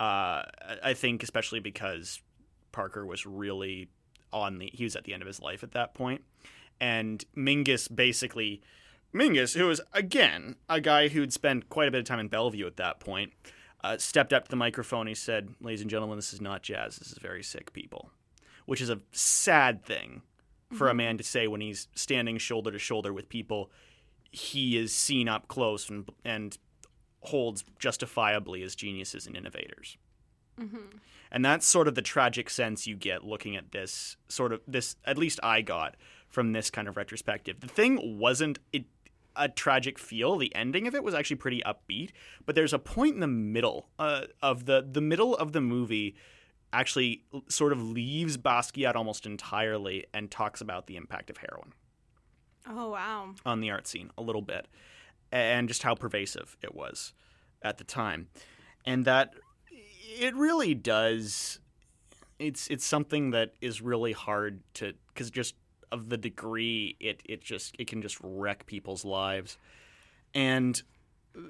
Uh, 0.00 0.42
I- 0.82 0.94
think, 0.94 1.22
especially 1.22 1.60
because 1.60 2.20
Parker 2.72 3.04
was 3.04 3.26
really 3.26 3.88
on 4.32 4.58
the, 4.58 4.70
he 4.72 4.84
was 4.84 4.94
at 4.94 5.04
the 5.04 5.12
end 5.12 5.22
of 5.22 5.26
his 5.26 5.40
life 5.40 5.62
at 5.62 5.72
that 5.72 5.94
point, 5.94 6.22
and 6.80 7.24
Mingus 7.36 7.88
basically. 7.94 8.62
Mingus, 9.14 9.56
who 9.56 9.66
was 9.66 9.80
again 9.94 10.56
a 10.68 10.82
guy 10.82 11.08
who'd 11.08 11.32
spent 11.32 11.70
quite 11.70 11.88
a 11.88 11.90
bit 11.90 12.00
of 12.00 12.04
time 12.04 12.20
in 12.20 12.28
Bellevue 12.28 12.66
at 12.66 12.76
that 12.76 13.00
point, 13.00 13.32
uh, 13.82 13.96
stepped 13.96 14.34
up 14.34 14.44
to 14.44 14.50
the 14.50 14.56
microphone. 14.56 15.06
He 15.06 15.14
said, 15.14 15.54
"Ladies 15.62 15.80
and 15.80 15.88
gentlemen, 15.88 16.16
this 16.18 16.34
is 16.34 16.42
not 16.42 16.62
jazz. 16.62 16.98
This 16.98 17.12
is 17.12 17.18
very 17.18 17.42
sick 17.42 17.72
people," 17.72 18.10
which 18.66 18.82
is 18.82 18.90
a 18.90 19.00
sad 19.10 19.82
thing 19.82 20.20
for 20.74 20.90
a 20.90 20.94
man 20.94 21.16
to 21.16 21.24
say 21.24 21.48
when 21.48 21.62
he's 21.62 21.88
standing 21.94 22.36
shoulder 22.36 22.70
to 22.70 22.78
shoulder 22.78 23.10
with 23.10 23.30
people 23.30 23.70
he 24.30 24.76
is 24.76 24.94
seen 24.94 25.26
up 25.26 25.48
close 25.48 25.88
and 25.88 26.10
and 26.22 26.58
holds 27.20 27.64
justifiably 27.78 28.62
as 28.62 28.74
geniuses 28.74 29.26
and 29.26 29.36
innovators. 29.36 29.96
And 31.30 31.44
that's 31.44 31.66
sort 31.66 31.88
of 31.88 31.94
the 31.94 32.02
tragic 32.02 32.50
sense 32.50 32.86
you 32.86 32.96
get 32.96 33.22
looking 33.24 33.54
at 33.56 33.70
this 33.72 34.16
sort 34.28 34.52
of 34.52 34.60
this 34.66 34.96
at 35.04 35.18
least 35.18 35.38
I 35.42 35.60
got 35.62 35.96
from 36.28 36.52
this 36.52 36.70
kind 36.70 36.88
of 36.88 36.96
retrospective. 36.96 37.60
The 37.60 37.68
thing 37.68 38.18
wasn't 38.18 38.58
it 38.72 38.84
a 39.36 39.48
tragic 39.48 39.98
feel. 39.98 40.36
The 40.36 40.54
ending 40.54 40.88
of 40.88 40.94
it 40.94 41.04
was 41.04 41.14
actually 41.14 41.36
pretty 41.36 41.62
upbeat, 41.64 42.10
but 42.44 42.54
there's 42.56 42.72
a 42.72 42.78
point 42.78 43.14
in 43.14 43.20
the 43.20 43.26
middle 43.28 43.88
uh, 43.98 44.22
of 44.42 44.64
the 44.64 44.86
the 44.90 45.00
middle 45.00 45.36
of 45.36 45.52
the 45.52 45.60
movie 45.60 46.16
actually 46.72 47.22
sort 47.48 47.72
of 47.72 47.80
leaves 47.80 48.36
Basquiat 48.36 48.94
almost 48.94 49.26
entirely 49.26 50.06
and 50.12 50.30
talks 50.30 50.60
about 50.60 50.86
the 50.86 50.96
impact 50.96 51.30
of 51.30 51.38
heroin 51.38 51.72
oh 52.68 52.90
wow 52.90 53.34
on 53.46 53.60
the 53.60 53.70
art 53.70 53.86
scene 53.86 54.10
a 54.18 54.22
little 54.22 54.42
bit. 54.42 54.66
And 55.32 55.68
just 55.68 55.82
how 55.82 55.94
pervasive 55.94 56.56
it 56.62 56.74
was 56.74 57.12
at 57.62 57.78
the 57.78 57.84
time, 57.84 58.28
and 58.84 59.04
that 59.04 59.34
it 60.18 60.34
really 60.34 60.74
does. 60.74 61.60
It's 62.38 62.68
it's 62.68 62.84
something 62.84 63.30
that 63.32 63.54
is 63.60 63.82
really 63.82 64.12
hard 64.12 64.60
to 64.74 64.94
because 65.08 65.30
just 65.30 65.54
of 65.90 66.08
the 66.08 66.16
degree 66.16 66.96
it 67.00 67.22
it 67.24 67.42
just 67.42 67.74
it 67.78 67.88
can 67.88 68.02
just 68.02 68.18
wreck 68.22 68.66
people's 68.66 69.04
lives, 69.04 69.58
and 70.34 70.82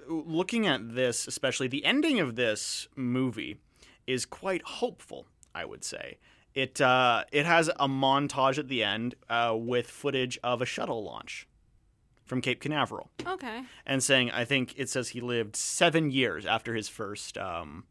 looking 0.09 0.67
at 0.67 0.95
this, 0.95 1.27
especially 1.27 1.69
the 1.69 1.85
ending 1.85 2.21
of 2.21 2.37
this 2.37 2.89
movie, 2.97 3.57
is 4.07 4.27
quite 4.27 4.63
hopeful. 4.63 5.27
I 5.55 5.65
would 5.65 5.85
say 5.85 6.19
it 6.55 6.81
uh, 6.81 7.25
it 7.33 7.47
has 7.47 7.69
a 7.69 7.89
montage 7.89 8.59
at 8.59 8.69
the 8.69 8.83
end 8.83 9.15
uh, 9.29 9.55
with 9.57 9.89
footage 9.89 10.39
of 10.43 10.63
a 10.63 10.67
shuttle 10.67 11.05
launch 11.05 11.47
from 12.29 12.41
Cape 12.41 12.61
Canaveral, 12.61 13.11
Okay. 13.27 13.63
and 13.87 14.03
saying 14.03 14.31
I 14.31 14.45
think 14.45 14.75
it 14.77 14.89
says 14.89 15.09
he 15.09 15.21
lived 15.21 15.57
seven 15.57 16.11
years 16.11 16.47
after 16.47 16.75
his 16.75 16.89
first 16.89 17.37
um, 17.39 17.85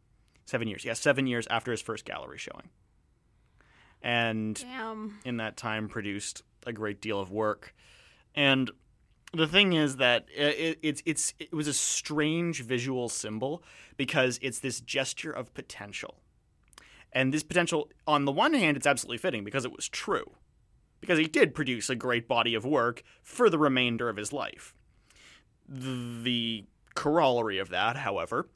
seven 0.46 0.68
years, 0.68 0.86
yeah, 0.86 0.94
seven 0.94 1.28
years 1.28 1.48
after 1.50 1.72
his 1.72 1.82
first 1.82 2.06
gallery 2.06 2.38
showing, 2.38 2.70
and 4.02 4.56
Damn. 4.56 5.20
in 5.26 5.38
that 5.38 5.58
time 5.58 5.90
produced 5.90 6.44
a 6.66 6.74
great 6.74 7.02
deal 7.02 7.20
of 7.20 7.32
work. 7.32 7.74
And 8.36 8.70
the 9.34 9.48
thing 9.48 9.74
is 9.74 9.98
that 9.98 10.26
it, 10.34 10.80
it's 10.82 11.02
it's 11.06 11.34
it 11.40 11.52
was 11.54 11.68
a 11.68 11.74
strange 11.74 12.64
visual 12.64 13.10
symbol 13.10 13.64
because 13.98 14.40
it's 14.42 14.60
this 14.60 14.80
gesture 14.80 15.32
of 15.32 15.54
potential. 15.54 16.22
And 17.12 17.34
this 17.34 17.44
potential 17.44 17.90
on 18.06 18.26
the 18.26 18.32
one 18.32 18.54
hand 18.54 18.78
it's 18.78 18.86
absolutely 18.86 19.18
fitting 19.18 19.44
because 19.44 19.66
it 19.66 19.72
was 19.76 19.90
true. 19.90 20.32
Because 21.00 21.20
he 21.20 21.28
did 21.28 21.54
produce 21.54 21.90
a 21.90 21.96
great 21.96 22.28
body 22.28 22.56
of 22.56 22.66
work 22.66 23.04
for 23.22 23.50
the 23.50 23.60
remainder 23.60 24.10
of 24.10 24.18
his 24.18 24.34
life. 24.34 24.74
The, 25.70 26.66
corollary 26.98 27.60
of 27.60 27.70
that, 27.70 27.96
however, 27.96 28.50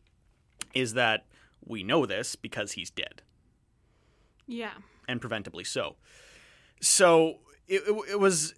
is 0.73 0.95
that 0.95 1.27
we 1.63 1.83
know 1.83 2.07
this 2.07 2.35
because 2.35 2.71
he's 2.71 2.89
dead 2.89 3.21
Yeah. 4.47 4.73
and 5.07 5.21
preventably 5.21 5.63
so. 5.63 5.95
So 6.81 7.37
it, 7.67 7.83
it, 7.87 7.95
it 8.13 8.19
was. 8.19 8.55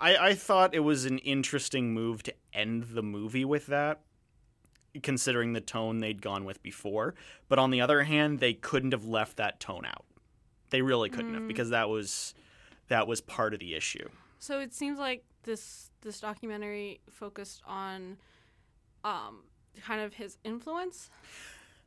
I, 0.00 0.16
I 0.16 0.34
thought 0.34 0.74
it 0.74 0.80
was 0.80 1.04
an 1.04 1.18
interesting 1.18 1.92
move 1.92 2.22
to 2.24 2.34
end 2.54 2.86
the 2.92 3.02
movie 3.02 3.44
with 3.44 3.66
that, 3.66 4.00
considering 5.02 5.52
the 5.52 5.60
tone 5.60 5.98
they'd 5.98 6.22
gone 6.22 6.46
with 6.46 6.62
before. 6.62 7.14
But 7.48 7.58
on 7.58 7.70
the 7.70 7.82
other 7.82 8.04
hand, 8.04 8.40
they 8.40 8.54
couldn't 8.54 8.92
have 8.92 9.04
left 9.04 9.36
that 9.36 9.60
tone 9.60 9.84
out. 9.84 10.06
They 10.70 10.80
really 10.80 11.10
couldn't 11.10 11.34
have 11.34 11.42
mm. 11.42 11.48
because 11.48 11.70
that 11.70 11.90
was 11.90 12.34
that 12.88 13.06
was 13.06 13.20
part 13.20 13.54
of 13.54 13.60
the 13.60 13.74
issue. 13.74 14.08
So 14.38 14.60
it 14.60 14.72
seems 14.74 14.98
like 14.98 15.24
this 15.44 15.90
this 16.02 16.20
documentary 16.20 17.00
focused 17.10 17.62
on 17.66 18.16
um 19.04 19.44
kind 19.84 20.00
of 20.00 20.14
his 20.14 20.38
influence. 20.44 21.10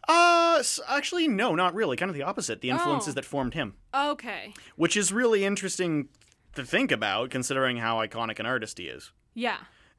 Uh, 0.08 0.64
actually, 0.88 1.28
no, 1.28 1.56
not 1.56 1.74
really. 1.76 1.98
Kind 1.98 2.10
of 2.10 2.16
the 2.16 2.24
opposite. 2.24 2.62
The 2.62 2.70
influences 2.70 3.14
Oh. 3.14 3.16
that 3.16 3.26
formed 3.26 3.54
him, 3.54 3.76
Okay. 3.94 4.54
which 4.76 4.96
is 4.98 5.12
really 5.12 5.44
interesting 5.46 6.08
to 6.56 6.64
think 6.66 6.92
about, 6.92 7.30
considering 7.30 7.78
how 7.78 7.98
iconic 7.98 8.40
an 8.40 8.46
artist 8.46 8.78
he 8.78 8.86
is. 8.86 9.12
Yeah. 9.34 9.58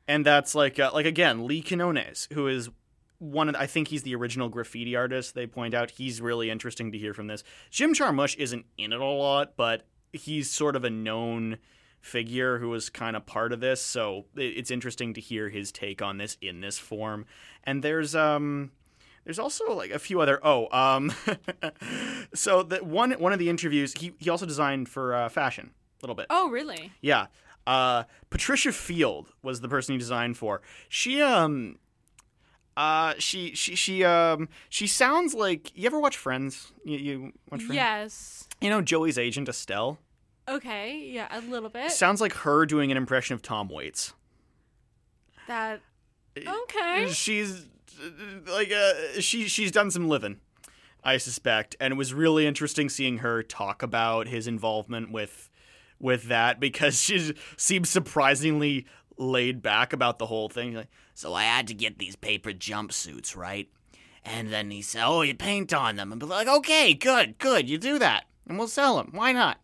and 0.09 0.27
that's 0.27 0.55
like 0.57 0.79
uh, 0.81 0.91
like 0.93 1.07
again 1.07 1.47
Lee 1.47 1.63
Quinones, 1.63 2.27
who 2.33 2.49
is 2.49 2.69
one 3.19 3.49
of 3.49 3.55
I 3.55 3.67
think 3.67 3.89
he's 3.89 4.03
the 4.03 4.15
original 4.17 4.49
graffiti 4.49 4.97
artist. 4.97 5.35
They 5.35 5.47
point 5.47 5.75
out 5.75 5.93
he's 5.93 6.21
really 6.21 6.51
interesting 6.51 6.91
to 6.93 6.99
hear 6.99 7.15
from 7.15 7.27
this. 7.29 7.45
Jim 7.71 7.95
Jarmusch 7.95 8.37
isn't 8.37 8.65
in 8.79 8.93
it 8.93 9.01
a 9.01 9.05
lot, 9.05 9.53
but 9.57 9.87
he's 10.13 10.51
sort 10.51 10.77
of 10.77 10.85
a 10.85 10.91
known 10.91 11.59
figure 12.01 12.59
who 12.59 12.69
was 12.71 12.89
kind 12.89 13.15
of 13.15 13.27
part 13.27 13.53
of 13.53 13.61
this, 13.61 13.81
so 13.83 14.27
it's 14.37 14.71
interesting 14.71 15.15
to 15.15 15.21
hear 15.21 15.49
his 15.49 15.71
take 15.71 16.01
on 16.01 16.19
this 16.19 16.37
in 16.41 16.61
this 16.61 16.79
form. 16.79 17.27
And 17.65 17.83
there's 17.83 18.15
um 18.15 18.73
there's 19.25 19.39
also 19.39 19.73
like 19.73 19.91
a 19.91 19.99
few 19.99 20.21
other 20.21 20.41
oh 20.43 20.69
um 20.77 21.13
so 22.35 22.63
that 22.65 22.87
one 22.87 23.13
one 23.13 23.33
of 23.33 23.39
the 23.39 23.51
interviews 23.51 23.95
he 23.95 24.13
he 24.19 24.31
also 24.31 24.47
designed 24.47 24.89
for 24.89 25.15
uh, 25.15 25.29
fashion 25.29 25.71
a 26.01 26.05
little 26.05 26.17
bit. 26.17 26.27
Oh, 26.31 26.49
really? 26.51 26.93
Yeah. 27.01 27.27
Uh, 27.67 28.05
Patricia 28.31 28.73
Field 28.73 29.29
was 29.43 29.61
the 29.61 29.69
person 29.69 29.93
he 29.93 29.99
designed 29.99 30.37
for. 30.37 30.63
She 30.89 31.21
um 31.21 31.79
uh 32.77 33.15
she 33.19 33.55
she 33.55 33.75
she 33.75 34.05
um 34.05 34.49
she 34.69 34.87
sounds 34.87 35.35
like 35.35 35.77
you 35.77 35.87
ever 35.87 35.99
watch 35.99 36.17
Friends? 36.17 36.73
You, 36.85 36.99
you 36.99 37.33
watch 37.51 37.63
Friends? 37.63 37.75
Yes. 37.75 38.49
You 38.61 38.71
know 38.71 38.81
Joey's 38.81 39.19
agent 39.19 39.49
Estelle? 39.49 39.99
Okay. 40.49 41.09
Yeah, 41.11 41.29
a 41.31 41.41
little 41.43 41.69
bit. 41.69 41.91
Sounds 41.91 42.21
like 42.21 42.33
her 42.33 42.67
doing 42.67 42.91
an 42.91 42.97
impression 42.97 43.35
of 43.35 43.43
Tom 43.43 43.69
Waits. 43.69 44.15
that. 45.47 45.81
Okay. 46.37 47.09
She's 47.11 47.67
like 48.51 48.73
uh, 48.73 49.21
she 49.21 49.49
she's 49.49 49.71
done 49.73 49.91
some 49.91 50.09
living, 50.09 50.41
I 51.05 51.17
suspect, 51.19 51.77
and 51.81 51.93
it 51.93 51.97
was 51.97 52.15
really 52.15 52.47
interesting 52.47 52.89
seeing 52.89 53.19
her 53.19 53.43
talk 53.43 53.83
about 53.83 54.29
his 54.29 54.47
involvement 54.47 55.11
with 55.11 55.51
with 55.99 56.25
that 56.25 56.61
because 56.61 57.01
she 57.03 57.35
seems 57.57 57.91
surprisingly 57.91 58.87
laid 59.17 59.61
back 59.63 59.93
about 59.93 60.19
the 60.19 60.27
whole 60.27 60.49
thing. 60.49 60.75
Like, 60.75 60.89
So 61.21 61.35
I 61.35 61.43
had 61.43 61.67
to 61.67 61.75
get 61.75 61.99
these 61.99 62.17
paper 62.17 62.51
jumpsuits, 62.51 63.37
right? 63.37 63.69
And 64.25 64.51
then 64.51 64.71
he 64.71 64.81
said, 64.81 65.05
"Oh, 65.05 65.21
you 65.21 65.35
paint 65.35 65.71
on 65.75 65.97
them." 65.97 66.13
And 66.13 66.19
be 66.19 66.25
like, 66.25 66.49
okay, 66.49 66.95
good, 66.95 67.37
good, 67.37 67.69
you 67.69 67.77
do 67.77 67.99
that, 67.99 68.25
and 68.49 68.59
we'll 68.59 68.69
sell 68.69 68.97
them. 68.97 69.11
Why 69.13 69.33
not? 69.33 69.61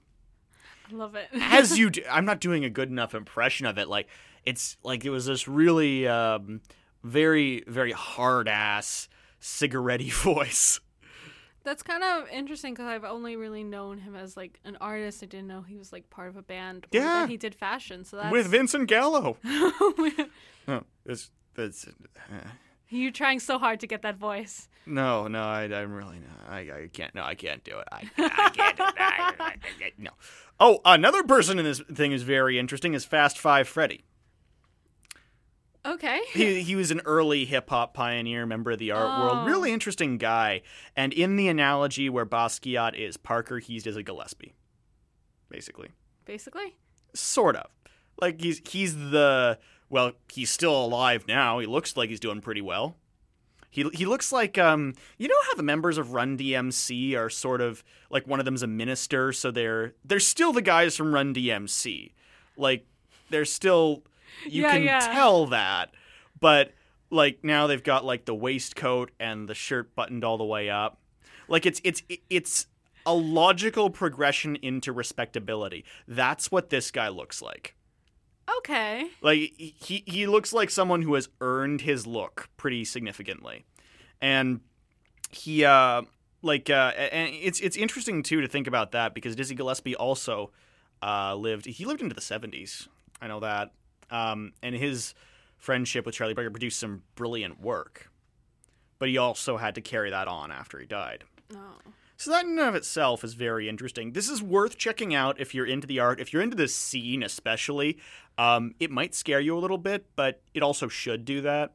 I 0.90 0.94
love 0.94 1.14
it. 1.14 1.28
As 1.40 1.78
you, 1.78 1.88
do, 1.96 2.02
I'm 2.10 2.26
not 2.26 2.40
doing 2.40 2.62
a 2.66 2.68
good 2.68 2.90
enough 2.90 3.14
impression 3.14 3.64
of 3.64 3.78
it. 3.78 3.88
Like 3.88 4.06
it's 4.44 4.76
like 4.82 5.06
it 5.06 5.10
was 5.10 5.24
this 5.24 5.48
really 5.48 6.06
um, 6.06 6.60
very 7.02 7.64
very 7.66 7.92
hard 7.92 8.48
ass 8.48 9.08
cigarette 9.40 10.02
voice. 10.12 10.78
That's 11.64 11.82
kind 11.82 12.04
of 12.04 12.28
interesting 12.28 12.74
because 12.74 12.86
I've 12.86 13.04
only 13.04 13.34
really 13.34 13.64
known 13.64 13.96
him 13.96 14.14
as 14.14 14.36
like 14.36 14.60
an 14.66 14.76
artist. 14.78 15.22
I 15.22 15.26
didn't 15.26 15.46
know 15.48 15.62
he 15.62 15.78
was 15.78 15.90
like 15.90 16.10
part 16.10 16.28
of 16.28 16.36
a 16.36 16.42
band. 16.42 16.84
or 16.84 16.88
Yeah. 16.92 17.20
that 17.22 17.30
he 17.30 17.38
did 17.38 17.54
fashion. 17.54 18.04
So 18.04 18.18
that's 18.18 18.30
with 18.30 18.46
Vincent 18.46 18.88
Gallo. 18.88 19.38
Oh, 20.68 20.82
it's, 21.06 21.30
it's, 21.58 21.86
uh, 21.86 21.90
you 22.88 23.10
trying 23.10 23.40
so 23.40 23.58
hard 23.58 23.80
to 23.80 23.86
get 23.86 24.02
that 24.02 24.16
voice. 24.16 24.68
no, 24.86 25.26
no, 25.28 25.42
I, 25.42 25.62
I'm 25.64 25.92
really 25.92 26.18
not. 26.20 26.48
I, 26.52 26.58
I 26.60 26.88
can't. 26.92 27.14
No, 27.14 27.22
I 27.24 27.34
can't 27.34 27.62
do 27.64 27.78
it. 27.78 27.88
I, 27.90 28.02
I 28.18 28.50
can't 28.50 28.76
do 28.76 28.84
it. 28.84 28.94
I, 28.98 29.32
I, 29.38 29.44
I- 29.46 29.92
no. 29.98 30.10
Oh, 30.58 30.80
another 30.84 31.22
person 31.22 31.58
in 31.58 31.64
this 31.64 31.80
thing 31.92 32.12
is 32.12 32.22
very 32.22 32.58
interesting. 32.58 32.94
Is 32.94 33.04
Fab 33.04 33.32
Five 33.32 33.68
Freddy. 33.68 34.04
Okay. 35.84 36.20
He, 36.32 36.62
he 36.62 36.74
was 36.74 36.90
an 36.90 37.00
early 37.04 37.44
hip 37.44 37.70
hop 37.70 37.94
pioneer, 37.94 38.44
member 38.44 38.72
of 38.72 38.78
the 38.78 38.90
art 38.90 39.08
Oh. 39.08 39.20
world. 39.34 39.46
Really 39.46 39.72
interesting 39.72 40.18
guy. 40.18 40.62
And 40.96 41.12
in 41.12 41.36
the 41.36 41.46
analogy 41.48 42.08
where 42.08 42.26
Basquiat 42.26 42.98
is 42.98 43.16
Parker, 43.16 43.60
he's 43.60 43.86
as 43.86 43.94
a 43.96 44.02
Gillespie, 44.02 44.54
basically. 45.48 45.90
Basically. 46.24 46.76
sort 47.14 47.54
of 47.54 47.66
like 48.20 48.40
he's 48.40 48.60
he's 48.68 48.96
the 48.96 49.58
well 49.88 50.12
he's 50.32 50.50
still 50.50 50.84
alive 50.84 51.24
now 51.28 51.58
he 51.58 51.66
looks 51.66 51.96
like 51.96 52.08
he's 52.08 52.20
doing 52.20 52.40
pretty 52.40 52.60
well 52.60 52.96
he 53.70 53.88
he 53.92 54.06
looks 54.06 54.32
like 54.32 54.56
um 54.58 54.94
you 55.18 55.28
know 55.28 55.34
how 55.48 55.54
the 55.54 55.62
members 55.62 55.98
of 55.98 56.12
Run 56.12 56.36
DMC 56.38 57.16
are 57.16 57.28
sort 57.30 57.60
of 57.60 57.84
like 58.10 58.26
one 58.26 58.38
of 58.38 58.44
them's 58.44 58.62
a 58.62 58.66
minister 58.66 59.32
so 59.32 59.50
they're 59.50 59.94
they're 60.04 60.20
still 60.20 60.52
the 60.52 60.62
guys 60.62 60.96
from 60.96 61.14
Run 61.14 61.34
DMC 61.34 62.12
like 62.56 62.86
they're 63.30 63.44
still 63.44 64.02
you 64.46 64.62
Yeah, 64.62 64.72
can 64.72 64.82
yeah. 64.82 65.00
tell 65.00 65.46
that 65.46 65.92
but 66.40 66.72
like 67.10 67.44
now 67.44 67.66
they've 67.66 67.82
got 67.82 68.04
like 68.04 68.24
the 68.24 68.34
waistcoat 68.34 69.10
and 69.20 69.48
the 69.48 69.54
shirt 69.54 69.94
buttoned 69.94 70.24
all 70.24 70.38
the 70.38 70.44
way 70.44 70.68
up 70.70 70.98
like 71.48 71.66
it's 71.66 71.80
it's 71.84 72.02
it's 72.30 72.66
a 73.08 73.14
logical 73.14 73.88
progression 73.88 74.56
into 74.56 74.92
respectability. 74.92 75.84
That's 76.08 76.50
what 76.50 76.70
this 76.70 76.90
guy 76.90 77.06
looks 77.06 77.40
like. 77.40 77.75
Okay. 78.58 79.08
Like 79.22 79.52
he 79.58 80.02
he 80.06 80.26
looks 80.26 80.52
like 80.52 80.70
someone 80.70 81.02
who 81.02 81.14
has 81.14 81.28
earned 81.40 81.80
his 81.82 82.06
look 82.06 82.48
pretty 82.56 82.84
significantly. 82.84 83.64
And 84.20 84.60
he 85.30 85.64
uh 85.64 86.02
like 86.42 86.70
uh 86.70 86.92
and 86.96 87.34
it's 87.34 87.60
it's 87.60 87.76
interesting 87.76 88.22
too 88.22 88.40
to 88.40 88.48
think 88.48 88.66
about 88.66 88.92
that 88.92 89.14
because 89.14 89.34
Dizzy 89.36 89.54
Gillespie 89.54 89.96
also 89.96 90.52
uh 91.02 91.34
lived 91.34 91.66
he 91.66 91.84
lived 91.84 92.02
into 92.02 92.14
the 92.14 92.20
70s. 92.20 92.88
I 93.20 93.28
know 93.28 93.40
that. 93.40 93.72
Um 94.10 94.52
and 94.62 94.74
his 94.74 95.14
friendship 95.56 96.06
with 96.06 96.14
Charlie 96.14 96.34
Parker 96.34 96.50
produced 96.50 96.78
some 96.78 97.02
brilliant 97.14 97.60
work. 97.60 98.10
But 98.98 99.08
he 99.08 99.18
also 99.18 99.56
had 99.56 99.74
to 99.74 99.80
carry 99.80 100.10
that 100.10 100.28
on 100.28 100.50
after 100.50 100.78
he 100.78 100.86
died. 100.86 101.24
No. 101.52 101.60
So 102.16 102.30
that 102.30 102.44
in 102.44 102.52
and 102.52 102.60
of 102.60 102.74
itself 102.74 103.22
is 103.22 103.34
very 103.34 103.68
interesting. 103.68 104.12
This 104.12 104.28
is 104.28 104.42
worth 104.42 104.78
checking 104.78 105.14
out 105.14 105.38
if 105.38 105.54
you're 105.54 105.66
into 105.66 105.86
the 105.86 106.00
art, 106.00 106.20
if 106.20 106.32
you're 106.32 106.42
into 106.42 106.56
the 106.56 106.68
scene 106.68 107.22
especially. 107.22 107.98
Um, 108.38 108.74
it 108.80 108.90
might 108.90 109.14
scare 109.14 109.40
you 109.40 109.56
a 109.56 109.60
little 109.60 109.78
bit, 109.78 110.06
but 110.16 110.40
it 110.54 110.62
also 110.62 110.88
should 110.88 111.24
do 111.24 111.40
that 111.42 111.74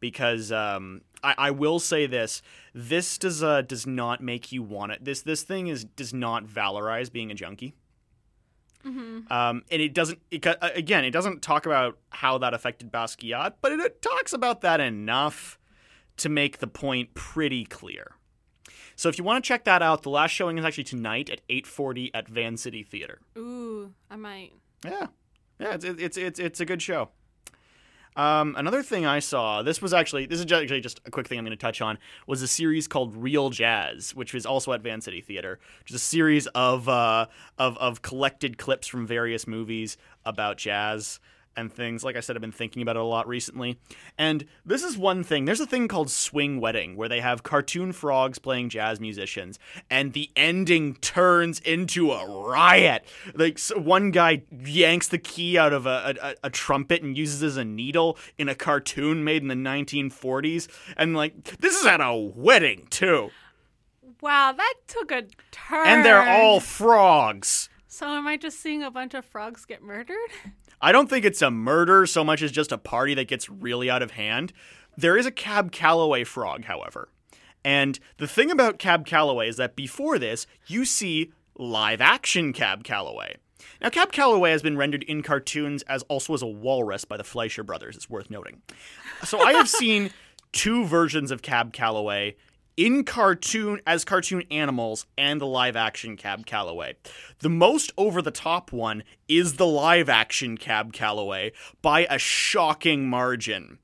because 0.00 0.50
um, 0.52 1.02
I, 1.22 1.34
I 1.38 1.50
will 1.50 1.78
say 1.78 2.06
this: 2.06 2.42
this 2.74 3.18
does 3.18 3.42
uh, 3.42 3.62
does 3.62 3.86
not 3.86 4.20
make 4.20 4.52
you 4.52 4.62
want 4.62 4.92
it. 4.92 5.04
This 5.04 5.22
this 5.22 5.42
thing 5.42 5.68
is 5.68 5.84
does 5.84 6.12
not 6.12 6.46
valorize 6.46 7.10
being 7.10 7.30
a 7.30 7.34
junkie. 7.34 7.74
Mm-hmm. 8.84 9.32
Um, 9.32 9.64
and 9.70 9.82
it 9.82 9.94
doesn't, 9.94 10.20
it, 10.30 10.46
again, 10.60 11.04
it 11.04 11.10
doesn't 11.10 11.42
talk 11.42 11.66
about 11.66 11.98
how 12.10 12.38
that 12.38 12.54
affected 12.54 12.92
Basquiat, 12.92 13.54
but 13.60 13.72
it, 13.72 13.80
it 13.80 14.00
talks 14.00 14.32
about 14.32 14.60
that 14.60 14.80
enough 14.80 15.58
to 16.18 16.28
make 16.28 16.58
the 16.58 16.68
point 16.68 17.12
pretty 17.14 17.64
clear. 17.64 18.12
So 18.96 19.10
if 19.10 19.18
you 19.18 19.24
want 19.24 19.44
to 19.44 19.46
check 19.46 19.64
that 19.64 19.82
out, 19.82 20.02
the 20.02 20.10
last 20.10 20.30
showing 20.30 20.56
is 20.58 20.64
actually 20.64 20.84
tonight 20.84 21.30
at 21.30 21.46
8:40 21.48 22.10
at 22.14 22.28
Vancity 22.28 22.82
Theater. 22.82 23.20
Ooh, 23.36 23.92
I 24.10 24.16
might. 24.16 24.52
Yeah, 24.84 25.08
yeah, 25.60 25.74
it's 25.74 25.84
it's 25.84 26.16
it's 26.16 26.38
it's 26.40 26.60
a 26.60 26.64
good 26.64 26.82
show. 26.82 27.10
Um, 28.16 28.54
another 28.56 28.82
thing 28.82 29.04
I 29.04 29.18
saw, 29.18 29.62
this 29.62 29.82
was 29.82 29.92
actually 29.92 30.24
this 30.24 30.40
is 30.40 30.50
actually 30.50 30.80
just 30.80 31.00
a 31.04 31.10
quick 31.10 31.28
thing 31.28 31.38
I'm 31.38 31.44
going 31.44 31.50
to 31.50 31.60
touch 31.60 31.82
on, 31.82 31.98
was 32.26 32.40
a 32.40 32.48
series 32.48 32.88
called 32.88 33.14
Real 33.14 33.50
Jazz, 33.50 34.14
which 34.14 34.32
was 34.32 34.46
also 34.46 34.72
at 34.72 34.80
Vancity 34.80 35.20
Theater, 35.20 35.60
which 35.80 35.90
is 35.90 35.96
a 35.96 36.04
series 36.04 36.46
of 36.48 36.88
uh, 36.88 37.26
of 37.58 37.76
of 37.76 38.00
collected 38.00 38.56
clips 38.56 38.86
from 38.86 39.06
various 39.06 39.46
movies 39.46 39.98
about 40.24 40.56
jazz 40.56 41.20
and 41.56 41.72
things. 41.72 42.04
Like 42.04 42.16
I 42.16 42.20
said, 42.20 42.36
I've 42.36 42.40
been 42.42 42.52
thinking 42.52 42.82
about 42.82 42.96
it 42.96 43.02
a 43.02 43.04
lot 43.04 43.26
recently. 43.26 43.78
And 44.18 44.46
this 44.64 44.82
is 44.82 44.96
one 44.98 45.22
thing. 45.24 45.44
There's 45.44 45.60
a 45.60 45.66
thing 45.66 45.88
called 45.88 46.10
Swing 46.10 46.60
Wedding, 46.60 46.96
where 46.96 47.08
they 47.08 47.20
have 47.20 47.42
cartoon 47.42 47.92
frogs 47.92 48.38
playing 48.38 48.68
jazz 48.68 49.00
musicians, 49.00 49.58
and 49.90 50.12
the 50.12 50.30
ending 50.36 50.94
turns 50.96 51.60
into 51.60 52.12
a 52.12 52.26
riot. 52.46 53.04
Like 53.34 53.58
so 53.58 53.78
one 53.78 54.10
guy 54.10 54.42
yanks 54.64 55.08
the 55.08 55.18
key 55.18 55.56
out 55.58 55.72
of 55.72 55.86
a, 55.86 56.14
a, 56.22 56.34
a 56.44 56.50
trumpet 56.50 57.02
and 57.02 57.16
uses 57.16 57.42
it 57.42 57.46
as 57.46 57.56
a 57.56 57.64
needle 57.64 58.18
in 58.38 58.48
a 58.48 58.54
cartoon 58.54 59.24
made 59.24 59.42
in 59.42 59.48
the 59.48 59.54
1940s, 59.54 60.68
and 60.96 61.16
like 61.16 61.42
this 61.58 61.74
is 61.78 61.86
at 61.86 62.00
a 62.00 62.14
wedding 62.14 62.86
too, 62.90 63.30
Wow, 64.22 64.52
that 64.52 64.74
took 64.88 65.10
a 65.12 65.24
turn. 65.50 65.86
and 65.86 66.04
they're 66.04 66.26
all 66.26 66.58
frogs. 66.60 67.68
So 67.86 68.06
am 68.08 68.26
I 68.26 68.36
just 68.36 68.60
seeing 68.60 68.82
a 68.82 68.90
bunch 68.90 69.14
of 69.14 69.24
frogs 69.24 69.64
get 69.64 69.82
murdered? 69.82 70.16
I 70.80 70.92
don't 70.92 71.08
think 71.08 71.24
it's 71.24 71.42
a 71.42 71.50
murder 71.50 72.06
so 72.06 72.22
much 72.22 72.42
as 72.42 72.52
just 72.52 72.72
a 72.72 72.78
party 72.78 73.14
that 73.14 73.28
gets 73.28 73.48
really 73.48 73.88
out 73.88 74.02
of 74.02 74.12
hand. 74.12 74.52
There 74.96 75.16
is 75.16 75.26
a 75.26 75.30
Cab 75.30 75.72
Calloway 75.72 76.24
frog, 76.24 76.64
however. 76.64 77.08
And 77.64 77.98
the 78.18 78.28
thing 78.28 78.50
about 78.50 78.78
Cab 78.78 79.06
Calloway 79.06 79.48
is 79.48 79.56
that 79.56 79.76
before 79.76 80.18
this, 80.18 80.46
you 80.66 80.84
see 80.84 81.32
live 81.58 82.00
action 82.00 82.52
Cab 82.52 82.84
Calloway. 82.84 83.36
Now, 83.80 83.90
Cab 83.90 84.12
Calloway 84.12 84.50
has 84.50 84.62
been 84.62 84.76
rendered 84.76 85.02
in 85.04 85.22
cartoons 85.22 85.82
as 85.82 86.02
also 86.04 86.34
as 86.34 86.42
a 86.42 86.46
walrus 86.46 87.04
by 87.04 87.16
the 87.16 87.24
Fleischer 87.24 87.64
brothers, 87.64 87.96
it's 87.96 88.08
worth 88.08 88.30
noting. 88.30 88.62
So 89.24 89.40
I 89.40 89.52
have 89.54 89.68
seen 89.68 90.10
two 90.52 90.84
versions 90.84 91.30
of 91.30 91.42
Cab 91.42 91.72
Calloway 91.72 92.36
in 92.76 93.04
cartoon 93.04 93.80
as 93.86 94.04
cartoon 94.04 94.44
animals 94.50 95.06
and 95.16 95.40
the 95.40 95.46
live 95.46 95.76
action 95.76 96.16
Cab 96.16 96.46
Calloway. 96.46 96.96
The 97.38 97.48
most 97.48 97.92
over 97.96 98.20
the 98.20 98.30
top 98.30 98.72
one 98.72 99.02
is 99.28 99.54
the 99.54 99.66
live 99.66 100.08
action 100.08 100.58
Cab 100.58 100.92
Calloway 100.92 101.52
by 101.80 102.06
a 102.10 102.18
shocking 102.18 103.08
margin. 103.08 103.78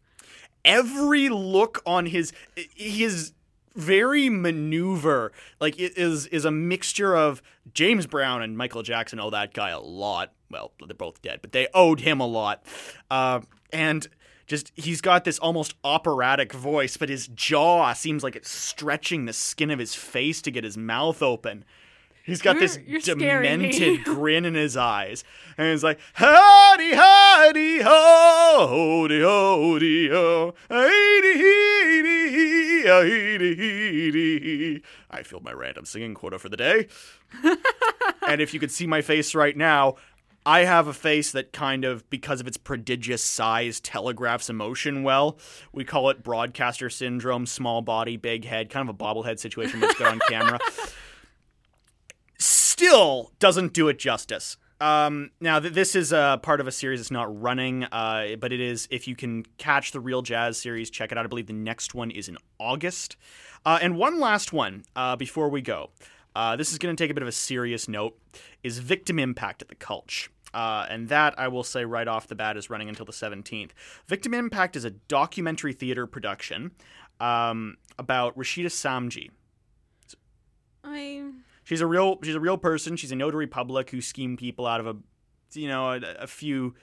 Every 0.65 1.29
look 1.29 1.83
on 1.87 2.07
his 2.07 2.33
his 2.55 3.33
very 3.75 4.29
maneuver 4.29 5.33
like 5.61 5.79
it 5.79 5.97
is 5.97 6.27
is 6.27 6.45
a 6.45 6.51
mixture 6.51 7.17
of 7.17 7.43
James 7.73 8.07
Brown 8.07 8.43
and 8.43 8.57
Michael 8.57 8.83
Jackson 8.83 9.19
owe 9.19 9.31
that 9.31 9.55
guy 9.55 9.71
a 9.71 9.81
lot. 9.81 10.33
Well, 10.51 10.73
they're 10.87 10.95
both 10.95 11.23
dead, 11.23 11.39
but 11.41 11.53
they 11.53 11.69
owed 11.73 12.01
him 12.01 12.21
a 12.21 12.27
lot. 12.27 12.65
Uh, 13.11 13.41
and 13.73 14.07
just 14.53 14.71
he's 14.77 15.01
got 15.01 15.25
this 15.25 15.39
almost 15.39 15.75
operatic 15.83 16.53
voice, 16.53 16.99
but 16.99 17.09
his 17.09 17.27
jaw 17.29 17.95
seems 17.95 18.23
like 18.23 18.37
it's 18.37 18.51
stretching 18.51 19.25
the 19.25 19.33
skin 19.33 19.71
of 19.71 19.79
his 19.79 19.95
face 19.95 20.43
to 20.43 20.51
get 20.51 20.63
his 20.63 20.77
mouth 20.77 21.23
open. 21.23 21.65
He's 22.23 22.43
got 22.43 22.59
this 22.59 22.77
You're- 22.77 23.01
you're 23.01 23.01
demented 23.01 24.05
grin 24.05 24.45
in 24.45 24.53
his 24.55 24.77
eyes, 24.77 25.25
and 25.57 25.71
he's 25.71 25.83
like, 25.83 25.99
"Howdy, 26.13 26.93
howdy, 26.95 27.81
ho, 27.81 29.09
howdy, 29.09 29.23
howdy, 29.23 30.09
ho, 30.11 30.55
I 35.11 35.23
feel 35.25 35.41
my 35.41 35.53
random 35.53 35.87
singing 35.87 36.13
quota 36.15 36.39
for 36.39 36.51
the 36.51 36.57
day. 36.59 36.89
and 38.29 38.41
if 38.43 38.53
you 38.53 38.61
could 38.61 38.71
see 38.71 38.87
my 38.87 39.01
face 39.01 39.35
right 39.35 39.57
now, 39.57 39.97
I 40.45 40.65
have 40.65 40.89
a 40.89 40.93
face 40.93 41.33
that 41.33 41.53
kind 41.53 41.85
of, 41.85 42.09
because 42.11 42.41
of 42.41 42.47
its 42.47 42.57
prodigious 42.57 43.23
size, 43.23 43.81
telegraphs 43.81 44.51
emotion 44.51 45.03
well. 45.03 45.39
We 45.73 45.85
call 45.85 46.11
it 46.11 46.23
broadcaster 46.23 46.91
syndrome, 46.91 47.47
small 47.47 47.81
body, 47.83 48.17
big 48.17 48.45
head, 48.45 48.69
kind 48.69 48.89
of 48.89 48.95
a 48.95 48.99
bobblehead 48.99 49.39
situation 49.39 49.81
that's 49.81 49.95
good 49.95 50.09
on 50.09 50.21
camera. 50.29 50.59
Still 52.39 53.33
doesn't 53.39 53.73
do 53.73 53.89
it 53.89 53.99
justice. 53.99 54.57
Um, 54.81 55.31
now, 55.41 55.61
th- 55.61 55.75
this 55.75 55.95
is 55.95 56.13
a 56.13 56.41
part 56.43 56.61
of 56.61 56.67
a 56.67 56.73
series 56.73 56.99
that's 56.99 57.13
not 57.13 57.41
running, 57.41 57.85
uh, 57.85 58.35
but 58.41 58.53
it 58.53 58.61
is. 58.61 58.89
If 58.91 59.07
you 59.07 59.15
can 59.15 59.45
catch 59.57 59.93
the 59.93 60.01
Real 60.01 60.23
Jazz 60.23 60.59
series, 60.59 60.91
check 60.91 61.13
it 61.13 61.19
out. 61.19 61.25
I 61.25 61.29
believe 61.29 61.47
the 61.47 61.53
next 61.53 61.95
one 61.95 62.11
is 62.11 62.29
in 62.29 62.37
August. 62.59 63.17
Uh, 63.65 63.79
and 63.81 63.97
one 63.97 64.19
last 64.19 64.53
one 64.53 64.83
uh, 64.97 65.15
before 65.15 65.49
we 65.49 65.63
go. 65.63 65.91
Uh, 66.35 66.57
this 66.57 66.73
is 66.73 66.79
going 66.79 66.95
to 66.95 67.03
take 67.03 67.11
a 67.11 67.15
bit 67.15 67.23
of 67.23 67.29
a 67.29 67.33
serious 67.33 67.89
note. 67.89 68.19
Is 68.63 68.79
Victim 68.79 69.19
Impact 69.19 69.63
at 69.63 69.69
the 69.69 69.75
Cultch? 69.75 70.29
Uh, 70.55 70.87
and 70.91 71.09
that 71.09 71.39
I 71.39 71.49
will 71.49 71.65
say 71.65 71.85
right 71.85 72.07
off 72.07 72.27
the 72.29 72.35
bat 72.35 72.57
is 72.57 72.69
running 72.69 72.89
until 72.89 73.07
the 73.07 73.13
17th. 73.13 73.71
Victim 74.07 74.35
Impact 74.35 74.77
is 74.77 74.85
a 74.85 74.91
documentary 74.91 75.73
theater 75.73 76.07
production 76.07 76.73
um, 77.21 77.77
about 77.99 78.37
Rashida 78.37 78.67
Samji. 78.67 79.31
I 80.85 81.31
She's 81.65 81.81
a 81.81 81.87
real 81.87 82.19
she's 82.23 82.35
a 82.35 82.41
real 82.41 82.59
person. 82.59 82.97
She's 82.97 83.13
a 83.13 83.17
notary 83.17 83.47
public 83.47 83.91
who 83.91 84.01
schemed 84.01 84.39
people 84.39 84.67
out 84.67 84.81
of 84.81 84.87
a 84.87 84.97
you 85.55 85.69
know 85.69 85.93
a, 85.93 86.01
a 86.19 86.27
few 86.27 86.75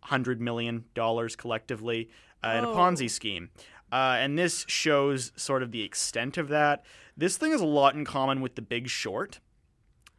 hundred 0.00 0.40
million 0.40 0.84
dollars 0.94 1.36
collectively 1.36 2.10
uh, 2.44 2.56
in 2.58 2.64
a 2.64 2.70
Oh. 2.70 2.74
Ponzi 2.76 3.08
scheme. 3.08 3.50
Uh, 3.94 4.16
and 4.18 4.36
this 4.36 4.64
shows 4.66 5.30
sort 5.36 5.62
of 5.62 5.70
the 5.70 5.82
extent 5.82 6.36
of 6.36 6.48
that. 6.48 6.84
This 7.16 7.36
thing 7.36 7.52
has 7.52 7.60
a 7.60 7.66
lot 7.66 7.94
in 7.94 8.04
common 8.04 8.40
with 8.40 8.56
The 8.56 8.62
Big 8.62 8.88
Short. 8.88 9.38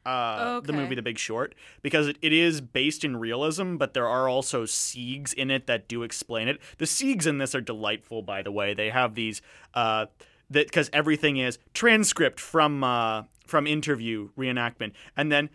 Uh, 0.05 0.61
The 0.61 0.71
movie 0.71 0.95
The 0.95 1.01
Big 1.01 1.17
Short, 1.17 1.53
because 1.81 2.07
it, 2.07 2.17
it 2.21 2.31
is 2.31 2.61
based 2.61 3.03
in 3.03 3.17
realism, 3.17 3.75
but 3.75 3.93
there 3.93 4.07
are 4.07 4.29
also 4.29 4.63
siegs 4.63 5.33
in 5.33 5.51
it 5.51 5.67
that 5.67 5.89
do 5.89 6.03
explain 6.03 6.47
it. 6.47 6.61
The 6.77 6.85
siegs 6.85 7.27
in 7.27 7.37
this 7.37 7.53
are 7.53 7.59
delightful, 7.59 8.21
by 8.21 8.41
the 8.41 8.51
way. 8.51 8.73
They 8.73 8.91
have 8.91 9.13
these 9.15 9.41
uh, 9.73 10.05
that 10.49 10.67
because 10.67 10.89
everything 10.93 11.35
is 11.35 11.59
transcript 11.73 12.39
from 12.39 12.81
uh, 12.81 13.23
from 13.45 13.67
interview 13.67 14.29
reenactment, 14.37 14.93
and 15.17 15.29
then 15.29 15.49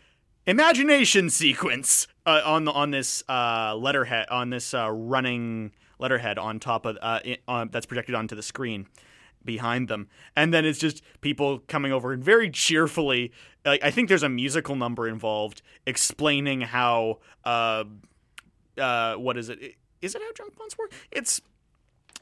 imagination 0.46 1.30
sequence 1.30 2.06
uh, 2.26 2.42
on 2.44 2.64
the 2.66 2.72
on 2.72 2.90
this 2.90 3.24
uh, 3.30 3.74
letterhead 3.76 4.28
on 4.30 4.50
this 4.50 4.74
uh, 4.74 4.90
running 4.90 5.72
letterhead 6.00 6.38
on 6.38 6.58
top 6.58 6.86
of 6.86 6.96
uh, 7.02 7.20
i- 7.24 7.38
uh, 7.48 7.66
that's 7.70 7.86
projected 7.86 8.14
onto 8.14 8.34
the 8.34 8.42
screen 8.42 8.86
behind 9.44 9.88
them. 9.88 10.08
And 10.36 10.52
then 10.52 10.64
it's 10.66 10.78
just 10.78 11.02
people 11.20 11.60
coming 11.60 11.92
over 11.92 12.12
and 12.12 12.22
very 12.22 12.50
cheerfully 12.50 13.32
like 13.64 13.82
i 13.84 13.90
think 13.90 14.08
there's 14.08 14.22
a 14.22 14.28
musical 14.28 14.74
number 14.74 15.06
involved 15.06 15.60
explaining 15.86 16.62
how 16.62 17.18
uh 17.44 17.84
uh 18.78 19.14
what 19.16 19.36
is 19.36 19.48
it? 19.48 19.74
Is 20.00 20.14
it 20.14 20.22
how 20.22 20.32
drunk 20.32 20.56
punts 20.56 20.78
work? 20.78 20.92
It's 21.10 21.40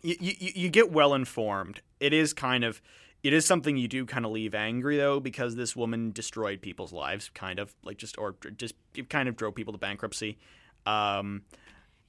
you, 0.02 0.16
you, 0.20 0.34
you 0.54 0.68
get 0.68 0.90
well 0.92 1.14
informed. 1.14 1.80
It 2.00 2.12
is 2.12 2.32
kind 2.32 2.64
of 2.64 2.80
it 3.22 3.32
is 3.32 3.44
something 3.44 3.76
you 3.76 3.88
do 3.88 4.04
kind 4.06 4.24
of 4.24 4.30
leave 4.32 4.54
angry 4.54 4.96
though 4.96 5.20
because 5.20 5.56
this 5.56 5.74
woman 5.76 6.12
destroyed 6.12 6.60
people's 6.60 6.92
lives 6.92 7.30
kind 7.34 7.58
of 7.58 7.74
like 7.84 7.98
just 7.98 8.16
or 8.18 8.34
just 8.56 8.74
kind 9.08 9.28
of 9.28 9.36
drove 9.36 9.54
people 9.54 9.72
to 9.72 9.78
bankruptcy. 9.78 10.38
Um 10.86 11.42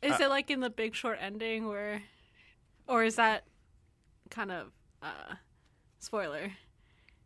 is 0.01 0.19
it 0.19 0.29
like 0.29 0.49
in 0.51 0.59
the 0.59 0.69
Big 0.69 0.95
Short 0.95 1.17
ending 1.21 1.67
where, 1.67 2.01
or 2.87 3.03
is 3.03 3.15
that 3.15 3.43
kind 4.29 4.51
of 4.51 4.67
uh 5.01 5.35
spoiler? 5.99 6.51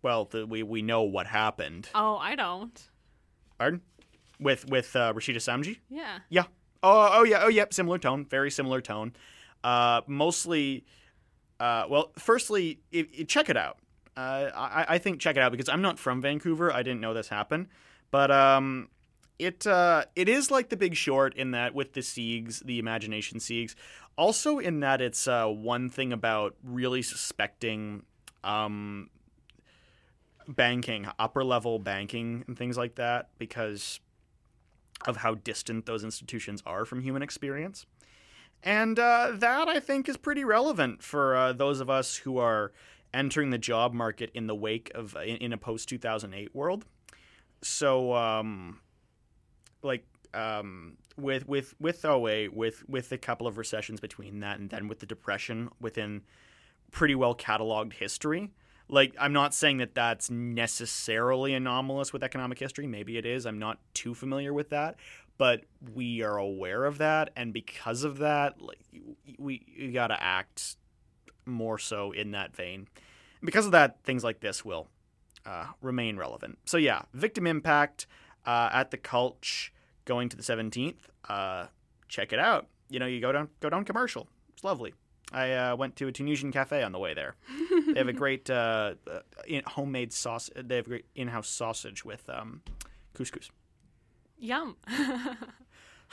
well 0.01 0.25
the, 0.25 0.45
we 0.45 0.63
we 0.63 0.81
know 0.81 1.03
what 1.03 1.27
happened 1.27 1.89
Oh, 1.95 2.17
I 2.17 2.35
don't. 2.35 2.89
Pardon? 3.57 3.81
with 4.39 4.67
with 4.69 4.95
uh, 4.95 5.13
Rashida 5.13 5.37
Samji 5.37 5.77
Yeah. 5.89 6.19
Yeah. 6.29 6.43
Oh, 6.81 7.09
oh 7.13 7.23
yeah. 7.23 7.43
Oh, 7.43 7.47
yep. 7.47 7.73
Similar 7.73 7.97
tone. 7.97 8.25
Very 8.25 8.51
similar 8.51 8.81
tone. 8.81 9.13
Uh, 9.63 10.01
mostly. 10.07 10.83
Uh, 11.59 11.85
well, 11.89 12.11
firstly, 12.19 12.79
i 12.93 13.07
i- 13.19 13.23
check 13.23 13.47
it 13.49 13.55
out. 13.55 13.77
Uh, 14.17 14.49
I, 14.53 14.85
I 14.89 14.97
think 14.97 15.21
check 15.21 15.37
it 15.37 15.41
out 15.41 15.51
because 15.53 15.69
I'm 15.69 15.81
not 15.81 15.97
from 15.97 16.21
Vancouver. 16.21 16.73
I 16.73 16.83
didn't 16.83 16.99
know 16.99 17.13
this 17.13 17.29
happened, 17.29 17.67
but 18.11 18.31
um, 18.31 18.89
it 19.45 19.67
uh, 19.67 20.05
it 20.15 20.29
is 20.29 20.51
like 20.51 20.69
The 20.69 20.77
Big 20.77 20.95
Short 20.95 21.35
in 21.35 21.51
that 21.51 21.73
with 21.73 21.93
the 21.93 22.01
siegs, 22.01 22.63
the 22.63 22.79
imagination 22.79 23.39
siegs. 23.39 23.75
Also 24.17 24.59
in 24.59 24.79
that 24.81 25.01
it's 25.01 25.27
uh, 25.27 25.47
one 25.47 25.89
thing 25.89 26.13
about 26.13 26.55
really 26.63 27.01
suspecting 27.01 28.03
um, 28.43 29.09
banking, 30.47 31.07
upper 31.17 31.43
level 31.43 31.79
banking, 31.79 32.43
and 32.47 32.57
things 32.57 32.77
like 32.77 32.95
that 32.95 33.29
because 33.37 33.99
of 35.07 35.17
how 35.17 35.35
distant 35.35 35.85
those 35.85 36.03
institutions 36.03 36.61
are 36.65 36.85
from 36.85 37.01
human 37.01 37.21
experience. 37.21 37.85
And 38.61 38.97
uh, 38.97 39.31
that, 39.33 39.67
I 39.67 39.79
think, 39.79 40.07
is 40.07 40.15
pretty 40.15 40.45
relevant 40.45 41.03
for 41.03 41.35
uh, 41.35 41.53
those 41.53 41.81
of 41.81 41.89
us 41.89 42.15
who 42.17 42.37
are 42.37 42.71
entering 43.13 43.49
the 43.49 43.57
job 43.57 43.93
market 43.93 44.31
in 44.33 44.47
the 44.47 44.55
wake 44.55 44.91
of 44.95 45.15
in, 45.17 45.37
in 45.37 45.53
a 45.53 45.57
post 45.57 45.89
2008 45.89 46.55
world. 46.55 46.85
So, 47.61 48.13
um, 48.13 48.79
like, 49.83 50.05
um, 50.33 50.97
with 51.17 51.47
with 51.47 51.75
with 51.79 52.03
08, 52.03 52.53
with 52.53 52.87
with 52.89 53.11
a 53.11 53.17
couple 53.17 53.47
of 53.47 53.57
recessions 53.57 53.99
between 53.99 54.39
that, 54.39 54.59
and 54.59 54.69
then 54.69 54.87
with 54.87 54.99
the 54.99 55.05
depression 55.05 55.69
within 55.79 56.21
pretty 56.91 57.15
well 57.15 57.35
cataloged 57.35 57.93
history. 57.93 58.51
Like, 58.89 59.15
I'm 59.17 59.33
not 59.33 59.53
saying 59.53 59.77
that 59.77 59.95
that's 59.95 60.29
necessarily 60.29 61.53
anomalous 61.53 62.11
with 62.11 62.21
economic 62.21 62.59
history. 62.59 62.85
Maybe 62.85 63.17
it 63.17 63.25
is. 63.25 63.45
I'm 63.45 63.57
not 63.57 63.79
too 63.93 64.13
familiar 64.13 64.53
with 64.53 64.69
that, 64.69 64.97
but 65.37 65.63
we 65.93 66.21
are 66.21 66.37
aware 66.37 66.85
of 66.85 66.97
that, 66.97 67.31
and 67.35 67.53
because 67.53 68.03
of 68.03 68.17
that, 68.19 68.61
like, 68.61 68.79
we, 69.37 69.65
we 69.79 69.91
got 69.91 70.07
to 70.07 70.21
act 70.21 70.75
more 71.45 71.77
so 71.77 72.11
in 72.11 72.31
that 72.31 72.55
vein. 72.55 72.87
Because 73.43 73.65
of 73.65 73.71
that, 73.71 74.03
things 74.03 74.23
like 74.23 74.39
this 74.39 74.63
will 74.63 74.87
uh, 75.45 75.67
remain 75.81 76.17
relevant. 76.17 76.57
So 76.65 76.77
yeah, 76.77 77.03
victim 77.13 77.47
impact 77.47 78.07
uh, 78.45 78.69
at 78.73 78.91
the 78.91 78.97
Cultch 78.97 79.69
going 80.05 80.29
to 80.29 80.37
the 80.37 80.43
17th. 80.43 80.95
Uh, 81.27 81.67
check 82.07 82.33
it 82.33 82.39
out. 82.39 82.67
You 82.89 82.99
know, 82.99 83.05
you 83.05 83.19
go 83.21 83.31
down 83.31 83.49
go 83.59 83.69
down 83.69 83.85
commercial. 83.85 84.27
It's 84.53 84.63
lovely. 84.63 84.93
I 85.31 85.51
uh, 85.53 85.75
went 85.75 85.95
to 85.95 86.07
a 86.07 86.11
Tunisian 86.11 86.51
cafe 86.51 86.83
on 86.83 86.91
the 86.91 86.99
way 86.99 87.13
there. 87.15 87.35
they 87.91 87.97
have 87.99 88.07
a 88.07 88.13
great 88.23 88.49
uh, 88.49 88.93
uh, 89.09 89.19
in- 89.47 89.63
homemade 89.65 90.13
sauce. 90.13 90.49
They 90.55 90.75
have 90.75 90.85
great 90.85 91.05
in-house 91.15 91.47
sausage 91.49 92.05
with 92.05 92.29
um, 92.29 92.61
couscous. 93.15 93.49
Yum. 94.37 94.75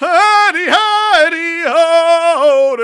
Hidey, 0.01 0.67
hidey, 0.69 1.65
ho, 1.67 2.75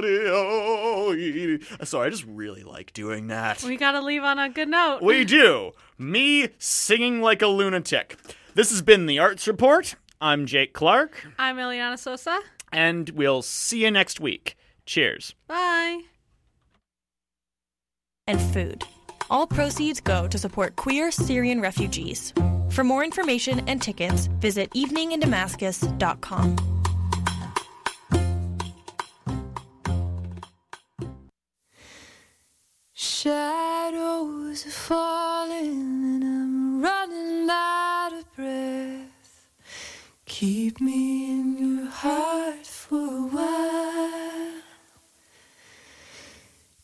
do. 0.00 1.84
Sorry, 1.84 2.06
I 2.06 2.10
just 2.10 2.24
really 2.24 2.62
like 2.62 2.94
doing 2.94 3.26
that. 3.26 3.62
we 3.62 3.76
gotta 3.76 4.00
leave 4.00 4.22
on 4.22 4.38
a 4.38 4.48
good 4.48 4.68
note. 4.68 5.02
We 5.02 5.24
do. 5.26 5.72
Me 5.98 6.48
singing 6.58 7.20
like 7.20 7.42
a 7.42 7.48
lunatic. 7.48 8.16
This 8.58 8.70
has 8.70 8.82
been 8.82 9.06
the 9.06 9.20
Arts 9.20 9.46
Report. 9.46 9.94
I'm 10.20 10.44
Jake 10.44 10.72
Clark, 10.72 11.28
I'm 11.38 11.58
Ileana 11.58 11.94
Soza. 11.94 12.40
and 12.72 13.08
we'll 13.10 13.40
see 13.40 13.84
you 13.84 13.90
next 13.92 14.18
week. 14.18 14.56
Cheers. 14.84 15.36
Bye. 15.46 16.00
and 18.26 18.40
food. 18.40 18.82
All 19.30 19.46
proceeds 19.46 20.00
go 20.00 20.26
to 20.26 20.36
support 20.36 20.74
queer 20.74 21.12
Syrian 21.12 21.60
refugees. 21.60 22.34
For 22.68 22.82
more 22.82 23.04
information 23.04 23.62
and 23.68 23.80
tickets, 23.80 24.26
visit 24.40 24.70
eveningindamascus.com. 24.70 26.56
Shadows 32.92 34.66
are 34.66 34.70
falling 34.70 35.87
Keep 40.40 40.80
me 40.80 41.32
in 41.32 41.46
your 41.58 41.90
heart 41.90 42.64
for 42.64 42.94
a 42.96 43.26
while. 43.26 44.62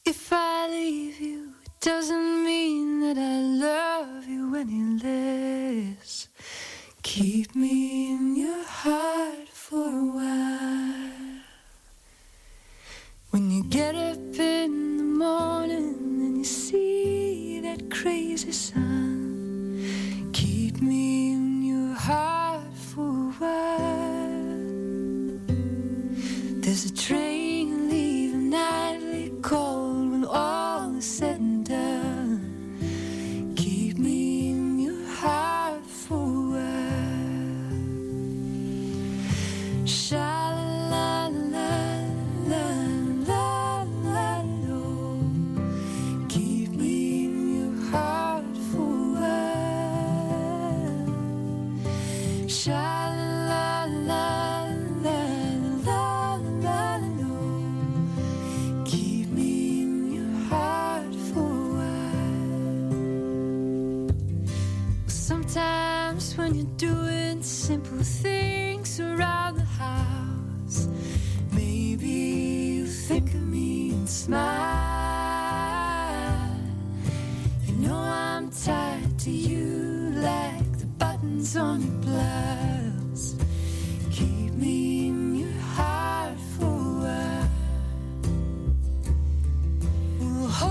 If 0.04 0.32
I 0.32 0.66
leave 0.68 1.20
you, 1.20 1.54
it 1.64 1.70
doesn't 1.80 2.44
mean 2.44 2.98
that 3.02 3.16
I 3.16 3.38
love 3.68 4.26
you 4.26 4.56
any 4.56 4.98
less. 4.98 6.26
Keep 7.04 7.54
me 7.54 8.10
in 8.12 8.34
your 8.34 8.64
heart 8.64 9.48
for 9.48 9.86
a 9.86 10.06
while. 10.18 11.42
When 13.30 13.52
you 13.52 13.62
get 13.62 13.94
up 13.94 14.36
in 14.36 14.96
the 14.96 15.04
morning 15.04 15.94
and 16.26 16.38
you 16.38 16.44
see 16.44 17.60
that 17.60 17.88
crazy 17.88 18.50
sun, 18.50 18.83